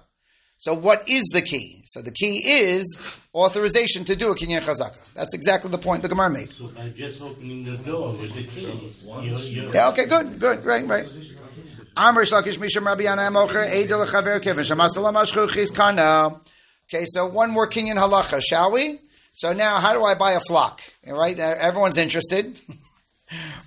So 0.57 0.73
what 0.73 1.07
is 1.07 1.23
the 1.33 1.41
key? 1.41 1.83
So 1.85 2.01
the 2.01 2.11
key 2.11 2.41
is 2.45 3.17
authorization 3.33 4.03
to 4.03 4.17
do 4.17 4.31
a 4.31 4.35
kinyan 4.35 4.59
chazaka. 4.59 5.13
That's 5.13 5.33
exactly 5.33 5.71
the 5.71 5.77
point 5.77 6.01
the 6.01 6.09
Gemara 6.09 6.29
made. 6.29 6.51
So 6.51 6.67
by 6.67 6.89
just 6.89 7.21
opening 7.21 7.63
the 7.63 7.77
door 7.77 8.11
with 8.11 8.35
the 8.35 8.43
key, 8.43 8.93
you're, 9.23 9.39
you're 9.39 9.73
Yeah, 9.73 9.87
okay, 9.89 10.05
good, 10.05 10.37
good, 10.37 10.65
right, 10.65 10.85
right. 10.85 11.05
Amr 11.95 12.25
Shlakish 12.25 12.57
Misham 12.57 12.85
Rabbi 12.85 13.03
Yana 13.03 13.29
Eidel 13.31 14.05
Chaver 14.07 14.41
Kevin 14.41 14.65
Shamasalam 14.65 15.13
Ashchu 15.13 15.47
Chizkana. 15.47 16.41
Okay, 16.93 17.05
so 17.05 17.27
one 17.27 17.51
more 17.51 17.69
kinyan 17.69 17.95
halacha, 17.95 18.41
shall 18.45 18.73
we? 18.73 18.99
So 19.31 19.53
now, 19.53 19.77
how 19.77 19.93
do 19.93 20.03
I 20.03 20.15
buy 20.15 20.33
a 20.33 20.41
flock? 20.41 20.81
Right, 21.07 21.39
everyone's 21.39 21.95
interested. 21.95 22.59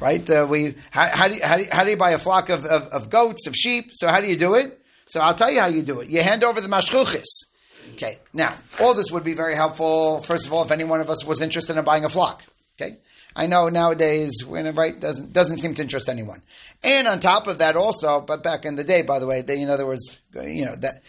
right? 0.02 0.28
Uh, 0.28 0.46
we 0.50 0.74
how, 0.90 1.06
how, 1.06 1.28
do 1.28 1.34
you, 1.34 1.40
how, 1.42 1.56
do 1.56 1.62
you, 1.62 1.68
how 1.70 1.84
do 1.84 1.90
you 1.90 1.96
buy 1.96 2.10
a 2.10 2.18
flock 2.18 2.48
of, 2.48 2.64
of, 2.64 2.88
of, 2.88 3.08
goats 3.08 3.46
of 3.46 3.54
sheep? 3.54 3.90
So 3.92 4.08
how 4.08 4.20
do 4.20 4.26
you 4.26 4.36
do 4.36 4.54
it? 4.54 4.80
So 5.06 5.20
I'll 5.20 5.34
tell 5.34 5.50
you 5.50 5.60
how 5.60 5.68
you 5.68 5.82
do 5.82 6.00
it. 6.00 6.10
You 6.10 6.22
hand 6.22 6.42
over 6.42 6.60
the 6.60 6.68
mashchuchis. 6.68 7.46
Okay. 7.92 8.18
Now, 8.32 8.54
all 8.80 8.94
this 8.94 9.10
would 9.12 9.24
be 9.24 9.34
very 9.34 9.54
helpful. 9.54 10.20
First 10.20 10.46
of 10.46 10.52
all, 10.52 10.64
if 10.64 10.70
any 10.70 10.84
one 10.84 11.00
of 11.00 11.08
us 11.08 11.24
was 11.24 11.40
interested 11.40 11.76
in 11.76 11.84
buying 11.84 12.04
a 12.04 12.08
flock. 12.08 12.42
Okay. 12.80 12.96
I 13.34 13.46
know 13.46 13.68
nowadays, 13.68 14.44
when 14.44 14.74
right 14.74 14.98
doesn't 14.98 15.32
doesn't 15.32 15.58
seem 15.60 15.74
to 15.74 15.82
interest 15.82 16.08
anyone. 16.08 16.42
And 16.84 17.06
on 17.08 17.20
top 17.20 17.46
of 17.46 17.58
that, 17.58 17.76
also, 17.76 18.20
but 18.20 18.42
back 18.42 18.66
in 18.66 18.76
the 18.76 18.84
day, 18.84 19.02
by 19.02 19.20
the 19.20 19.26
way, 19.26 19.40
they, 19.40 19.62
in 19.62 19.70
other 19.70 19.86
words, 19.86 20.20
you 20.34 20.66
know 20.66 20.76
that 20.76 21.02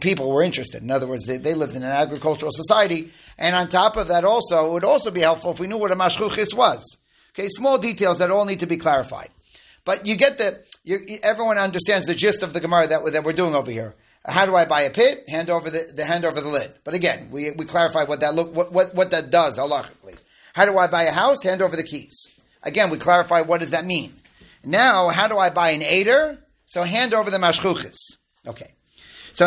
people 0.00 0.30
were 0.30 0.42
interested. 0.42 0.82
In 0.82 0.90
other 0.90 1.06
words, 1.06 1.26
they, 1.26 1.36
they 1.36 1.54
lived 1.54 1.76
in 1.76 1.82
an 1.82 1.90
agricultural 1.90 2.52
society. 2.52 3.10
And 3.38 3.54
on 3.54 3.68
top 3.68 3.96
of 3.96 4.08
that, 4.08 4.24
also, 4.24 4.68
it 4.68 4.72
would 4.72 4.84
also 4.84 5.10
be 5.10 5.20
helpful 5.20 5.50
if 5.52 5.60
we 5.60 5.66
knew 5.66 5.76
what 5.76 5.92
a 5.92 5.96
mashchuchis 5.96 6.54
was. 6.54 6.98
Okay, 7.36 7.48
small 7.48 7.76
details 7.76 8.20
that 8.20 8.30
all 8.30 8.46
need 8.46 8.60
to 8.60 8.66
be 8.66 8.78
clarified. 8.78 9.28
But 9.84 10.06
you 10.06 10.16
get 10.16 10.38
the, 10.38 10.58
you, 10.84 10.98
everyone 11.22 11.58
understands 11.58 12.06
the 12.06 12.14
gist 12.14 12.42
of 12.42 12.54
the 12.54 12.60
Gemara 12.60 12.86
that, 12.86 13.12
that 13.12 13.24
we're 13.24 13.34
doing 13.34 13.54
over 13.54 13.70
here. 13.70 13.94
How 14.24 14.46
do 14.46 14.56
I 14.56 14.64
buy 14.64 14.82
a 14.82 14.90
pit? 14.90 15.24
Hand 15.28 15.50
over 15.50 15.68
the, 15.68 15.92
the 15.94 16.04
hand 16.04 16.24
over 16.24 16.40
the 16.40 16.48
lid. 16.48 16.72
But 16.82 16.94
again, 16.94 17.28
we, 17.30 17.50
we 17.50 17.66
clarify 17.66 18.04
what 18.04 18.20
that 18.20 18.34
look 18.34 18.56
what, 18.56 18.72
what, 18.72 18.94
what 18.94 19.10
that 19.10 19.30
does 19.30 19.58
halachically. 19.58 20.18
How 20.54 20.64
do 20.64 20.78
I 20.78 20.86
buy 20.86 21.02
a 21.02 21.12
house? 21.12 21.44
Hand 21.44 21.60
over 21.60 21.76
the 21.76 21.82
keys. 21.82 22.16
Again, 22.62 22.88
we 22.88 22.96
clarify 22.96 23.42
what 23.42 23.60
does 23.60 23.70
that 23.70 23.84
mean. 23.84 24.14
Now, 24.64 25.10
how 25.10 25.28
do 25.28 25.36
I 25.36 25.50
buy 25.50 25.70
an 25.70 25.82
aider? 25.82 26.38
So 26.64 26.82
hand 26.84 27.12
over 27.12 27.30
the 27.30 27.36
mashchuchis. 27.36 28.16
Okay. 28.48 28.72
So 29.34 29.44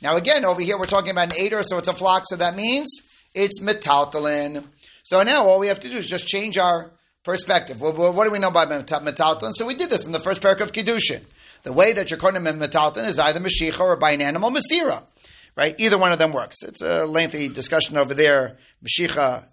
Now 0.00 0.16
again, 0.16 0.44
over 0.46 0.60
here 0.62 0.78
we're 0.78 0.86
talking 0.86 1.10
about 1.10 1.26
an 1.26 1.38
aider, 1.38 1.62
so 1.62 1.76
it's 1.76 1.88
a 1.88 1.92
flock, 1.92 2.22
so 2.24 2.36
that 2.36 2.56
means 2.56 3.02
it's 3.34 3.60
metaltalin. 3.60 4.64
So 5.04 5.22
now 5.22 5.44
all 5.44 5.60
we 5.60 5.68
have 5.68 5.80
to 5.80 5.88
do 5.88 5.96
is 5.96 6.06
just 6.06 6.26
change 6.26 6.58
our 6.58 6.90
perspective. 7.24 7.80
Well, 7.80 8.12
what 8.12 8.24
do 8.24 8.30
we 8.30 8.38
know 8.38 8.48
about 8.48 8.68
metaltalin? 8.68 9.52
So 9.54 9.66
we 9.66 9.74
did 9.74 9.90
this 9.90 10.06
in 10.06 10.12
the 10.12 10.20
first 10.20 10.42
parak 10.42 10.60
of 10.60 10.72
Kiddushin. 10.72 11.22
The 11.62 11.72
way 11.72 11.92
that 11.92 12.10
you're 12.10 12.18
calling 12.18 12.42
metaltalin 12.42 13.06
is 13.06 13.18
either 13.18 13.40
Mashicha 13.40 13.80
or 13.80 13.96
by 13.96 14.12
an 14.12 14.22
animal 14.22 14.50
Mesira. 14.50 15.04
Right? 15.54 15.74
Either 15.78 15.98
one 15.98 16.12
of 16.12 16.18
them 16.18 16.32
works. 16.32 16.62
It's 16.62 16.80
a 16.80 17.04
lengthy 17.04 17.48
discussion 17.48 17.98
over 17.98 18.14
there. 18.14 18.56
Mashicha 18.82 19.44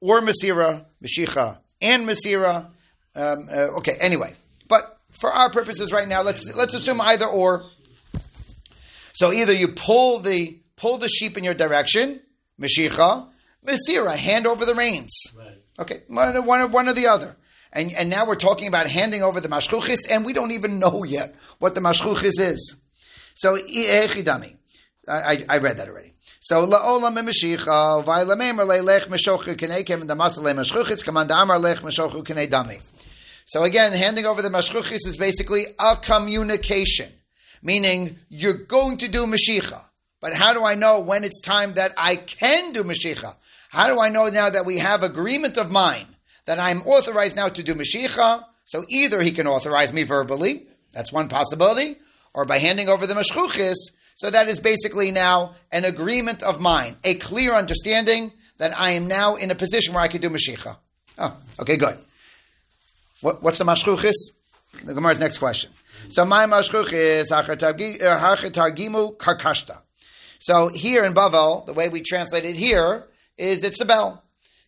or 0.00 0.20
Mesira, 0.20 0.84
Mashicha 1.04 1.58
and 1.80 2.08
Mesira. 2.08 2.66
Um, 3.14 3.46
uh, 3.52 3.76
okay, 3.78 3.92
anyway. 4.00 4.34
But 4.68 4.98
for 5.10 5.30
our 5.30 5.50
purposes 5.50 5.92
right 5.92 6.08
now, 6.08 6.22
let's 6.22 6.54
let's 6.54 6.74
assume 6.74 7.00
either 7.00 7.26
or. 7.26 7.64
So 9.12 9.30
either 9.30 9.52
you 9.52 9.68
pull 9.68 10.20
the 10.20 10.58
pull 10.76 10.96
the 10.96 11.08
sheep 11.08 11.36
in 11.36 11.44
your 11.44 11.54
direction, 11.54 12.20
Mashicha, 12.60 13.28
Mesira, 13.66 14.16
hand 14.16 14.46
over 14.46 14.64
the 14.64 14.74
reins. 14.74 15.14
Right. 15.36 15.62
Okay, 15.78 16.00
one, 16.08 16.44
one, 16.46 16.72
one 16.72 16.88
or 16.88 16.92
the 16.92 17.06
other. 17.06 17.36
And, 17.72 17.92
and 17.92 18.10
now 18.10 18.26
we're 18.26 18.36
talking 18.36 18.68
about 18.68 18.88
handing 18.88 19.22
over 19.22 19.40
the 19.40 19.48
mashchuchis, 19.48 20.10
and 20.10 20.24
we 20.24 20.32
don't 20.32 20.50
even 20.50 20.78
know 20.78 21.04
yet 21.04 21.34
what 21.58 21.74
the 21.74 21.80
mashchuchis 21.80 22.38
is. 22.38 22.76
So, 23.34 23.56
echidami. 23.56 24.56
I, 25.08 25.38
I 25.48 25.58
read 25.58 25.78
that 25.78 25.88
already. 25.88 26.12
So 26.44 26.66
la'olam 26.66 27.16
emashicha 27.16 28.04
v'aylamemer 28.04 28.66
le'lech 28.66 29.06
meshochu 29.06 29.54
k'nei 29.54 29.86
kevin 29.86 30.08
damasal 30.08 30.38
le'mashchuchis 30.38 31.04
kaman 31.04 31.28
da'amar 31.28 31.60
lech 31.60 31.78
meshochu 31.78 32.24
k'nei 32.24 32.48
dami. 32.48 32.80
So 33.46 33.62
again, 33.62 33.92
handing 33.92 34.26
over 34.26 34.42
the 34.42 34.48
mashchuchis 34.48 35.06
is 35.06 35.16
basically 35.16 35.66
a 35.78 35.94
communication, 35.94 37.12
meaning 37.62 38.18
you're 38.28 38.54
going 38.54 38.96
to 38.98 39.08
do 39.08 39.24
mashicha. 39.26 39.80
But 40.22 40.32
how 40.32 40.54
do 40.54 40.64
I 40.64 40.76
know 40.76 41.00
when 41.00 41.24
it's 41.24 41.42
time 41.42 41.74
that 41.74 41.92
I 41.98 42.16
can 42.16 42.72
do 42.72 42.84
Mashicha? 42.84 43.34
How 43.68 43.88
do 43.88 44.00
I 44.00 44.08
know 44.08 44.28
now 44.28 44.48
that 44.48 44.64
we 44.64 44.78
have 44.78 45.02
agreement 45.02 45.58
of 45.58 45.70
mine 45.70 46.06
that 46.46 46.60
I'm 46.60 46.82
authorized 46.82 47.36
now 47.36 47.48
to 47.48 47.62
do 47.62 47.74
Mashicha? 47.74 48.44
So 48.64 48.84
either 48.88 49.20
he 49.20 49.32
can 49.32 49.46
authorize 49.46 49.92
me 49.92 50.04
verbally, 50.04 50.66
that's 50.92 51.12
one 51.12 51.28
possibility, 51.28 51.96
or 52.34 52.46
by 52.46 52.58
handing 52.58 52.88
over 52.88 53.06
the 53.06 53.14
Mashchuchis, 53.14 53.74
so 54.14 54.30
that 54.30 54.48
is 54.48 54.60
basically 54.60 55.10
now 55.10 55.52
an 55.72 55.84
agreement 55.84 56.42
of 56.42 56.60
mine, 56.60 56.96
a 57.02 57.14
clear 57.14 57.54
understanding 57.54 58.32
that 58.58 58.78
I 58.78 58.90
am 58.92 59.08
now 59.08 59.34
in 59.34 59.50
a 59.50 59.56
position 59.56 59.92
where 59.92 60.04
I 60.04 60.08
can 60.08 60.20
do 60.20 60.30
Mashicha. 60.30 60.76
Oh, 61.18 61.36
okay, 61.60 61.76
good. 61.76 61.98
What, 63.20 63.42
what's 63.42 63.58
the 63.58 63.64
Mashchuchis? 63.64 64.14
The 64.84 64.94
Gemara's 64.94 65.18
next 65.18 65.38
question. 65.38 65.72
So 66.10 66.24
my 66.24 66.46
Mashchuchis, 66.46 67.28
Hachatargimu 67.28 69.16
Karkashta. 69.16 69.78
So 70.42 70.66
here 70.66 71.04
in 71.04 71.14
Bavel, 71.14 71.64
the 71.66 71.72
way 71.72 71.88
we 71.88 72.02
translate 72.02 72.44
it 72.44 72.56
here 72.56 73.06
is 73.38 73.62
it's 73.62 73.78
the 73.78 73.84
bell. 73.84 74.24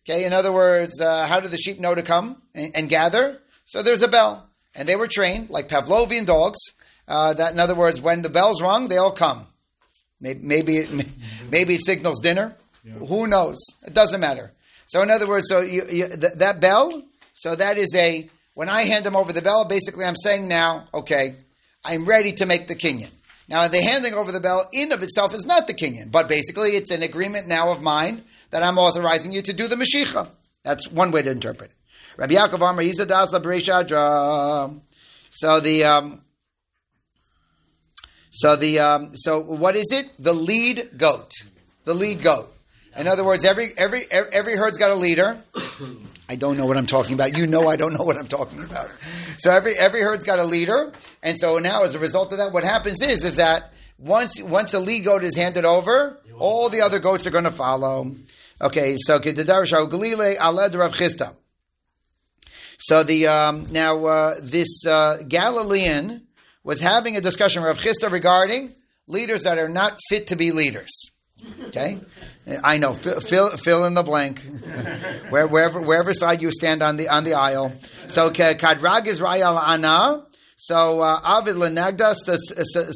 Okay, 0.07 0.23
in 0.23 0.31
other 0.31 0.53
words, 0.53 1.01
uh, 1.01 1.27
how 1.27 1.41
do 1.41 1.49
the 1.49 1.57
sheep 1.57 1.81
know 1.81 1.93
to 1.93 2.01
come 2.01 2.41
and, 2.53 2.71
and, 2.75 2.87
gather? 2.87 3.41
So 3.65 3.83
there's 3.83 4.01
a 4.01 4.07
bell, 4.07 4.49
and 4.73 4.87
they 4.87 4.95
were 4.95 5.07
trained 5.07 5.49
like 5.49 5.67
Pavlovian 5.67 6.25
dogs. 6.25 6.59
Uh, 7.09 7.33
that, 7.33 7.51
in 7.51 7.59
other 7.59 7.75
words, 7.75 7.99
when 7.99 8.21
the 8.21 8.29
bell's 8.29 8.61
rung, 8.61 8.87
they 8.87 8.95
all 8.97 9.11
come. 9.11 9.47
Maybe 10.21 10.39
maybe 10.43 10.77
it, 10.77 10.89
maybe 11.51 11.75
it 11.75 11.83
signals 11.83 12.21
dinner. 12.21 12.55
Yeah. 12.85 12.93
Who 12.93 13.27
knows? 13.27 13.57
It 13.85 13.93
doesn't 13.93 14.21
matter. 14.21 14.53
So 14.85 15.01
in 15.01 15.09
other 15.09 15.27
words, 15.27 15.47
so 15.49 15.59
you, 15.59 15.81
you, 15.91 16.07
th- 16.07 16.35
that 16.35 16.61
bell. 16.61 17.03
So 17.33 17.53
that 17.53 17.77
is 17.77 17.93
a 17.95 18.29
when 18.53 18.69
I 18.69 18.83
hand 18.83 19.05
them 19.05 19.17
over 19.17 19.33
the 19.33 19.41
bell. 19.41 19.65
Basically, 19.65 20.05
I'm 20.05 20.15
saying 20.15 20.47
now, 20.47 20.85
okay, 20.93 21.35
I'm 21.83 22.05
ready 22.05 22.31
to 22.33 22.45
make 22.45 22.67
the 22.67 22.75
kinyan. 22.75 23.11
Now, 23.47 23.67
the 23.67 23.81
handing 23.81 24.15
over 24.15 24.31
the 24.31 24.39
bell 24.39 24.67
in 24.73 24.91
of 24.91 25.03
itself 25.03 25.33
is 25.33 25.45
not 25.45 25.67
the 25.67 25.73
kinyan, 25.73 26.11
but 26.11 26.27
basically 26.27 26.71
it's 26.71 26.89
an 26.91 27.03
agreement 27.03 27.47
now 27.47 27.71
of 27.71 27.81
mine 27.81 28.23
that 28.49 28.63
I'm 28.63 28.77
authorizing 28.77 29.31
you 29.31 29.41
to 29.43 29.53
do 29.53 29.67
the 29.67 29.75
Mashicha. 29.75 30.27
That's 30.63 30.89
one 30.89 31.11
way 31.11 31.21
to 31.21 31.29
interpret 31.29 31.69
it. 31.69 31.77
Rabbi 32.17 32.33
Yaakov 32.33 32.55
Amar 32.55 32.83
Yizadas 32.83 33.27
Labreishadra. 33.27 34.79
So 35.31 35.59
the 35.59 35.83
um, 35.83 36.21
so 38.31 38.55
the 38.55 38.79
um, 38.79 39.11
so 39.15 39.41
what 39.41 39.75
is 39.75 39.87
it? 39.91 40.11
The 40.17 40.33
lead 40.33 40.97
goat. 40.97 41.31
The 41.83 41.93
lead 41.93 42.23
goat. 42.23 42.51
In 42.97 43.07
other 43.07 43.23
words, 43.23 43.43
every 43.43 43.73
every 43.77 44.01
every 44.11 44.55
herd's 44.55 44.77
got 44.77 44.91
a 44.91 44.95
leader. 44.95 45.37
I 46.27 46.35
don't 46.35 46.57
know 46.57 46.65
what 46.65 46.77
I'm 46.77 46.85
talking 46.87 47.13
about. 47.13 47.37
You 47.37 47.47
know 47.47 47.67
I 47.67 47.75
don't 47.75 47.93
know 47.93 48.03
what 48.03 48.17
I'm 48.17 48.27
talking 48.27 48.63
about. 48.63 48.89
So 49.37 49.51
every 49.51 49.73
every 49.77 50.01
herd's 50.01 50.23
got 50.23 50.39
a 50.39 50.43
leader, 50.43 50.91
and 51.21 51.37
so 51.37 51.59
now 51.59 51.83
as 51.83 51.93
a 51.93 51.99
result 51.99 52.31
of 52.31 52.39
that, 52.39 52.51
what 52.51 52.63
happens 52.63 53.01
is 53.01 53.23
is 53.23 53.35
that 53.35 53.73
once 53.97 54.41
once 54.41 54.73
a 54.73 54.79
lead 54.79 55.05
goat 55.05 55.23
is 55.23 55.35
handed 55.35 55.65
over, 55.65 56.19
all 56.37 56.69
the 56.69 56.81
other 56.81 56.99
goats 56.99 57.27
are 57.27 57.31
going 57.31 57.43
to 57.43 57.51
follow. 57.51 58.15
Okay, 58.61 58.97
so 58.99 59.19
Galile 59.19 60.35
Aled 60.37 60.75
Rav 60.75 60.93
Chisda. 60.93 61.35
So 62.79 63.03
the 63.03 63.27
um, 63.27 63.67
now 63.71 64.05
uh, 64.05 64.35
this 64.41 64.85
uh, 64.85 65.17
Galilean 65.27 66.25
was 66.63 66.79
having 66.79 67.17
a 67.17 67.21
discussion 67.21 67.61
with 67.61 67.77
Rav 67.77 67.77
Chisda 67.77 68.11
regarding 68.11 68.73
leaders 69.07 69.43
that 69.43 69.57
are 69.57 69.69
not 69.69 69.99
fit 70.09 70.27
to 70.27 70.35
be 70.35 70.51
leaders. 70.51 71.11
Okay, 71.65 71.99
I 72.63 72.77
know. 72.77 72.93
Fill, 72.93 73.19
fill, 73.19 73.49
fill 73.49 73.85
in 73.85 73.93
the 73.93 74.03
blank. 74.03 74.39
Where, 75.29 75.47
wherever 75.47 75.81
wherever 75.81 76.13
side 76.13 76.41
you 76.41 76.51
stand 76.51 76.81
on 76.81 76.95
the 76.97 77.09
on 77.09 77.23
the 77.23 77.33
aisle. 77.33 77.73
So 78.07 78.29
kadrag 78.29 79.07
is 79.07 79.19
rayal 79.19 79.57
ana. 79.57 80.25
So 80.55 81.01
uh, 81.01 81.19
avid 81.23 81.55
lenagda 81.55 82.15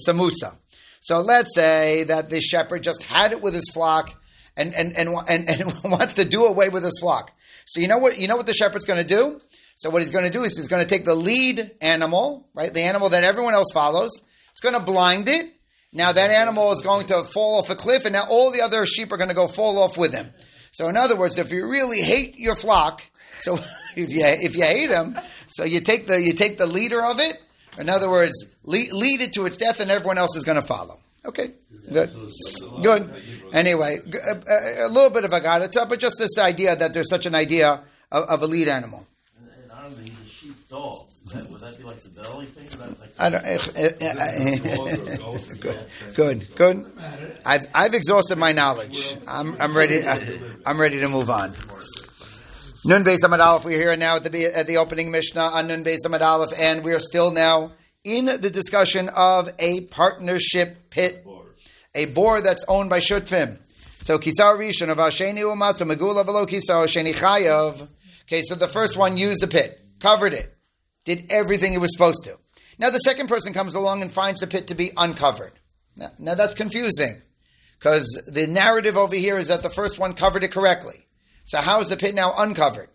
samusa. 0.07 0.55
So 1.01 1.19
let's 1.19 1.53
say 1.53 2.05
that 2.05 2.29
the 2.29 2.39
shepherd 2.39 2.83
just 2.83 3.03
had 3.03 3.33
it 3.33 3.41
with 3.41 3.53
his 3.53 3.69
flock 3.73 4.15
and 4.55 4.73
and, 4.73 4.95
and, 4.95 5.09
and, 5.29 5.49
and 5.49 5.73
wants 5.83 6.15
to 6.15 6.25
do 6.25 6.45
away 6.45 6.69
with 6.69 6.83
his 6.83 6.99
flock. 7.01 7.31
So 7.65 7.81
you 7.81 7.87
know 7.87 7.97
what 7.97 8.17
you 8.17 8.27
know 8.29 8.37
what 8.37 8.45
the 8.45 8.53
shepherd's 8.53 8.85
going 8.85 9.01
to 9.01 9.07
do. 9.07 9.41
So 9.75 9.89
what 9.89 10.01
he's 10.01 10.11
going 10.11 10.25
to 10.25 10.31
do 10.31 10.43
is 10.43 10.57
he's 10.57 10.67
going 10.67 10.83
to 10.83 10.89
take 10.89 11.05
the 11.05 11.15
lead 11.15 11.71
animal, 11.81 12.47
right, 12.53 12.73
the 12.73 12.81
animal 12.81 13.09
that 13.09 13.23
everyone 13.23 13.53
else 13.53 13.71
follows. 13.73 14.11
It's 14.51 14.59
going 14.59 14.75
to 14.75 14.81
blind 14.81 15.29
it 15.29 15.53
now 15.91 16.11
that 16.11 16.29
animal 16.29 16.71
is 16.71 16.81
going 16.81 17.07
to 17.07 17.23
fall 17.23 17.59
off 17.59 17.69
a 17.69 17.75
cliff, 17.75 18.05
and 18.05 18.13
now 18.13 18.25
all 18.29 18.51
the 18.51 18.61
other 18.61 18.85
sheep 18.85 19.11
are 19.11 19.17
going 19.17 19.29
to 19.29 19.35
go 19.35 19.47
fall 19.47 19.79
off 19.79 19.97
with 19.97 20.13
him. 20.13 20.31
So, 20.71 20.87
in 20.87 20.97
other 20.97 21.15
words, 21.15 21.37
if 21.37 21.51
you 21.51 21.67
really 21.67 22.01
hate 22.01 22.37
your 22.37 22.55
flock, 22.55 23.01
so 23.39 23.55
if 23.95 24.11
you 24.13 24.21
if 24.23 24.55
you 24.55 24.63
hate 24.63 24.89
them, 24.89 25.15
so 25.49 25.63
you 25.63 25.79
take 25.81 26.07
the 26.07 26.21
you 26.21 26.33
take 26.33 26.57
the 26.57 26.67
leader 26.67 27.03
of 27.03 27.19
it. 27.19 27.41
In 27.77 27.87
other 27.87 28.09
words, 28.09 28.45
lead, 28.63 28.91
lead 28.91 29.21
it 29.21 29.33
to 29.33 29.45
its 29.45 29.57
death, 29.57 29.79
and 29.79 29.89
everyone 29.89 30.17
else 30.17 30.35
is 30.35 30.43
going 30.43 30.59
to 30.59 30.65
follow. 30.65 30.99
Okay, 31.25 31.51
good, 31.91 32.09
good. 32.81 33.09
Anyway, 33.53 33.97
a, 33.97 34.31
uh, 34.31 34.35
uh, 34.35 34.87
a 34.87 34.89
little 34.89 35.09
bit 35.09 35.23
of 35.25 35.33
a 35.33 35.41
gadata, 35.41 35.81
uh, 35.81 35.85
but 35.85 35.99
just 35.99 36.17
this 36.17 36.37
idea 36.37 36.75
that 36.75 36.93
there's 36.93 37.09
such 37.09 37.25
an 37.25 37.35
idea 37.35 37.81
of, 38.11 38.23
of 38.23 38.41
a 38.41 38.47
lead 38.47 38.67
animal. 38.67 39.05
And, 39.37 39.49
and 39.63 39.71
I 39.71 39.81
don't 39.83 39.99
a 39.99 40.29
sheep 40.29 40.69
dog. 40.69 41.08
That, 41.33 41.49
would 41.51 41.61
that 41.61 41.77
be 41.77 41.83
like 41.83 41.99
the 42.01 42.09
belly 42.09 42.45
thing? 42.45 42.79
Like 42.79 43.19
I 43.19 43.29
don't. 43.29 43.45
Uh, 43.45 43.59
uh, 43.81 44.15
uh, 45.25 46.15
good, 46.15 46.45
good, 46.47 46.55
good. 46.55 46.91
I've, 47.45 47.67
I've 47.73 47.93
exhausted 47.93 48.37
my 48.37 48.51
knowledge. 48.51 49.15
I'm, 49.27 49.55
I'm 49.61 49.77
ready. 49.77 50.01
I'm 50.65 50.79
ready 50.79 50.99
to 51.01 51.07
move 51.07 51.29
on. 51.29 51.53
Nun 52.85 53.03
Beis 53.03 53.19
Amud 53.19 53.39
Aleph. 53.39 53.65
We're 53.65 53.77
here 53.77 53.95
now 53.97 54.15
at 54.15 54.23
the 54.23 54.45
at 54.45 54.65
the 54.65 54.77
opening 54.77 55.11
Mishnah 55.11 55.41
on 55.41 55.67
Nun 55.67 55.83
Beis 55.83 55.99
Amud 56.05 56.21
Aleph, 56.21 56.51
and 56.59 56.83
we 56.83 56.93
are 56.93 56.99
still 56.99 57.31
now 57.31 57.73
in 58.03 58.25
the 58.25 58.49
discussion 58.49 59.09
of 59.15 59.49
a 59.59 59.81
partnership 59.87 60.89
pit, 60.89 61.27
a 61.93 62.05
bor 62.05 62.41
that's 62.41 62.65
owned 62.67 62.89
by 62.89 62.99
shutfim. 62.99 63.59
So 64.01 64.17
kisar 64.17 64.57
rishon 64.57 64.89
of 64.89 64.97
Asheni 64.97 65.41
umatzu 65.41 65.85
megula 65.85 66.25
velo 66.25 66.45
kisar 66.45 66.85
Asheni 66.85 67.13
chayav. 67.13 67.87
Okay, 68.23 68.41
so 68.43 68.55
the 68.55 68.67
first 68.67 68.95
one 68.95 69.17
used 69.17 69.41
the 69.41 69.47
pit, 69.47 69.79
covered 69.99 70.33
it, 70.33 70.55
did 71.09 71.31
everything 71.31 71.73
it 71.73 71.81
was 71.81 71.91
supposed 71.91 72.23
to. 72.25 72.37
Now 72.77 72.91
the 72.91 72.99
second 72.99 73.27
person 73.27 73.51
comes 73.51 73.75
along 73.75 74.01
and 74.01 74.11
finds 74.11 74.41
the 74.41 74.47
pit 74.47 74.67
to 74.67 74.75
be 74.75 74.91
uncovered. 74.95 75.51
Now, 75.97 76.09
now 76.19 76.35
that's 76.35 76.53
confusing 76.53 77.21
because 77.77 78.05
the 78.31 78.47
narrative 78.47 78.95
over 78.95 79.15
here 79.15 79.39
is 79.39 79.47
that 79.47 79.63
the 79.63 79.69
first 79.69 79.97
one 79.99 80.13
covered 80.13 80.43
it 80.43 80.51
correctly. 80.51 81.07
So 81.45 81.57
how 81.57 81.81
is 81.81 81.89
the 81.89 81.97
pit 81.97 82.13
now 82.13 82.33
uncovered? 82.37 82.89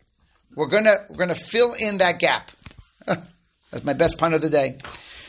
We're 0.54 0.68
gonna 0.68 0.94
we're 1.10 1.16
gonna 1.16 1.34
fill 1.34 1.74
in 1.74 1.98
that 1.98 2.20
gap. 2.20 2.52
That's 3.06 3.84
my 3.84 3.94
best 3.94 4.18
pun 4.18 4.32
of 4.34 4.40
the 4.40 4.50
day. 4.50 4.78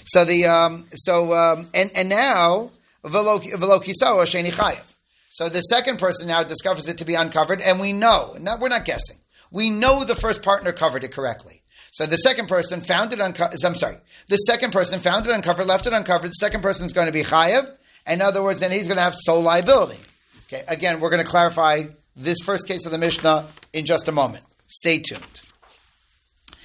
So 0.05 0.23
the 0.23 0.45
um, 0.45 0.85
so 0.93 1.33
um, 1.33 1.67
and 1.73 1.89
and 1.95 2.09
now 2.09 2.69
chayev. 3.03 4.93
So 5.31 5.49
the 5.49 5.61
second 5.61 5.97
person 5.97 6.27
now 6.27 6.43
discovers 6.43 6.87
it 6.87 6.99
to 6.99 7.05
be 7.05 7.15
uncovered, 7.15 7.61
and 7.61 7.79
we 7.79 7.91
know. 7.91 8.35
Now 8.39 8.57
we're 8.59 8.69
not 8.69 8.85
guessing. 8.85 9.17
We 9.49 9.71
know 9.71 10.03
the 10.03 10.13
first 10.13 10.43
partner 10.43 10.71
covered 10.71 11.03
it 11.03 11.11
correctly. 11.11 11.63
So 11.95 12.05
the 12.05 12.17
second 12.17 12.49
person 12.49 12.81
found 12.81 13.13
it 13.13 13.21
uncovered. 13.21 13.57
I'm 13.63 13.73
sorry. 13.73 13.95
The 14.27 14.35
second 14.35 14.73
person 14.73 14.99
found 14.99 15.27
it 15.27 15.31
uncovered, 15.31 15.65
left 15.65 15.87
it 15.87 15.93
uncovered. 15.93 16.29
The 16.29 16.33
second 16.33 16.61
person 16.61 16.85
is 16.85 16.91
going 16.91 17.05
to 17.05 17.13
be 17.13 17.23
chayev. 17.23 17.73
In 18.05 18.21
other 18.21 18.43
words, 18.43 18.59
then 18.59 18.69
he's 18.69 18.83
going 18.83 18.97
to 18.97 19.01
have 19.01 19.15
sole 19.15 19.41
liability. 19.41 20.03
Okay. 20.47 20.61
Again, 20.67 20.99
we're 20.99 21.09
going 21.09 21.23
to 21.23 21.29
clarify 21.29 21.83
this 22.17 22.39
first 22.43 22.67
case 22.67 22.85
of 22.85 22.91
the 22.91 22.97
Mishnah 22.97 23.47
in 23.71 23.85
just 23.85 24.09
a 24.09 24.11
moment. 24.11 24.43
Stay 24.67 24.99
tuned. 24.99 25.41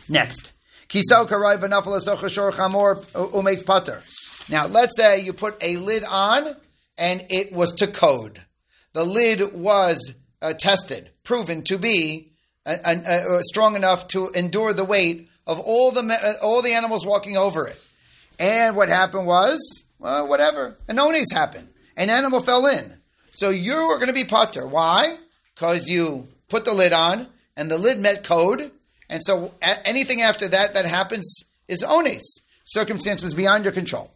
Next. 0.09 0.53
Now, 4.49 4.67
let's 4.67 4.97
say 4.97 5.23
you 5.23 5.33
put 5.33 5.63
a 5.63 5.77
lid 5.77 6.03
on 6.11 6.57
and 6.99 7.25
it 7.31 7.53
was 7.53 7.75
to 7.75 7.87
code. 7.87 8.41
The 8.95 9.05
lid 9.05 9.55
was 9.55 10.13
uh, 10.43 10.55
tested, 10.55 11.09
proven 11.23 11.63
to 11.67 11.79
be 11.79 12.30
uh, 12.67 12.77
uh, 12.85 13.41
strong 13.43 13.77
enough 13.77 14.09
to 14.09 14.29
endure 14.35 14.73
the 14.73 14.85
weight 14.85 15.29
of 15.47 15.61
all 15.61 15.91
the 15.91 16.03
uh, 16.03 16.45
all 16.45 16.63
the 16.63 16.73
animals 16.75 17.07
walking 17.07 17.37
over 17.37 17.67
it. 17.67 17.87
And 18.39 18.77
what 18.77 18.89
happened 18.89 19.27
was, 19.27 19.85
well, 19.99 20.27
whatever, 20.27 20.77
an 20.89 20.99
onis 20.99 21.33
happened. 21.33 21.69
An 21.97 22.11
animal 22.11 22.41
fell 22.41 22.67
in. 22.67 22.99
So 23.33 23.51
you 23.51 23.75
are 23.75 23.97
going 23.97 24.09
to 24.09 24.15
be 24.15 24.25
patur. 24.25 24.69
Why? 24.69 25.17
Because 25.55 25.89
you 25.89 26.29
put 26.49 26.65
the 26.65 26.73
lid 26.75 26.93
on 26.93 27.27
and 27.57 27.71
the 27.71 27.79
lid 27.79 27.99
met 27.99 28.25
code, 28.25 28.71
and 29.09 29.23
so 29.23 29.55
anything 29.85 30.23
after 30.23 30.49
that 30.49 30.75
that 30.75 30.87
happens 30.87 31.45
is 31.69 31.85
ones, 31.87 32.41
circumstances 32.65 33.35
beyond 33.35 33.65
your 33.65 33.73
control. 33.73 34.11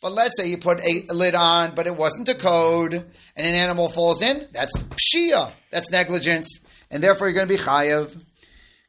But 0.00 0.12
let's 0.12 0.40
say 0.40 0.48
you 0.48 0.58
put 0.58 0.78
a 0.78 1.12
lid 1.12 1.34
on, 1.34 1.74
but 1.74 1.86
it 1.86 1.96
wasn't 1.96 2.28
a 2.28 2.34
code, 2.34 2.94
and 2.94 3.46
an 3.46 3.54
animal 3.54 3.88
falls 3.88 4.22
in, 4.22 4.46
that's 4.52 4.82
pshia, 4.82 5.50
that's 5.70 5.90
negligence, 5.90 6.60
and 6.90 7.02
therefore 7.02 7.28
you're 7.28 7.34
going 7.34 7.48
to 7.48 7.54
be 7.54 7.60
chayav. 7.60 8.14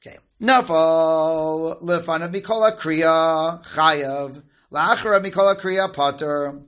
Okay. 0.06 0.18
Nafal, 0.40 1.82
lefana 1.82 2.32
mikola 2.32 2.78
kriya, 2.78 3.66
chayav, 3.74 4.42
la'achara 4.72 5.24
mikola 5.24 5.60
kriya 5.60 5.92
pater. 5.92 6.62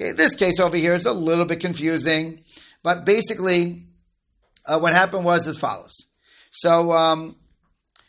Okay, 0.00 0.12
this 0.12 0.36
case 0.36 0.60
over 0.60 0.76
here 0.76 0.94
is 0.94 1.06
a 1.06 1.12
little 1.12 1.44
bit 1.44 1.58
confusing. 1.58 2.40
But 2.84 3.04
basically, 3.04 3.82
uh, 4.64 4.78
what 4.78 4.92
happened 4.92 5.24
was 5.24 5.48
as 5.48 5.58
follows. 5.58 6.06
So 6.52 6.92
um, 6.92 7.34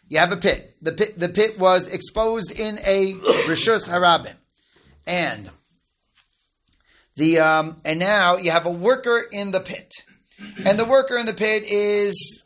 you 0.07 0.19
have 0.19 0.31
a 0.31 0.37
pit. 0.37 0.75
The 0.83 0.91
pit 0.91 1.13
the 1.17 1.29
pit 1.29 1.57
was 1.57 1.91
exposed 1.91 2.57
in 2.57 2.77
a 2.85 3.13
rishus 3.47 3.87
harabim, 3.87 4.35
and 5.07 5.49
the 7.19 7.39
um, 7.39 7.75
and 7.83 7.99
now 7.99 8.37
you 8.37 8.49
have 8.51 8.65
a 8.65 8.71
worker 8.71 9.19
in 9.31 9.51
the 9.51 9.59
pit, 9.59 9.91
and 10.65 10.79
the 10.79 10.85
worker 10.85 11.17
in 11.17 11.25
the 11.25 11.33
pit 11.33 11.63
is 11.69 12.43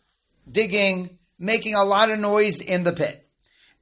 digging, 0.52 1.18
making 1.40 1.76
a 1.76 1.84
lot 1.84 2.10
of 2.10 2.20
noise 2.20 2.60
in 2.60 2.84
the 2.84 2.92
pit. 2.92 3.24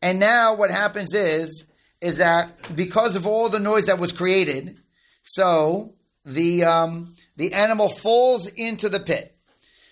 And 0.01 0.19
now 0.19 0.55
what 0.55 0.69
happens 0.69 1.13
is 1.13 1.65
is 2.01 2.17
that 2.17 2.75
because 2.75 3.15
of 3.15 3.25
all 3.25 3.47
the 3.47 3.59
noise 3.59 3.85
that 3.85 3.99
was 3.99 4.11
created, 4.11 4.77
so 5.23 5.93
the 6.25 6.65
um, 6.65 7.15
the 7.37 7.53
animal 7.53 7.87
falls 7.87 8.47
into 8.47 8.89
the 8.89 8.99
pit. 8.99 9.33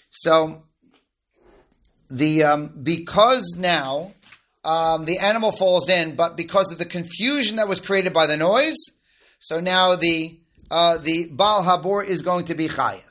So 0.10 0.64
the 2.10 2.44
um, 2.44 2.74
because 2.84 3.56
now 3.58 4.12
um, 4.66 5.06
the 5.06 5.20
animal 5.20 5.54
falls 5.54 5.88
in, 5.88 6.18
but 6.18 6.36
because 6.36 6.74
of 6.74 6.78
the 6.78 6.86
confusion 6.86 7.56
that 7.56 7.70
was 7.70 7.80
created 7.80 8.12
by 8.12 8.28
the 8.28 8.36
noise, 8.36 8.84
so 9.40 9.62
now 9.62 9.96
the 9.96 10.39
uh, 10.72 10.98
the 10.98 11.28
Baal 11.32 11.64
Habor 11.64 12.06
is 12.06 12.22
going 12.22 12.46
to 12.46 12.56
be 12.56 12.68
chayiv. 12.68 13.04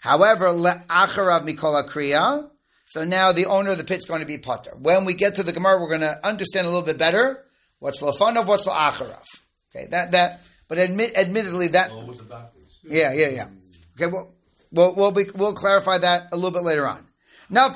However, 0.00 0.46
le'acharav 0.46 1.48
mikola 1.48 1.88
kriya. 1.88 2.50
So 2.84 3.04
now 3.04 3.32
the 3.32 3.46
owner 3.46 3.70
of 3.70 3.78
the 3.78 3.84
pit 3.84 3.98
is 3.98 4.06
going 4.06 4.20
to 4.20 4.26
be 4.26 4.38
patur. 4.38 4.78
When 4.80 5.04
we 5.04 5.14
get 5.14 5.34
to 5.36 5.42
the 5.42 5.52
Gemara, 5.52 5.80
we're 5.80 5.88
going 5.88 6.00
to 6.00 6.26
understand 6.26 6.66
a 6.66 6.70
little 6.70 6.86
bit 6.86 6.98
better 6.98 7.44
what's 7.78 8.02
lafanav, 8.02 8.46
what's 8.46 8.66
la'acharav. 8.66 9.22
Okay, 9.74 9.86
that 9.90 10.12
that. 10.12 10.42
But 10.68 10.78
admit, 10.78 11.16
admittedly, 11.16 11.68
that. 11.68 11.90
Yeah, 12.84 13.12
yeah, 13.12 13.28
yeah. 13.28 13.48
Okay, 13.96 14.10
well, 14.12 14.34
we'll, 14.70 14.94
we'll, 14.94 15.10
be, 15.12 15.24
we'll 15.34 15.54
clarify 15.54 15.98
that 15.98 16.28
a 16.32 16.36
little 16.36 16.50
bit 16.50 16.62
later 16.62 16.86
on. 16.86 17.04
Now, 17.50 17.68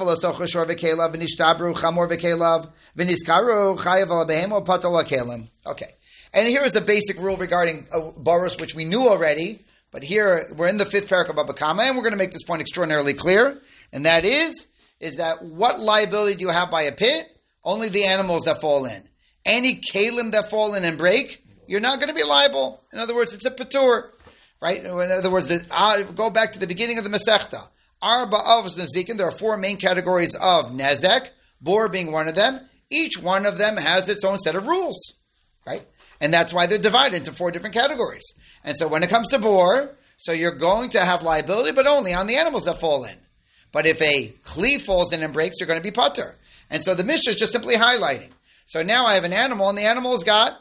Okay. 5.67 5.87
And 6.35 6.49
here 6.49 6.63
is 6.65 6.77
a 6.77 6.81
basic 6.81 7.19
rule 7.19 7.37
regarding 7.37 7.87
uh, 7.95 8.13
boros, 8.13 8.61
which 8.61 8.75
we 8.75 8.85
knew 8.85 9.07
already, 9.09 9.59
but 9.91 10.03
here 10.03 10.47
we're 10.57 10.69
in 10.69 10.79
the 10.79 10.87
fifth 10.87 11.09
parak 11.09 11.29
of 11.29 11.37
Baba 11.37 11.53
Kama, 11.53 11.83
and 11.83 11.97
we're 11.97 12.03
going 12.03 12.13
to 12.13 12.19
make 12.19 12.33
this 12.33 12.45
point 12.45 12.63
extraordinarily 12.63 13.13
clear, 13.13 13.61
and 13.93 14.07
that 14.07 14.25
is, 14.25 14.67
is 14.99 15.17
that 15.17 15.43
what 15.43 15.81
liability 15.81 16.37
do 16.37 16.47
you 16.47 16.51
have 16.51 16.71
by 16.71 16.83
a 16.83 16.93
pit? 16.93 17.27
Only 17.65 17.91
the 17.91 18.05
animals 18.05 18.45
that 18.45 18.61
fall 18.61 18.87
in. 18.87 19.03
Any 19.45 19.81
kalim 19.81 20.33
that 20.33 20.49
fall 20.49 20.75
in 20.75 20.85
and 20.85 20.97
break, 20.97 21.45
you're 21.67 21.81
not 21.81 21.99
going 21.99 22.09
to 22.09 22.15
be 22.15 22.25
liable. 22.25 22.83
In 22.93 22.99
other 22.99 23.15
words, 23.15 23.35
it's 23.35 23.45
a 23.45 23.51
patur. 23.51 24.11
Right? 24.61 24.79
In 24.79 24.87
other 24.87 25.31
words, 25.31 25.69
uh, 25.73 26.03
go 26.15 26.31
back 26.31 26.53
to 26.53 26.61
the 26.61 26.69
beginning 26.69 26.99
of 26.99 27.05
the 27.05 27.11
Masechta. 27.11 27.69
Arba 28.01 28.37
avos 28.37 28.79
nezikin. 28.79 29.17
There 29.17 29.27
are 29.27 29.33
four 29.33 29.57
main 29.57 29.77
categories 29.77 30.35
of 30.35 30.71
nezek. 30.71 31.31
Bor 31.61 31.89
being 31.89 32.13
one 32.13 32.29
of 32.29 32.35
them. 32.35 32.61
Each 32.91 33.19
one 33.21 33.47
of 33.47 33.59
them 33.59 33.77
has 33.77 34.09
its 34.09 34.25
own 34.25 34.39
set 34.39 34.55
of 34.55 34.67
rules, 34.67 35.15
right? 35.67 35.85
And 36.23 36.33
that's 36.33 36.55
why 36.55 36.67
they're 36.67 36.79
divided 36.79 37.17
into 37.17 37.33
four 37.33 37.51
different 37.51 37.75
categories. 37.75 38.25
And 38.65 38.77
so 38.77 38.89
when 38.89 39.03
it 39.03 39.11
comes 39.11 39.29
to 39.31 39.39
bor, 39.39 39.95
so 40.17 40.33
you're 40.33 40.53
going 40.53 40.91
to 40.91 41.01
have 41.01 41.23
liability, 41.23 41.73
but 41.73 41.87
only 41.87 42.15
on 42.15 42.27
the 42.27 42.37
animals 42.37 42.65
that 42.65 42.79
fall 42.79 43.05
in. 43.05 43.17
But 43.73 43.87
if 43.87 44.01
a 44.01 44.33
kli 44.45 44.81
falls 44.81 45.13
in 45.13 45.23
and 45.23 45.33
breaks, 45.33 45.57
you're 45.61 45.67
going 45.67 45.83
to 45.83 45.87
be 45.87 45.95
patur. 45.95 46.35
And 46.71 46.83
so 46.83 46.95
the 46.95 47.05
Mishnah 47.05 47.31
is 47.31 47.37
just 47.37 47.53
simply 47.53 47.75
highlighting. 47.75 48.31
So 48.67 48.83
now 48.83 49.05
I 49.05 49.15
have 49.15 49.25
an 49.25 49.35
animal, 49.35 49.69
and 49.69 49.77
the 49.77 49.83
animal's 49.83 50.25
got 50.25 50.59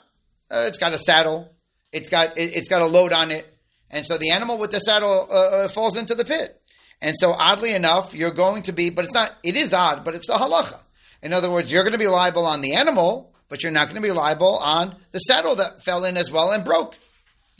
uh, 0.51 0.65
it's 0.67 0.77
got 0.77 0.93
a 0.93 0.97
saddle, 0.97 1.49
it's 1.93 2.09
got 2.09 2.37
it, 2.37 2.53
has 2.53 2.67
got 2.67 2.81
a 2.81 2.85
load 2.85 3.13
on 3.13 3.31
it, 3.31 3.47
and 3.89 4.05
so 4.05 4.17
the 4.17 4.31
animal 4.31 4.57
with 4.57 4.71
the 4.71 4.79
saddle 4.79 5.27
uh, 5.31 5.35
uh, 5.35 5.67
falls 5.69 5.95
into 5.95 6.13
the 6.13 6.25
pit. 6.25 6.57
And 7.01 7.15
so, 7.17 7.31
oddly 7.31 7.73
enough, 7.73 8.13
you're 8.13 8.31
going 8.31 8.63
to 8.63 8.73
be, 8.73 8.91
but 8.91 9.05
it's 9.05 9.13
not, 9.13 9.35
it 9.43 9.55
is 9.55 9.73
odd, 9.73 10.05
but 10.05 10.13
it's 10.13 10.27
the 10.27 10.33
halacha. 10.33 10.79
In 11.23 11.33
other 11.33 11.49
words, 11.49 11.71
you're 11.71 11.83
going 11.83 11.93
to 11.93 11.99
be 11.99 12.07
liable 12.07 12.45
on 12.45 12.61
the 12.61 12.75
animal, 12.75 13.30
but 13.51 13.61
you're 13.61 13.71
not 13.71 13.87
going 13.87 13.97
to 13.97 14.01
be 14.01 14.13
liable 14.13 14.57
on 14.63 14.95
the 15.11 15.19
saddle 15.19 15.55
that 15.57 15.83
fell 15.83 16.05
in 16.05 16.15
as 16.15 16.31
well 16.31 16.53
and 16.53 16.63
broke. 16.63 16.95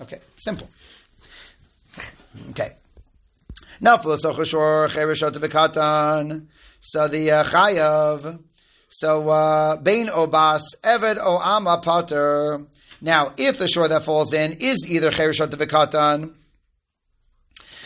Okay, 0.02 0.20
simple. 0.38 0.70
Okay. 2.52 2.70
Now, 3.82 3.98
so 3.98 4.10
the 4.14 4.22
uh, 7.32 7.44
chayav, 7.44 8.40
so 8.90 9.30
uh, 9.30 9.78
bain 9.78 10.08
obas 10.08 10.62
eved 10.82 11.18
o 11.20 11.38
ama 11.38 11.82
pater. 11.84 12.66
Now, 13.02 13.34
if 13.38 13.60
the 13.60 13.68
shor 13.68 13.90
that 13.90 14.04
falls 14.04 14.32
in 14.34 14.54
is 14.62 14.90
either 14.90 15.12
Cherishat 15.12 15.50
Vikatan, 15.50 16.34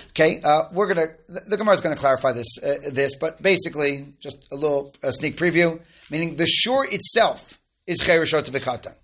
okay, 0.10 0.42
uh, 0.44 0.66
we're 0.74 0.88
gonna 0.88 1.08
the, 1.28 1.42
the 1.50 1.58
Gemara 1.58 1.74
is 1.74 1.82
going 1.82 1.96
to 1.96 2.00
clarify 2.00 2.34
this 2.34 2.60
uh, 2.62 2.92
this, 2.94 3.16
but 3.16 3.42
basically, 3.42 4.14
just 4.20 4.48
a 4.52 4.56
little 4.56 4.94
sneak 5.10 5.38
preview, 5.38 5.82
meaning 6.12 6.36
the 6.36 6.46
shor 6.46 6.86
itself 6.86 7.58
is 7.88 8.02
Cherishat 8.02 8.50
Vikatan. 8.50 8.96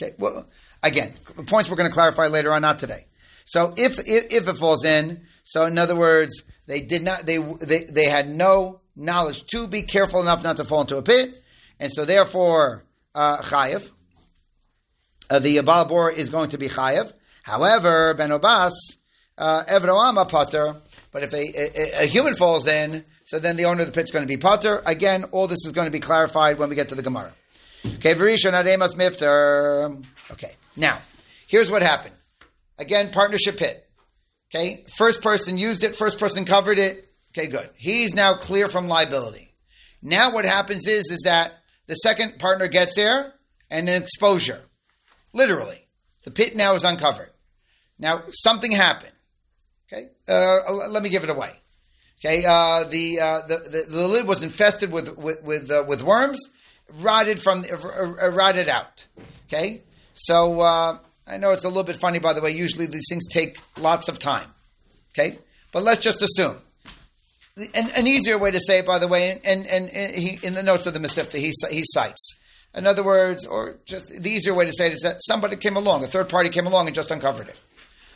Okay, 0.00 0.14
well, 0.18 0.46
again, 0.82 1.12
points 1.46 1.68
we're 1.68 1.76
going 1.76 1.88
to 1.88 1.94
clarify 1.94 2.28
later 2.28 2.52
on, 2.52 2.62
not 2.62 2.78
today. 2.78 3.06
So 3.44 3.74
if, 3.76 3.98
if 4.06 4.32
if 4.32 4.48
it 4.48 4.56
falls 4.56 4.84
in, 4.84 5.26
so 5.44 5.64
in 5.64 5.76
other 5.76 5.96
words, 5.96 6.42
they 6.66 6.80
did 6.80 7.02
not 7.02 7.26
they 7.26 7.38
they 7.38 7.84
they 7.92 8.08
had 8.08 8.28
no 8.28 8.80
knowledge 8.96 9.44
to 9.46 9.66
be 9.66 9.82
careful 9.82 10.20
enough 10.20 10.42
not 10.44 10.56
to 10.58 10.64
fall 10.64 10.82
into 10.82 10.96
a 10.96 11.02
pit, 11.02 11.34
and 11.78 11.90
so 11.92 12.04
therefore 12.04 12.84
uh, 13.14 13.38
chayiv 13.38 13.90
uh, 15.30 15.38
the 15.38 15.58
Balbor 15.58 16.12
is 16.12 16.28
going 16.28 16.50
to 16.50 16.58
be 16.58 16.68
chayev. 16.68 17.12
However, 17.42 18.14
Ben 18.14 18.30
Obas, 18.30 18.72
uh, 19.38 19.62
Evroama 19.68 20.28
patur. 20.28 20.76
But 21.12 21.22
if 21.22 21.32
a, 21.32 21.36
a, 21.36 22.04
a, 22.04 22.06
human 22.06 22.34
falls 22.34 22.68
in, 22.68 23.04
so 23.24 23.38
then 23.38 23.56
the 23.56 23.64
owner 23.64 23.80
of 23.80 23.86
the 23.86 23.92
pit 23.92 24.04
is 24.04 24.12
going 24.12 24.26
to 24.26 24.28
be 24.28 24.40
patur. 24.40 24.82
Again, 24.86 25.24
all 25.32 25.46
this 25.46 25.64
is 25.64 25.72
going 25.72 25.86
to 25.86 25.90
be 25.90 25.98
clarified 25.98 26.58
when 26.58 26.68
we 26.68 26.76
get 26.76 26.90
to 26.90 26.94
the 26.94 27.02
Gemara. 27.02 27.32
Okay, 27.86 28.14
Varishon 28.14 28.52
Ademas. 28.52 30.04
Okay, 30.30 30.52
now, 30.76 30.98
here's 31.46 31.70
what 31.70 31.82
happened. 31.82 32.14
Again, 32.78 33.10
partnership 33.10 33.58
pit. 33.58 33.86
Okay, 34.54 34.84
first 34.96 35.22
person 35.22 35.58
used 35.58 35.84
it, 35.84 35.94
first 35.94 36.18
person 36.18 36.44
covered 36.44 36.78
it. 36.78 37.08
Okay, 37.30 37.46
good. 37.48 37.68
He's 37.76 38.14
now 38.14 38.34
clear 38.34 38.68
from 38.68 38.88
liability. 38.88 39.54
Now 40.02 40.32
what 40.32 40.44
happens 40.44 40.86
is, 40.86 41.10
is 41.10 41.22
that 41.24 41.52
the 41.86 41.94
second 41.94 42.38
partner 42.38 42.66
gets 42.66 42.94
there 42.96 43.34
and 43.70 43.88
an 43.88 44.02
exposure. 44.02 44.60
Literally. 45.32 45.78
The 46.24 46.30
pit 46.30 46.56
now 46.56 46.74
is 46.74 46.84
uncovered. 46.84 47.30
Now, 47.98 48.22
something 48.30 48.72
happened. 48.72 49.12
Okay, 49.92 50.06
uh, 50.28 50.88
let 50.90 51.02
me 51.02 51.08
give 51.08 51.24
it 51.24 51.30
away. 51.30 51.50
Okay, 52.18 52.44
uh, 52.46 52.84
the, 52.84 53.18
uh, 53.20 53.40
the, 53.46 53.56
the 53.56 53.96
the 53.96 54.08
lid 54.08 54.26
was 54.26 54.42
infested 54.42 54.92
with 54.92 55.16
with 55.18 55.42
with, 55.42 55.70
uh, 55.70 55.84
with 55.88 56.02
worms, 56.02 56.38
rotted 56.98 57.40
from 57.40 57.64
uh, 57.70 58.30
rotted 58.30 58.68
out. 58.68 59.06
Okay, 59.46 59.82
so 60.14 60.60
uh, 60.60 60.98
I 61.26 61.36
know 61.38 61.52
it's 61.52 61.64
a 61.64 61.68
little 61.68 61.84
bit 61.84 61.96
funny, 61.96 62.18
by 62.18 62.32
the 62.32 62.42
way. 62.42 62.50
Usually 62.50 62.86
these 62.86 63.06
things 63.08 63.26
take 63.28 63.58
lots 63.78 64.08
of 64.08 64.18
time. 64.18 64.46
Okay, 65.12 65.38
but 65.72 65.82
let's 65.82 66.00
just 66.00 66.22
assume. 66.22 66.56
An, 67.74 67.88
an 67.96 68.06
easier 68.06 68.38
way 68.38 68.50
to 68.50 68.60
say 68.60 68.78
it, 68.78 68.86
by 68.86 68.98
the 68.98 69.08
way, 69.08 69.32
and, 69.32 69.66
and, 69.66 69.90
and 69.90 70.14
he, 70.14 70.38
in 70.42 70.54
the 70.54 70.62
notes 70.62 70.86
of 70.86 70.94
the 70.94 71.00
Mesivta, 71.00 71.34
he, 71.34 71.52
he 71.70 71.82
cites. 71.84 72.38
In 72.74 72.86
other 72.86 73.02
words, 73.02 73.46
or 73.46 73.76
just 73.84 74.22
the 74.22 74.30
easier 74.30 74.54
way 74.54 74.64
to 74.64 74.72
say 74.72 74.86
it 74.86 74.92
is 74.92 75.00
that 75.00 75.16
somebody 75.20 75.56
came 75.56 75.76
along, 75.76 76.04
a 76.04 76.06
third 76.06 76.28
party 76.28 76.48
came 76.48 76.66
along 76.66 76.86
and 76.86 76.94
just 76.94 77.10
uncovered 77.10 77.48
it. 77.48 77.60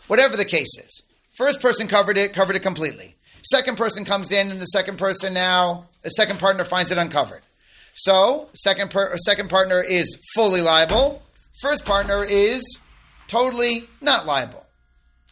Whatever 0.07 0.37
the 0.37 0.45
case 0.45 0.79
is. 0.79 1.03
First 1.37 1.61
person 1.61 1.89
covered 1.89 2.17
it, 2.17 2.33
covered 2.33 2.55
it 2.55 2.63
completely. 2.63 3.17
Second 3.43 3.77
person 3.77 4.05
comes 4.05 4.31
in, 4.31 4.51
and 4.51 4.61
the 4.61 4.67
second 4.67 4.99
person 4.99 5.35
now, 5.35 5.87
the 6.03 6.11
second 6.11 6.39
partner 6.39 6.65
finds 6.65 6.93
it 6.93 6.99
uncovered. 6.99 7.43
So, 7.95 8.49
second 8.55 8.91
per, 8.91 9.17
second 9.19 9.51
partner 9.51 9.83
is 9.83 10.19
fully 10.35 10.61
liable. 10.61 11.23
First 11.61 11.85
partner 11.85 12.25
is 12.29 12.63
totally 13.29 13.85
not 14.01 14.27
liable. 14.27 14.65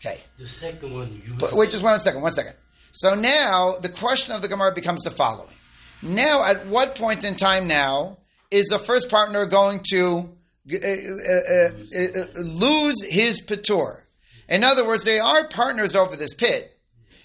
Okay. 0.04 0.20
The 0.38 0.46
second 0.46 0.94
one 0.94 1.22
But 1.38 1.50
wait, 1.52 1.70
just 1.70 1.82
one 1.82 1.98
second, 2.00 2.22
one 2.22 2.32
second. 2.32 2.54
So 2.92 3.14
now 3.14 3.74
the 3.80 3.88
question 3.88 4.34
of 4.34 4.42
the 4.42 4.48
Gemara 4.48 4.72
becomes 4.72 5.02
the 5.02 5.10
following. 5.10 5.54
Now, 6.02 6.44
at 6.44 6.66
what 6.66 6.96
point 6.96 7.24
in 7.24 7.36
time 7.36 7.68
now 7.68 8.18
is 8.50 8.68
the 8.68 8.78
first 8.78 9.08
partner 9.08 9.46
going 9.46 9.80
to 9.90 10.30
uh, 10.72 10.76
uh, 10.76 11.68
uh, 11.96 12.24
lose 12.36 13.04
his 13.08 13.40
patur? 13.40 14.02
In 14.48 14.64
other 14.64 14.86
words, 14.86 15.04
they 15.04 15.20
are 15.20 15.46
partners 15.46 15.94
over 15.94 16.16
this 16.16 16.34
pit. 16.34 16.76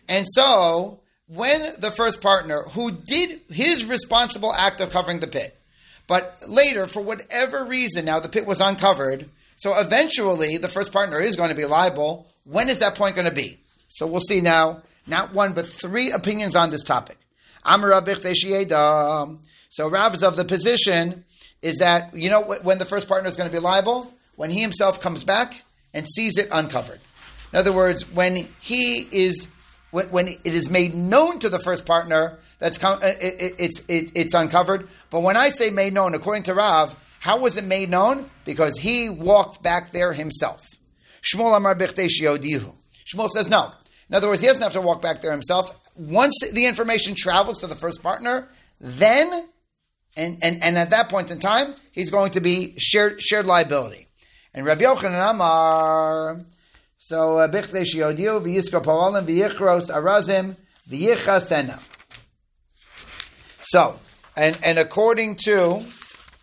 And 0.08 0.26
so, 0.28 1.02
when 1.28 1.62
the 1.80 1.92
first 1.92 2.22
partner, 2.22 2.64
who 2.74 2.92
did 2.92 3.42
his 3.50 3.86
responsible 3.86 4.54
act 4.54 4.82
of 4.82 4.90
covering 4.90 5.20
the 5.20 5.28
pit, 5.28 5.54
but 6.08 6.34
later, 6.48 6.88
for 6.88 7.02
whatever 7.02 7.66
reason, 7.66 8.06
now 8.06 8.20
the 8.20 8.30
pit 8.30 8.46
was 8.46 8.62
uncovered, 8.62 9.30
so 9.58 9.78
eventually 9.78 10.58
the 10.58 10.68
first 10.68 10.94
partner 10.94 11.20
is 11.20 11.36
going 11.36 11.50
to 11.50 11.56
be 11.56 11.66
liable. 11.66 12.28
When 12.46 12.70
is 12.70 12.80
that 12.80 12.96
point 12.96 13.16
going 13.16 13.28
to 13.28 13.34
be? 13.34 13.58
So 13.90 14.08
we'll 14.08 14.22
see 14.22 14.40
now, 14.40 14.82
not 15.06 15.34
one, 15.34 15.54
but 15.54 15.68
three 15.68 16.12
opinions 16.12 16.56
on 16.56 16.70
this 16.70 16.84
topic. 16.84 17.18
So 17.66 19.90
Rav 19.90 20.16
is 20.16 20.24
of 20.24 20.38
the 20.38 20.46
position 20.46 21.26
is 21.62 21.78
that, 21.78 22.16
you 22.16 22.30
know, 22.30 22.56
when 22.62 22.78
the 22.78 22.86
first 22.86 23.08
partner 23.08 23.28
is 23.28 23.36
going 23.36 23.50
to 23.50 23.56
be 23.56 23.60
liable? 23.60 24.14
When 24.36 24.50
he 24.50 24.62
himself 24.62 25.02
comes 25.02 25.24
back 25.24 25.64
and 25.94 26.08
sees 26.08 26.38
it 26.38 26.48
uncovered. 26.52 27.00
In 27.52 27.60
other 27.60 27.74
words, 27.74 28.10
when 28.12 28.48
he 28.60 29.08
is 29.12 29.48
when, 29.98 30.10
when 30.10 30.28
it 30.28 30.54
is 30.54 30.70
made 30.70 30.94
known 30.94 31.40
to 31.40 31.50
the 31.50 31.58
first 31.58 31.88
partner, 31.88 32.38
that's 32.60 32.84
uh, 32.84 33.00
it, 33.02 33.18
it, 33.20 33.54
it's 33.58 33.80
it, 33.88 34.12
it's 34.14 34.34
uncovered. 34.36 34.88
But 35.10 35.24
when 35.24 35.36
I 35.36 35.50
say 35.50 35.72
made 35.72 35.94
known, 35.94 36.14
according 36.14 36.44
to 36.44 36.54
Rav, 36.54 36.96
how 37.20 37.40
was 37.40 37.58
it 37.58 37.66
made 37.66 37.90
known? 37.90 38.30
Because 38.46 38.78
he 38.78 39.10
walked 39.10 39.64
back 39.64 39.92
there 39.92 40.14
himself. 40.14 40.64
Shmuel 41.24 41.58
Amar 41.58 41.74
Shmuel 41.74 43.30
says 43.30 43.50
no. 43.50 43.72
In 44.10 44.16
other 44.16 44.28
words, 44.28 44.42
he 44.42 44.48
doesn't 44.48 44.62
have 44.62 44.74
to 44.74 44.82
walk 44.82 45.02
back 45.02 45.22
there 45.22 45.32
himself. 45.32 45.76
Once 45.96 46.36
the 46.54 46.68
information 46.68 47.16
travels 47.18 47.62
to 47.62 47.68
the 47.68 47.76
first 47.76 48.04
partner, 48.04 48.48
then 48.80 49.32
and, 50.16 50.38
and, 50.44 50.58
and 50.64 50.78
at 50.78 50.92
that 50.92 51.10
point 51.10 51.32
in 51.32 51.40
time, 51.40 51.74
he's 51.92 52.12
going 52.12 52.32
to 52.32 52.42
be 52.42 52.76
shared 52.78 53.20
shared 53.20 53.48
liability. 53.48 54.08
And 54.54 54.64
Rav 54.64 54.78
Yochanan 54.78 55.32
Amar 55.32 56.40
so 57.08 57.38
uh, 57.38 57.48
bichdei 57.48 57.86
shiodiu 57.86 58.42
v'yiskor 58.42 58.84
parolim 58.84 59.26
v'yichros 59.26 59.90
arazim 59.90 60.58
v'yichasena. 60.90 61.80
So, 63.64 63.98
and 64.36 64.60
and 64.62 64.78
according 64.78 65.38
to 65.46 65.86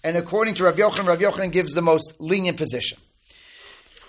and 0.02 0.16
according 0.16 0.54
to 0.54 0.64
Rav 0.64 0.76
Yochanan, 0.76 1.06
Rav 1.06 1.18
Yochanan 1.18 1.52
gives 1.52 1.74
the 1.74 1.82
most 1.82 2.14
lenient 2.18 2.56
position. 2.56 2.96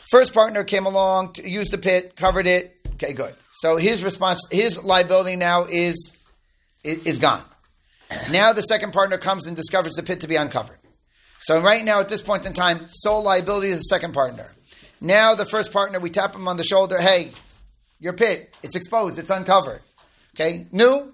First 0.09 0.33
partner 0.33 0.63
came 0.63 0.85
along, 0.85 1.33
to 1.33 1.49
use 1.49 1.71
the 1.71 1.77
pit, 1.77 2.15
covered 2.15 2.47
it. 2.47 2.73
Okay, 2.93 3.11
good. 3.11 3.35
So 3.55 3.75
his 3.75 4.05
response, 4.05 4.39
his 4.49 4.81
liability 4.81 5.35
now 5.35 5.65
is 5.65 6.13
is 6.85 7.19
gone. 7.19 7.43
Now 8.31 8.53
the 8.53 8.61
second 8.61 8.93
partner 8.93 9.17
comes 9.17 9.45
and 9.47 9.57
discovers 9.57 9.95
the 9.95 10.03
pit 10.03 10.21
to 10.21 10.29
be 10.29 10.37
uncovered. 10.37 10.77
So 11.41 11.59
right 11.59 11.83
now, 11.83 11.99
at 11.99 12.07
this 12.07 12.21
point 12.21 12.45
in 12.45 12.53
time, 12.53 12.87
sole 12.87 13.23
liability 13.23 13.67
is 13.67 13.79
the 13.79 13.89
second 13.95 14.13
partner. 14.13 14.49
Now 15.01 15.35
the 15.35 15.45
first 15.45 15.71
partner, 15.71 15.99
we 15.99 16.09
tap 16.09 16.35
him 16.35 16.47
on 16.47 16.57
the 16.57 16.63
shoulder. 16.63 16.99
Hey, 16.99 17.31
your 17.99 18.13
pit, 18.13 18.53
it's 18.63 18.75
exposed, 18.75 19.19
it's 19.19 19.29
uncovered. 19.29 19.81
Okay, 20.35 20.67
new. 20.71 21.13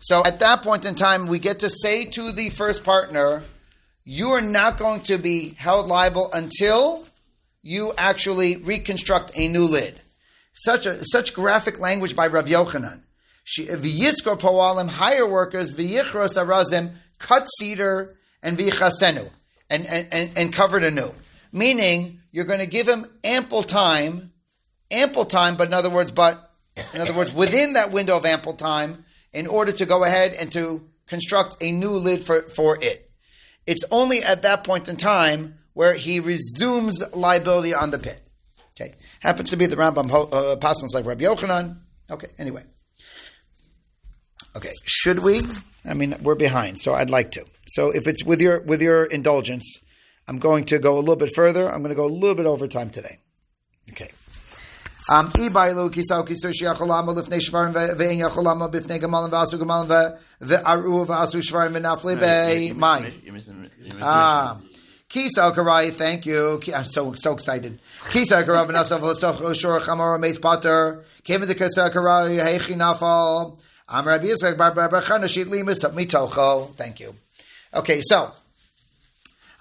So 0.00 0.24
at 0.24 0.40
that 0.40 0.62
point 0.62 0.84
in 0.84 0.94
time, 0.94 1.26
we 1.26 1.38
get 1.38 1.60
to 1.60 1.70
say 1.70 2.06
to 2.06 2.32
the 2.32 2.48
first 2.50 2.84
partner, 2.84 3.42
you 4.04 4.28
are 4.30 4.40
not 4.40 4.78
going 4.78 5.02
to 5.02 5.18
be 5.18 5.54
held 5.56 5.86
liable 5.86 6.28
until 6.34 7.06
you 7.62 7.92
actually 7.96 8.56
reconstruct 8.56 9.32
a 9.36 9.48
new 9.48 9.64
lid. 9.64 9.94
Such 10.54 10.86
a 10.86 11.04
such 11.04 11.34
graphic 11.34 11.78
language 11.78 12.16
by 12.16 12.26
Rav 12.26 12.46
Yochanan. 12.46 13.00
V'yiskor 13.46 14.38
poalim, 14.38 14.88
hire 14.88 15.28
workers, 15.28 15.76
v'yichros 15.76 16.36
arazim, 16.36 16.90
cut 17.18 17.46
cedar, 17.58 18.16
and 18.42 18.58
v'yichasenu, 18.58 19.30
and, 19.70 19.86
and, 19.86 20.30
and, 20.36 20.52
covered 20.52 20.84
anew. 20.84 21.12
Meaning, 21.52 22.21
you're 22.32 22.46
going 22.46 22.60
to 22.60 22.66
give 22.66 22.88
him 22.88 23.06
ample 23.22 23.62
time, 23.62 24.32
ample 24.90 25.24
time, 25.24 25.56
but 25.56 25.68
in 25.68 25.74
other 25.74 25.90
words, 25.90 26.10
but 26.10 26.50
in 26.94 27.00
other 27.00 27.14
words, 27.14 27.32
within 27.32 27.74
that 27.74 27.92
window 27.92 28.16
of 28.16 28.24
ample 28.24 28.54
time, 28.54 29.04
in 29.32 29.46
order 29.46 29.72
to 29.72 29.86
go 29.86 30.02
ahead 30.02 30.34
and 30.38 30.50
to 30.52 30.82
construct 31.06 31.62
a 31.62 31.70
new 31.70 31.90
lid 31.90 32.22
for, 32.22 32.42
for 32.42 32.78
it. 32.80 33.10
It's 33.66 33.84
only 33.90 34.22
at 34.22 34.42
that 34.42 34.64
point 34.64 34.88
in 34.88 34.96
time 34.96 35.58
where 35.74 35.94
he 35.94 36.20
resumes 36.20 37.02
liability 37.14 37.74
on 37.74 37.90
the 37.90 37.98
pit. 37.98 38.20
Okay, 38.74 38.94
happens 39.20 39.50
to 39.50 39.56
be 39.56 39.66
the 39.66 39.76
Rambam 39.76 40.10
uh, 40.10 40.52
apostles 40.52 40.94
like 40.94 41.04
Rabbi 41.04 41.24
Yochanan. 41.24 41.76
Okay, 42.10 42.28
anyway. 42.38 42.62
Okay, 44.56 44.72
should 44.84 45.20
we? 45.20 45.42
I 45.84 45.94
mean, 45.94 46.14
we're 46.22 46.34
behind, 46.34 46.80
so 46.80 46.94
I'd 46.94 47.10
like 47.10 47.32
to. 47.32 47.44
So 47.66 47.90
if 47.90 48.06
it's 48.06 48.24
with 48.24 48.40
your 48.40 48.60
with 48.60 48.82
your 48.82 49.04
indulgence, 49.04 49.82
I'm 50.32 50.38
going 50.38 50.64
to 50.64 50.78
go 50.78 50.96
a 50.96 51.00
little 51.00 51.16
bit 51.16 51.28
further. 51.34 51.70
I'm 51.70 51.82
going 51.82 51.90
to 51.90 51.94
go 51.94 52.06
a 52.06 52.08
little 52.08 52.34
bit 52.34 52.46
over 52.46 52.66
time 52.66 52.88
today. 52.88 53.18
Okay. 53.90 54.10
Um, 55.10 55.30
ibailu 55.32 55.90
kisau 55.90 56.26
kisur 56.26 56.52
shiacholama 56.58 57.14
lifnei 57.14 57.38
shvarim 57.38 57.74
ve'en 57.74 58.18
yacholama 58.18 58.72
bifnei 58.72 58.98
gemalim 58.98 59.28
v'asu 59.28 59.58
gemalim 59.58 60.16
ve'aru 60.40 61.06
v'asu 61.06 61.42
shvarim 61.42 61.72
v'nafli 61.72 62.18
be 62.18 62.72
mai. 62.72 63.12
Ah. 64.00 64.58
Kisau 65.10 65.54
karai, 65.54 65.90
thank 65.90 66.24
you. 66.24 66.58
I'm 66.74 66.84
so 66.84 67.12
so 67.12 67.34
excited. 67.34 67.78
Kisau 68.04 68.42
karai 68.42 68.66
v'nasav 68.66 69.02
l'soch 69.02 69.38
l'shor 69.38 69.80
chamor 69.80 70.18
meis 70.18 70.38
pater. 70.38 71.04
Kevin 71.24 71.46
de 71.46 71.54
karai 71.54 72.38
heichi 72.40 72.74
nafal. 72.74 73.60
Am 73.86 74.08
Rabbi 74.08 74.28
Yitzchak 74.28 74.56
bar 74.56 74.72
bar 74.72 74.88
bar 74.88 75.02
chanashit 75.02 75.44
limas 75.44 75.80
mitocho. 75.92 76.74
Thank 76.74 77.00
you. 77.00 77.14
Okay, 77.74 78.00
so 78.00 78.32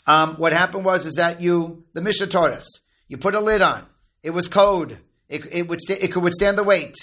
um, 0.08 0.36
what 0.36 0.54
happened 0.54 0.86
was 0.86 1.06
is 1.06 1.16
that 1.16 1.42
you 1.42 1.84
the 1.94 2.02
Mishnah 2.02 2.28
taught 2.28 2.52
us. 2.52 2.68
You 3.08 3.18
put 3.18 3.36
a 3.36 3.40
lid 3.40 3.62
on. 3.62 3.86
It 4.24 4.32
was 4.32 4.48
code. 4.48 4.98
It, 5.30 5.46
it 5.54 5.68
would 5.68 5.80
st- 5.82 6.04
it 6.04 6.12
could 6.12 6.24
withstand 6.24 6.58
the 6.58 6.64
weight. 6.64 6.96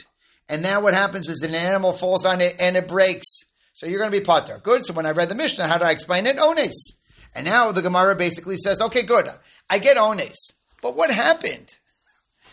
And 0.49 0.63
now 0.63 0.81
what 0.81 0.95
happens 0.95 1.29
is 1.29 1.43
an 1.43 1.55
animal 1.55 1.93
falls 1.93 2.25
on 2.25 2.41
it 2.41 2.55
and 2.61 2.77
it 2.77 2.89
breaks. 2.89 3.27
So 3.75 3.87
you're 3.87 3.99
going 3.99 4.11
to 4.11 4.19
be 4.19 4.25
patur. 4.25 4.63
Good. 4.63 4.85
So 4.85 4.95
when 4.95 5.07
I 5.07 5.11
read 5.11 5.29
the 5.29 5.35
Mishnah, 5.35 5.67
how 5.67 5.79
do 5.79 5.85
I 5.85 5.91
explain 5.91 6.27
it? 6.27 6.37
Ones. 6.37 6.95
And 7.35 7.45
now 7.45 7.71
the 7.73 7.83
Gemara 7.83 8.17
basically 8.17 8.57
says, 8.57 8.81
okay, 8.81 9.03
good. 9.03 9.27
I 9.71 9.79
get 9.79 9.97
ones. 9.97 10.53
But 10.83 10.97
what 10.97 11.11
happened? 11.11 11.75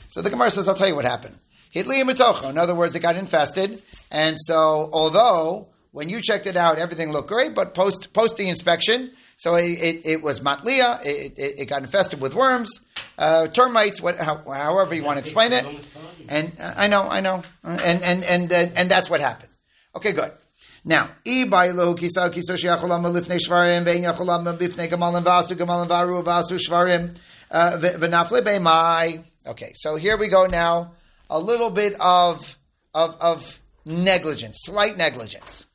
So 0.10 0.22
the 0.22 0.30
Gemara 0.30 0.52
says, 0.52 0.68
I'll 0.68 0.76
tell 0.76 0.88
you 0.88 0.96
what 0.96 1.06
happened. 1.06 1.38
Hitli 1.74 2.02
mitocho. 2.04 2.50
In 2.50 2.58
other 2.58 2.76
words, 2.76 2.96
it 2.96 3.02
got 3.02 3.18
infested. 3.18 3.82
And 4.12 4.38
so 4.40 4.90
although 4.94 5.70
when 5.92 6.10
you 6.10 6.22
checked 6.22 6.46
it 6.46 6.58
out, 6.58 6.78
everything 6.78 7.12
looked 7.12 7.30
great, 7.30 7.56
but 7.56 7.74
post 7.74 8.14
post 8.14 8.38
the 8.38 8.50
inspection, 8.50 9.12
so 9.36 9.56
it, 9.56 10.06
it, 10.06 10.24
was 10.24 10.40
matlia. 10.40 11.00
It, 11.06 11.38
it, 11.38 11.60
it, 11.62 11.70
got 11.70 11.82
infested 11.82 12.22
with 12.22 12.36
worms, 12.36 12.80
uh, 13.18 13.48
termites, 13.48 14.02
what, 14.02 14.18
how, 14.18 14.38
however 14.38 14.96
you 14.96 15.04
want 15.04 15.18
to 15.18 15.22
explain 15.22 15.54
it. 15.54 15.66
And 16.30 16.52
uh, 16.60 16.74
I 16.78 16.88
know, 16.88 17.04
I 17.04 17.22
know, 17.22 17.44
and 17.64 18.02
and 18.04 18.24
and 18.24 18.52
uh, 18.52 18.66
and 18.76 18.90
that's 18.90 19.10
what 19.10 19.22
happened. 19.22 19.52
Okay, 19.96 20.14
good. 20.14 20.32
Now, 20.84 21.10
uh. 28.66 29.24
Okay, 29.48 29.72
so 29.76 29.96
here 29.96 30.18
we 30.18 30.28
go 30.28 30.46
now. 30.46 30.94
A 31.30 31.40
little 31.40 31.70
bit 31.70 31.94
of 32.00 32.58
of 32.94 33.16
of 33.22 33.62
negligence, 33.86 34.62
slight 34.64 34.98
negligence. 34.98 35.66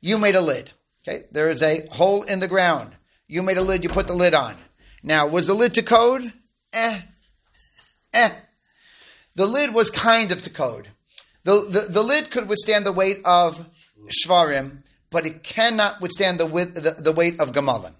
You 0.00 0.18
made 0.18 0.34
a 0.34 0.40
lid. 0.40 0.70
Okay, 1.06 1.22
there 1.32 1.48
is 1.48 1.62
a 1.62 1.86
hole 1.90 2.22
in 2.22 2.40
the 2.40 2.48
ground. 2.48 2.95
You 3.28 3.42
made 3.42 3.58
a 3.58 3.62
lid. 3.62 3.84
You 3.84 3.90
put 3.90 4.06
the 4.06 4.14
lid 4.14 4.34
on. 4.34 4.54
Now, 5.02 5.26
was 5.26 5.46
the 5.46 5.54
lid 5.54 5.74
to 5.74 5.82
code? 5.82 6.32
Eh, 6.72 7.00
eh. 8.14 8.30
The 9.34 9.46
lid 9.46 9.74
was 9.74 9.90
kind 9.90 10.32
of 10.32 10.42
to 10.44 10.50
code. 10.50 10.88
The, 11.44 11.64
the, 11.68 11.92
the 11.92 12.02
lid 12.02 12.30
could 12.30 12.48
withstand 12.48 12.84
the 12.86 12.92
weight 12.92 13.18
of 13.24 13.68
shvarim, 14.24 14.82
but 15.10 15.26
it 15.26 15.42
cannot 15.42 16.00
withstand 16.00 16.40
the, 16.40 16.46
the, 16.46 17.02
the 17.02 17.12
weight 17.12 17.40
of 17.40 17.52
gamalin. 17.52 17.92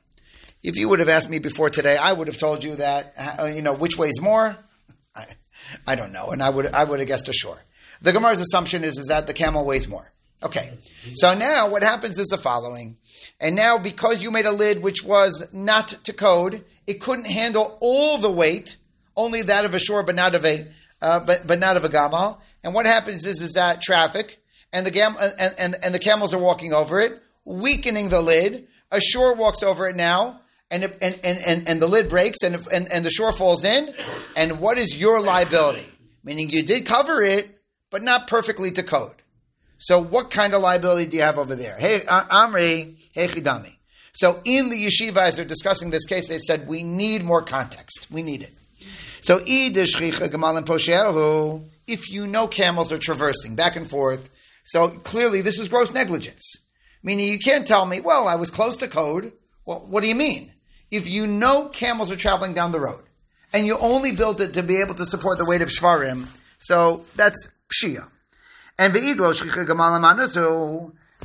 If 0.62 0.76
you 0.76 0.88
would 0.88 0.98
have 0.98 1.08
asked 1.08 1.30
me 1.30 1.38
before 1.38 1.70
today, 1.70 1.96
I 1.96 2.12
would 2.12 2.26
have 2.26 2.38
told 2.38 2.64
you 2.64 2.76
that, 2.76 3.12
uh, 3.38 3.44
you 3.46 3.62
know, 3.62 3.74
which 3.74 3.96
weighs 3.96 4.20
more? 4.20 4.56
I, 5.14 5.24
I 5.86 5.94
don't 5.94 6.12
know. 6.12 6.30
And 6.30 6.42
I 6.42 6.50
would, 6.50 6.66
I 6.66 6.82
would 6.82 6.98
have 6.98 7.08
guessed 7.08 7.28
a 7.28 7.32
sure. 7.32 7.62
The 8.02 8.12
Gemara's 8.12 8.40
assumption 8.40 8.82
is, 8.82 8.96
is 8.96 9.06
that 9.06 9.26
the 9.26 9.32
camel 9.32 9.64
weighs 9.64 9.88
more. 9.88 10.12
Okay. 10.42 10.70
So 11.14 11.34
now 11.34 11.70
what 11.70 11.82
happens 11.82 12.18
is 12.18 12.26
the 12.26 12.36
following. 12.36 12.96
And 13.40 13.54
now 13.54 13.78
because 13.78 14.22
you 14.22 14.30
made 14.30 14.46
a 14.46 14.52
lid 14.52 14.82
which 14.82 15.04
was 15.04 15.48
not 15.52 15.88
to 16.04 16.12
code, 16.12 16.64
it 16.86 17.00
couldn't 17.00 17.26
handle 17.26 17.76
all 17.80 18.18
the 18.18 18.30
weight, 18.30 18.76
only 19.16 19.42
that 19.42 19.64
of 19.64 19.74
a 19.74 19.78
shor, 19.78 20.02
but 20.02 20.14
not 20.14 20.34
of 20.34 20.44
a, 20.44 20.66
uh, 21.02 21.20
but, 21.20 21.46
but 21.46 21.58
not 21.58 21.76
of 21.76 21.84
a 21.84 21.88
gamal. 21.88 22.38
And 22.64 22.74
what 22.74 22.86
happens 22.86 23.26
is, 23.26 23.40
is 23.40 23.52
that 23.52 23.82
traffic 23.82 24.40
and 24.72 24.86
the 24.86 24.90
gam- 24.90 25.16
and, 25.20 25.54
and, 25.58 25.74
and 25.84 25.94
the 25.94 25.98
camels 25.98 26.34
are 26.34 26.38
walking 26.38 26.72
over 26.72 27.00
it, 27.00 27.20
weakening 27.44 28.08
the 28.08 28.20
lid. 28.20 28.66
A 28.90 29.00
shor 29.00 29.34
walks 29.34 29.62
over 29.62 29.88
it 29.88 29.96
now, 29.96 30.40
and 30.70 30.84
and, 30.84 31.20
and, 31.24 31.38
and, 31.46 31.68
and 31.68 31.82
the 31.82 31.86
lid 31.86 32.08
breaks, 32.08 32.42
and, 32.42 32.54
and 32.72 32.86
and 32.92 33.04
the 33.04 33.10
shor 33.10 33.32
falls 33.32 33.64
in. 33.64 33.92
And 34.36 34.60
what 34.60 34.78
is 34.78 34.96
your 34.96 35.20
liability? 35.20 35.86
Meaning 36.22 36.50
you 36.50 36.62
did 36.62 36.86
cover 36.86 37.22
it, 37.22 37.48
but 37.90 38.02
not 38.02 38.28
perfectly 38.28 38.70
to 38.72 38.82
code. 38.82 39.14
So 39.78 40.02
what 40.02 40.30
kind 40.30 40.54
of 40.54 40.62
liability 40.62 41.10
do 41.10 41.16
you 41.18 41.22
have 41.22 41.38
over 41.38 41.54
there? 41.54 41.76
Hey, 41.78 42.00
Amri, 42.00 42.94
hey 43.12 43.26
Chidami. 43.26 43.76
So 44.14 44.40
in 44.46 44.70
the 44.70 44.86
yeshiva, 44.86 45.18
as 45.18 45.36
they're 45.36 45.44
discussing 45.44 45.90
this 45.90 46.06
case, 46.06 46.28
they 46.28 46.38
said 46.38 46.66
we 46.66 46.82
need 46.82 47.22
more 47.22 47.42
context. 47.42 48.06
We 48.10 48.22
need 48.22 48.42
it. 48.42 48.50
So 49.20 49.40
if 51.86 52.10
you 52.10 52.26
know 52.26 52.48
camels 52.48 52.92
are 52.92 52.98
traversing 52.98 53.56
back 53.56 53.76
and 53.76 53.88
forth, 53.88 54.30
so 54.64 54.88
clearly 54.88 55.42
this 55.42 55.58
is 55.58 55.68
gross 55.68 55.92
negligence. 55.92 56.54
Meaning 57.02 57.26
you 57.26 57.38
can't 57.38 57.66
tell 57.66 57.84
me, 57.84 58.00
well, 58.00 58.26
I 58.26 58.36
was 58.36 58.50
close 58.50 58.78
to 58.78 58.88
code. 58.88 59.32
Well, 59.66 59.84
what 59.88 60.00
do 60.02 60.08
you 60.08 60.14
mean? 60.14 60.50
If 60.90 61.08
you 61.08 61.26
know 61.26 61.68
camels 61.68 62.10
are 62.10 62.16
traveling 62.16 62.54
down 62.54 62.72
the 62.72 62.80
road, 62.80 63.02
and 63.52 63.66
you 63.66 63.76
only 63.78 64.12
built 64.12 64.40
it 64.40 64.54
to 64.54 64.62
be 64.62 64.80
able 64.80 64.94
to 64.94 65.06
support 65.06 65.38
the 65.38 65.44
weight 65.44 65.62
of 65.62 65.68
shvarim, 65.68 66.26
so 66.58 67.04
that's 67.16 67.50
pshia. 67.68 68.08
And 68.78 68.94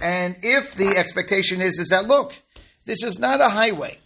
and 0.01 0.35
if 0.41 0.75
the 0.75 0.95
expectation 0.97 1.61
is 1.61 1.79
is 1.79 1.89
that 1.89 2.07
look, 2.07 2.39
this 2.85 3.03
is 3.03 3.19
not 3.19 3.41
a 3.41 3.49
highway. 3.49 3.97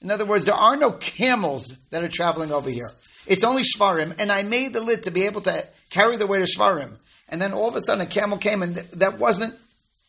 In 0.00 0.10
other 0.10 0.24
words, 0.26 0.46
there 0.46 0.54
are 0.54 0.76
no 0.76 0.92
camels 0.92 1.76
that 1.90 2.04
are 2.04 2.08
traveling 2.08 2.52
over 2.52 2.70
here. 2.70 2.90
It's 3.26 3.42
only 3.42 3.62
shvarim, 3.62 4.20
and 4.20 4.30
I 4.30 4.42
made 4.42 4.74
the 4.74 4.82
lid 4.82 5.04
to 5.04 5.10
be 5.10 5.24
able 5.24 5.40
to 5.42 5.66
carry 5.90 6.16
the 6.16 6.26
weight 6.26 6.42
of 6.42 6.48
shvarim. 6.48 6.98
And 7.30 7.40
then 7.40 7.52
all 7.52 7.68
of 7.68 7.74
a 7.74 7.80
sudden 7.80 8.06
a 8.06 8.06
camel 8.06 8.36
came, 8.38 8.62
and 8.62 8.74
th- 8.76 8.90
that 8.92 9.18
wasn't 9.18 9.54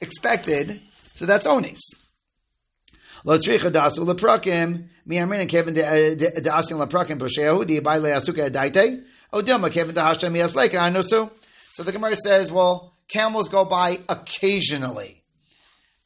expected. 0.02 0.82
So 1.14 1.26
that's 1.26 1.48
onis. 1.48 1.82
Lo 3.24 3.38
So 11.76 11.84
the 11.84 11.92
Gemara 11.92 12.16
says, 12.16 12.54
well, 12.54 12.94
camels 13.10 13.50
go 13.50 13.66
by 13.66 13.98
occasionally. 14.08 15.22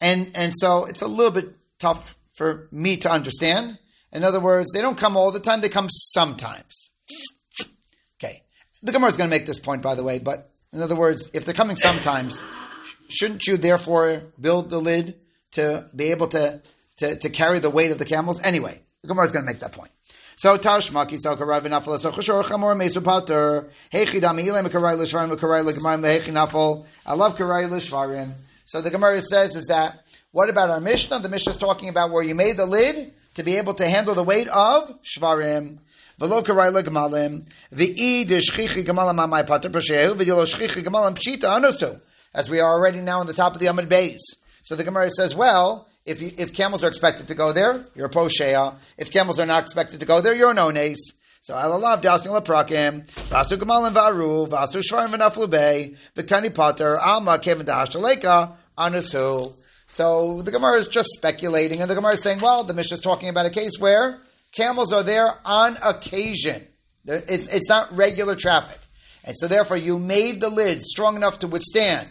And, 0.02 0.32
and 0.34 0.52
so 0.52 0.86
it's 0.86 1.04
a 1.04 1.08
little 1.08 1.32
bit 1.32 1.54
tough 1.78 2.16
for 2.34 2.68
me 2.72 2.98
to 2.98 3.12
understand. 3.12 3.78
In 4.12 4.24
other 4.24 4.40
words, 4.40 4.72
they 4.74 4.82
don't 4.82 4.98
come 4.98 5.16
all 5.16 5.32
the 5.32 5.40
time, 5.40 5.62
they 5.62 5.70
come 5.70 5.86
sometimes. 5.88 6.90
Okay. 8.18 8.34
The 8.82 8.92
Gemara 8.92 9.10
is 9.10 9.18
going 9.18 9.30
to 9.30 9.36
make 9.36 9.46
this 9.46 9.60
point, 9.60 9.84
by 9.84 9.94
the 9.94 10.04
way, 10.04 10.18
but 10.18 10.50
in 10.74 10.82
other 10.82 10.96
words, 10.96 11.30
if 11.36 11.46
they're 11.46 11.54
coming 11.54 11.76
sometimes, 11.76 12.44
shouldn't 13.08 13.46
you 13.46 13.56
therefore 13.56 14.24
build 14.42 14.72
the 14.72 14.80
lid 14.80 15.20
to 15.52 15.88
be 15.96 16.06
able 16.06 16.30
to, 16.30 16.64
to, 16.98 17.16
to 17.16 17.30
carry 17.30 17.60
the 17.60 17.70
weight 17.70 17.92
of 17.92 18.00
the 18.00 18.06
camels? 18.06 18.42
Anyway, 18.42 18.82
the 19.04 19.08
Gemara 19.08 19.26
is 19.26 19.32
going 19.32 19.46
to 19.46 19.52
make 19.52 19.60
that 19.60 19.74
point. 19.74 19.92
So 20.40 20.58
Tashmaki 20.58 21.20
so 21.20 21.36
Karai 21.36 21.60
V'Nafal 21.60 22.00
So 22.00 22.14
Chashor 22.14 22.46
Chamor 22.46 22.74
Mesu 22.74 23.04
Pater 23.04 23.68
Hechi 23.92 24.22
Dami 24.22 24.46
Ilem 24.46 24.70
Karai 24.70 24.98
L'Shvarim 24.98 25.36
Karai 25.36 25.66
L'Gemarim 25.66 26.00
Hechi 26.00 26.32
Nafal 26.32 26.86
I 27.06 27.14
love 27.16 27.36
Karai 27.36 27.70
L'Shvarim 27.70 28.32
So 28.64 28.82
the 28.82 28.90
Gemara 28.90 29.22
says 29.22 29.54
is 29.58 29.68
that 29.68 30.00
what 30.32 30.50
about 30.50 30.70
our 30.70 30.80
Mishnah? 30.80 31.20
The 31.20 31.28
Mishnah 31.28 31.52
is 31.52 31.58
talking 31.58 31.90
about 31.90 32.12
where 32.12 32.24
you 32.24 32.36
made 32.36 32.56
the 32.56 32.66
lid 32.66 33.12
to 33.36 33.44
be 33.44 33.58
able 33.58 33.74
to 33.74 33.86
handle 33.86 34.16
the 34.16 34.24
weight 34.24 34.48
of 34.48 34.98
Shvarim. 35.04 35.78
Karai 36.22 36.72
L'Gemalim 36.72 37.46
V'i 37.74 38.24
Deshchichi 38.24 38.86
Gemalim 38.86 39.18
Amai 39.18 39.46
Pater 39.46 39.70
Peshehu 39.70 40.14
V'yolo 40.14 40.46
Shchichi 40.46 40.82
Gemalim 40.84 41.18
Pshita 41.18 41.60
Anusu 41.60 42.00
as 42.34 42.50
we 42.50 42.62
are 42.62 42.72
already 42.72 43.02
now 43.02 43.20
on 43.20 43.28
the 43.28 43.34
top 43.34 43.56
of 43.56 43.60
the 43.60 43.66
Amud 43.66 43.88
Beis. 43.88 44.20
So 44.62 44.78
the 44.78 44.86
Gemara 44.86 45.10
says, 45.10 45.36
well, 45.36 45.89
if, 46.10 46.22
you, 46.22 46.32
if 46.38 46.54
camels 46.54 46.84
are 46.84 46.88
expected 46.88 47.28
to 47.28 47.36
go 47.36 47.54
there, 47.54 47.86
you're 47.96 48.08
a 48.08 48.10
poshea. 48.10 48.76
If 48.98 49.12
camels 49.12 49.40
are 49.40 49.46
not 49.46 49.64
expected 49.64 50.00
to 50.00 50.06
go 50.06 50.22
there, 50.22 50.36
you're 50.36 50.52
a 50.52 50.56
nones. 50.56 50.98
So 51.42 51.54
alalav 51.54 52.02
dousing 52.02 52.32
leprakim, 52.32 53.08
vasu 53.30 53.58
gamalin 53.58 53.94
varu, 53.94 54.46
vasu 54.48 54.82
shvarim 54.82 55.14
v'naflu 55.14 55.50
bay, 55.50 55.96
v'ktani 56.16 56.50
patur, 56.50 57.00
alma 57.00 57.40
kevin 57.40 57.66
dahashaleka, 57.66 58.52
anasu. 58.78 59.54
So 59.88 60.42
the 60.42 60.52
Gemara 60.52 60.78
is 60.78 60.88
just 60.88 61.10
speculating, 61.14 61.82
and 61.82 61.90
the 61.90 61.96
Gemara 61.96 62.14
is 62.14 62.24
saying, 62.24 62.42
well, 62.42 62.64
the 62.64 62.74
Mishnah 62.74 62.96
is 62.96 63.02
talking 63.02 63.30
about 63.30 63.46
a 63.46 63.50
case 63.50 63.80
where 63.80 64.20
camels 64.52 64.92
are 64.92 65.04
there 65.04 65.34
on 65.46 65.78
occasion. 65.84 66.62
It's, 67.06 67.56
it's 67.56 67.70
not 67.70 67.92
regular 67.96 68.36
traffic. 68.36 68.80
And 69.26 69.36
so 69.36 69.48
therefore 69.48 69.78
you 69.78 69.98
made 69.98 70.42
the 70.42 70.50
lid 70.50 70.82
strong 70.82 71.16
enough 71.16 71.40
to 71.40 71.48
withstand 71.48 72.08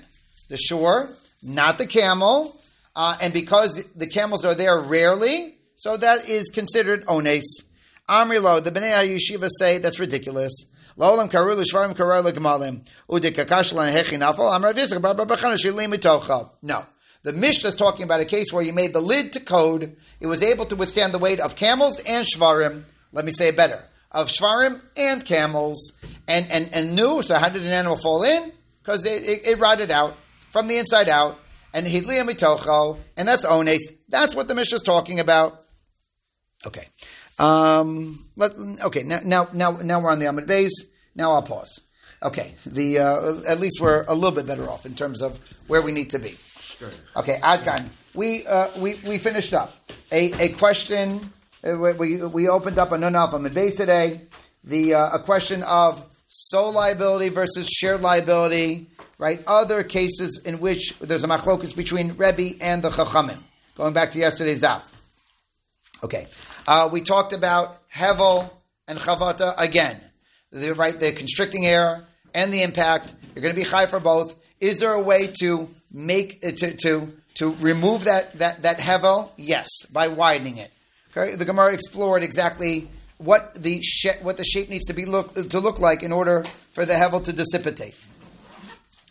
the 0.49 0.57
shor, 0.57 1.09
not 1.43 1.79
the 1.79 1.87
camel, 1.87 2.58
uh, 2.97 3.17
and 3.23 3.33
because 3.33 3.89
the 3.95 4.07
camels 4.07 4.45
are 4.45 4.55
there 4.55 4.79
rarely, 4.81 5.57
so 5.77 5.97
that 5.97 6.29
is 6.29 6.51
considered 6.51 7.07
ones. 7.07 7.63
Amri 8.09 8.43
lo, 8.43 8.59
the 8.61 8.71
Bnei 8.71 9.17
Yeshiva 9.17 9.49
say 9.59 9.79
that's 9.79 10.01
ridiculous. 10.01 10.65
La'olam 10.97 11.31
karu 11.31 11.55
l'shvarim 11.55 11.95
karu 11.95 12.25
l'gemalim. 12.25 12.85
Udik 13.09 13.37
kakash 13.37 13.73
hechi 13.73 14.19
nafal. 14.19 14.57
Amar 14.57 14.73
bar 14.73 15.37
shilim 15.37 15.95
mitocha. 15.95 16.51
No. 16.63 16.85
The 17.23 17.33
Mishnah 17.33 17.71
is 17.71 17.75
talking 17.75 18.05
about 18.05 18.21
a 18.21 18.25
case 18.25 18.53
where 18.53 18.65
you 18.65 18.73
made 18.73 18.93
the 18.93 19.01
lid 19.01 19.33
to 19.35 19.41
code. 19.41 19.97
It 20.21 20.27
was 20.27 20.43
able 20.43 20.65
to 20.67 20.77
withstand 20.77 21.13
the 21.13 21.19
weight 21.19 21.41
of 21.41 21.57
camels 21.57 22.01
and 22.01 22.27
shvarim. 22.27 22.89
Let 23.13 23.25
me 23.25 23.33
say 23.33 23.49
it 23.49 23.57
better. 23.57 23.85
Of 24.11 24.29
shvarim 24.29 24.81
and 24.97 25.25
camels. 25.25 25.93
And, 26.27 26.47
and, 26.51 26.71
and 26.73 26.97
new, 26.97 27.23
so 27.23 27.35
how 27.35 27.49
did 27.49 27.63
an 27.63 27.69
animal 27.69 27.97
fall 27.97 28.23
in? 28.25 28.53
Because 28.83 29.05
it, 29.05 29.23
it, 29.23 29.47
it 29.53 29.59
rotted 29.59 29.91
out 29.91 30.17
from 30.49 30.69
the 30.69 30.79
inside 30.79 31.09
out 31.09 31.39
and 31.79 31.87
hidliya 31.87 32.29
mitocho, 32.29 32.99
and 33.17 33.27
that's 33.27 33.49
ones. 33.49 33.79
That's 34.09 34.35
what 34.35 34.49
the 34.49 34.55
Mishnah 34.55 34.77
is 34.77 34.83
talking 34.83 35.21
about. 35.21 35.65
Okay. 36.67 36.85
Um, 37.39 38.27
let, 38.37 38.53
okay, 38.87 39.05
now, 39.05 39.19
now, 39.25 39.49
now, 39.53 39.71
now 39.71 40.01
we're 40.01 40.11
on 40.11 40.19
the 40.19 40.27
Amud 40.27 40.47
Beis. 40.47 40.71
Now 41.15 41.33
I'll 41.33 41.43
pause. 41.43 41.81
Okay, 42.21 42.53
the 42.67 42.99
uh, 42.99 43.53
at 43.53 43.61
least 43.61 43.81
we're 43.81 44.05
a 44.09 44.15
little 44.15 44.33
bit 44.33 44.45
better 44.45 44.69
off 44.69 44.85
in 44.87 44.97
terms 44.97 45.23
of 45.23 45.39
where 45.69 45.81
we 45.83 45.93
need 45.93 46.11
to 46.11 46.19
be. 46.19 46.35
Okay, 47.17 47.37
Adkan, 47.43 47.89
we 48.17 48.45
uh, 48.45 48.69
we 48.77 48.95
we 49.07 49.19
finished 49.19 49.55
up 49.55 49.73
a 50.11 50.33
a 50.43 50.49
question. 50.55 51.21
Uh, 51.63 51.77
we 51.97 52.17
we 52.25 52.49
opened 52.49 52.77
up 52.77 52.91
a 52.91 52.99
non 52.99 53.15
alpha 53.15 53.39
base 53.51 53.77
today. 53.77 54.23
The 54.65 54.95
uh, 54.95 55.11
a 55.15 55.19
question 55.21 55.63
of 55.63 56.05
sole 56.27 56.73
liability 56.73 57.29
versus 57.29 57.69
shared 57.69 58.01
liability 58.01 58.89
right? 59.19 59.43
Other 59.47 59.83
cases 59.83 60.43
in 60.45 60.61
which 60.61 60.99
there's 61.01 61.25
a 61.25 61.29
machlokus 61.29 61.77
between 61.77 62.17
Rebbe 62.17 62.57
and 62.61 62.83
the 62.83 62.91
Chachamim. 62.91 63.39
Going 63.77 63.93
back 63.93 64.13
to 64.13 64.19
yesterday's 64.19 64.61
daf. 64.61 64.83
Okay. 66.03 66.27
Uh, 66.67 66.89
we 66.93 67.01
talked 67.01 67.33
about 67.33 67.89
Hevel 67.91 68.51
and 68.89 68.99
Chavata 68.99 69.55
again. 69.59 70.01
The, 70.51 70.75
right, 70.75 70.99
the 70.99 71.13
constricting 71.13 71.67
air 71.67 72.05
and 72.35 72.53
the 72.53 72.63
impact. 72.63 73.15
You're 73.35 73.43
going 73.43 73.55
to 73.55 73.61
be 73.61 73.67
high 73.67 73.87
for 73.87 74.01
both. 74.01 74.35
Is 74.61 74.81
there 74.81 74.93
a 74.93 75.03
way 75.03 75.29
to 75.41 75.69
make 75.93 76.39
uh, 76.47 76.51
to 76.51 76.77
to 76.77 77.13
to 77.35 77.55
remove 77.57 78.05
that 78.05 78.33
that 78.35 78.63
that 78.63 78.79
Hevel? 78.79 79.31
Yes, 79.37 79.69
by 79.93 80.09
widening 80.09 80.57
it. 80.57 80.73
Okay. 81.17 81.37
The 81.37 81.45
Gemara 81.45 81.75
explored 81.75 82.23
exactly 82.23 82.89
what 83.19 83.55
the 83.55 83.83
what 84.23 84.37
the 84.37 84.45
shape 84.45 84.69
needs 84.71 84.87
to 84.87 84.95
be 84.95 85.05
look 85.05 85.35
to 85.35 85.61
look 85.61 85.79
like 85.79 86.03
in 86.03 86.13
order 86.13 86.45
for 86.45 86.85
the 86.85 86.95
Hevel 86.95 87.25
to 87.25 87.33
dissipate. 87.33 87.95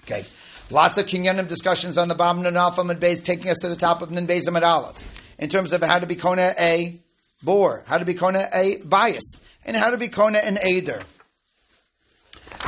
Okay. 0.08 0.26
Lots 0.70 0.98
of 0.98 1.06
kinyanim 1.06 1.50
discussions 1.50 1.98
on 1.98 2.08
the 2.08 2.16
bottom 2.16 2.46
of 2.46 2.56
Alpha 2.56 2.82
and 2.82 3.00
Beis, 3.00 3.24
taking 3.24 3.50
us 3.50 3.58
to 3.60 3.68
the 3.68 3.76
top 3.76 4.02
of 4.02 4.10
Nun 4.10 4.26
Beis 4.26 4.48
and 4.48 4.58
Aleph, 4.58 5.36
in 5.38 5.50
terms 5.50 5.74
of 5.74 5.84
how 5.84 6.00
to 6.00 6.06
be 6.06 6.16
kona 6.16 6.52
a 6.60 6.98
bor, 7.44 7.84
how 7.88 7.98
to 7.98 8.06
be 8.06 8.14
kona 8.14 8.44
a 8.54 8.78
bayis, 8.78 9.38
and 9.66 9.76
how 9.76 9.90
to 9.90 9.98
be 9.98 10.08
kona 10.08 10.40
an 10.44 10.58
aider. 10.64 11.02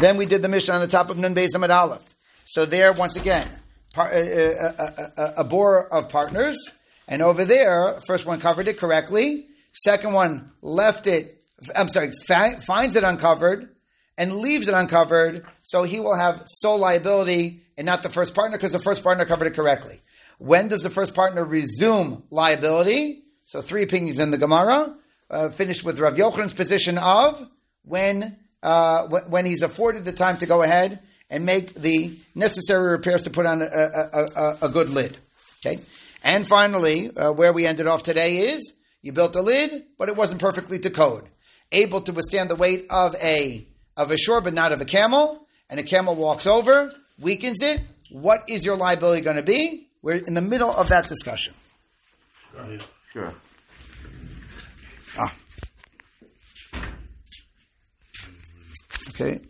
Then 0.01 0.17
we 0.17 0.25
did 0.25 0.41
the 0.41 0.49
mission 0.49 0.75
on 0.75 0.81
the 0.81 0.87
top 0.87 1.09
of 1.09 1.17
Nun 1.17 1.37
and 1.37 1.71
Aleph. 1.71 2.03
So 2.45 2.65
there, 2.65 2.91
once 2.91 3.15
again, 3.15 3.47
par, 3.93 4.09
uh, 4.13 4.17
uh, 4.17 4.87
uh, 5.17 5.31
a 5.37 5.43
bor 5.45 5.87
of 5.93 6.09
partners, 6.09 6.57
and 7.07 7.21
over 7.21 7.45
there, 7.45 7.99
first 8.05 8.25
one 8.25 8.39
covered 8.39 8.67
it 8.67 8.77
correctly, 8.77 9.47
second 9.71 10.11
one 10.11 10.51
left 10.61 11.07
it. 11.07 11.41
I'm 11.77 11.87
sorry, 11.87 12.11
fa- 12.27 12.59
finds 12.61 12.95
it 12.97 13.03
uncovered 13.03 13.69
and 14.19 14.35
leaves 14.35 14.67
it 14.67 14.75
uncovered, 14.75 15.45
so 15.63 15.83
he 15.83 15.99
will 15.99 16.15
have 16.15 16.43
sole 16.45 16.77
liability 16.77 17.61
and 17.77 17.85
not 17.85 18.03
the 18.03 18.09
first 18.09 18.35
partner 18.35 18.57
because 18.57 18.73
the 18.73 18.79
first 18.79 19.03
partner 19.03 19.25
covered 19.25 19.47
it 19.47 19.55
correctly. 19.55 20.01
When 20.37 20.67
does 20.67 20.81
the 20.81 20.89
first 20.89 21.15
partner 21.15 21.43
resume 21.43 22.21
liability? 22.29 23.23
So 23.45 23.61
three 23.61 23.81
opinions 23.83 24.19
in 24.19 24.31
the 24.31 24.37
Gemara. 24.37 24.95
Uh, 25.31 25.49
finished 25.49 25.83
with 25.83 25.99
Rav 25.99 26.15
Yochanan's 26.15 26.55
position 26.55 26.97
of 26.97 27.47
when 27.83 28.35
uh, 28.63 29.07
when 29.29 29.45
he's 29.45 29.61
afforded 29.61 30.03
the 30.03 30.11
time 30.11 30.37
to 30.37 30.47
go 30.47 30.63
ahead 30.63 30.99
and 31.29 31.45
make 31.45 31.75
the 31.75 32.17
necessary 32.33 32.91
repairs 32.91 33.23
to 33.23 33.29
put 33.29 33.45
on 33.45 33.61
a, 33.61 33.65
a, 33.65 34.27
a, 34.35 34.57
a 34.63 34.69
good 34.69 34.89
lid. 34.89 35.15
Okay, 35.59 35.79
and 36.23 36.47
finally, 36.47 37.15
uh, 37.15 37.31
where 37.31 37.53
we 37.53 37.67
ended 37.67 37.85
off 37.85 38.01
today 38.01 38.37
is 38.37 38.73
you 39.03 39.13
built 39.13 39.35
a 39.35 39.41
lid, 39.41 39.71
but 39.99 40.09
it 40.09 40.15
wasn't 40.15 40.41
perfectly 40.41 40.79
to 40.79 40.89
code, 40.89 41.23
able 41.71 42.01
to 42.01 42.11
withstand 42.11 42.49
the 42.49 42.55
weight 42.55 42.85
of 42.89 43.13
a 43.21 43.67
of 43.99 44.09
a 44.09 44.17
shor, 44.17 44.41
but 44.41 44.53
not 44.53 44.71
of 44.71 44.81
a 44.81 44.85
camel, 44.85 45.45
and 45.69 45.79
a 45.79 45.83
camel 45.83 46.15
walks 46.15 46.47
over, 46.47 46.91
weakens 47.19 47.61
it. 47.61 47.81
What 48.09 48.39
is 48.47 48.65
your 48.65 48.77
liability 48.77 49.21
going 49.21 49.35
to 49.35 49.43
be? 49.43 49.87
We're 50.01 50.15
in 50.15 50.33
the 50.33 50.41
middle 50.41 50.71
of 50.71 50.87
that 50.87 51.07
discussion. 51.07 51.53
Sure. 53.13 53.33
Ah. 55.17 55.35
Okay. 59.09 59.41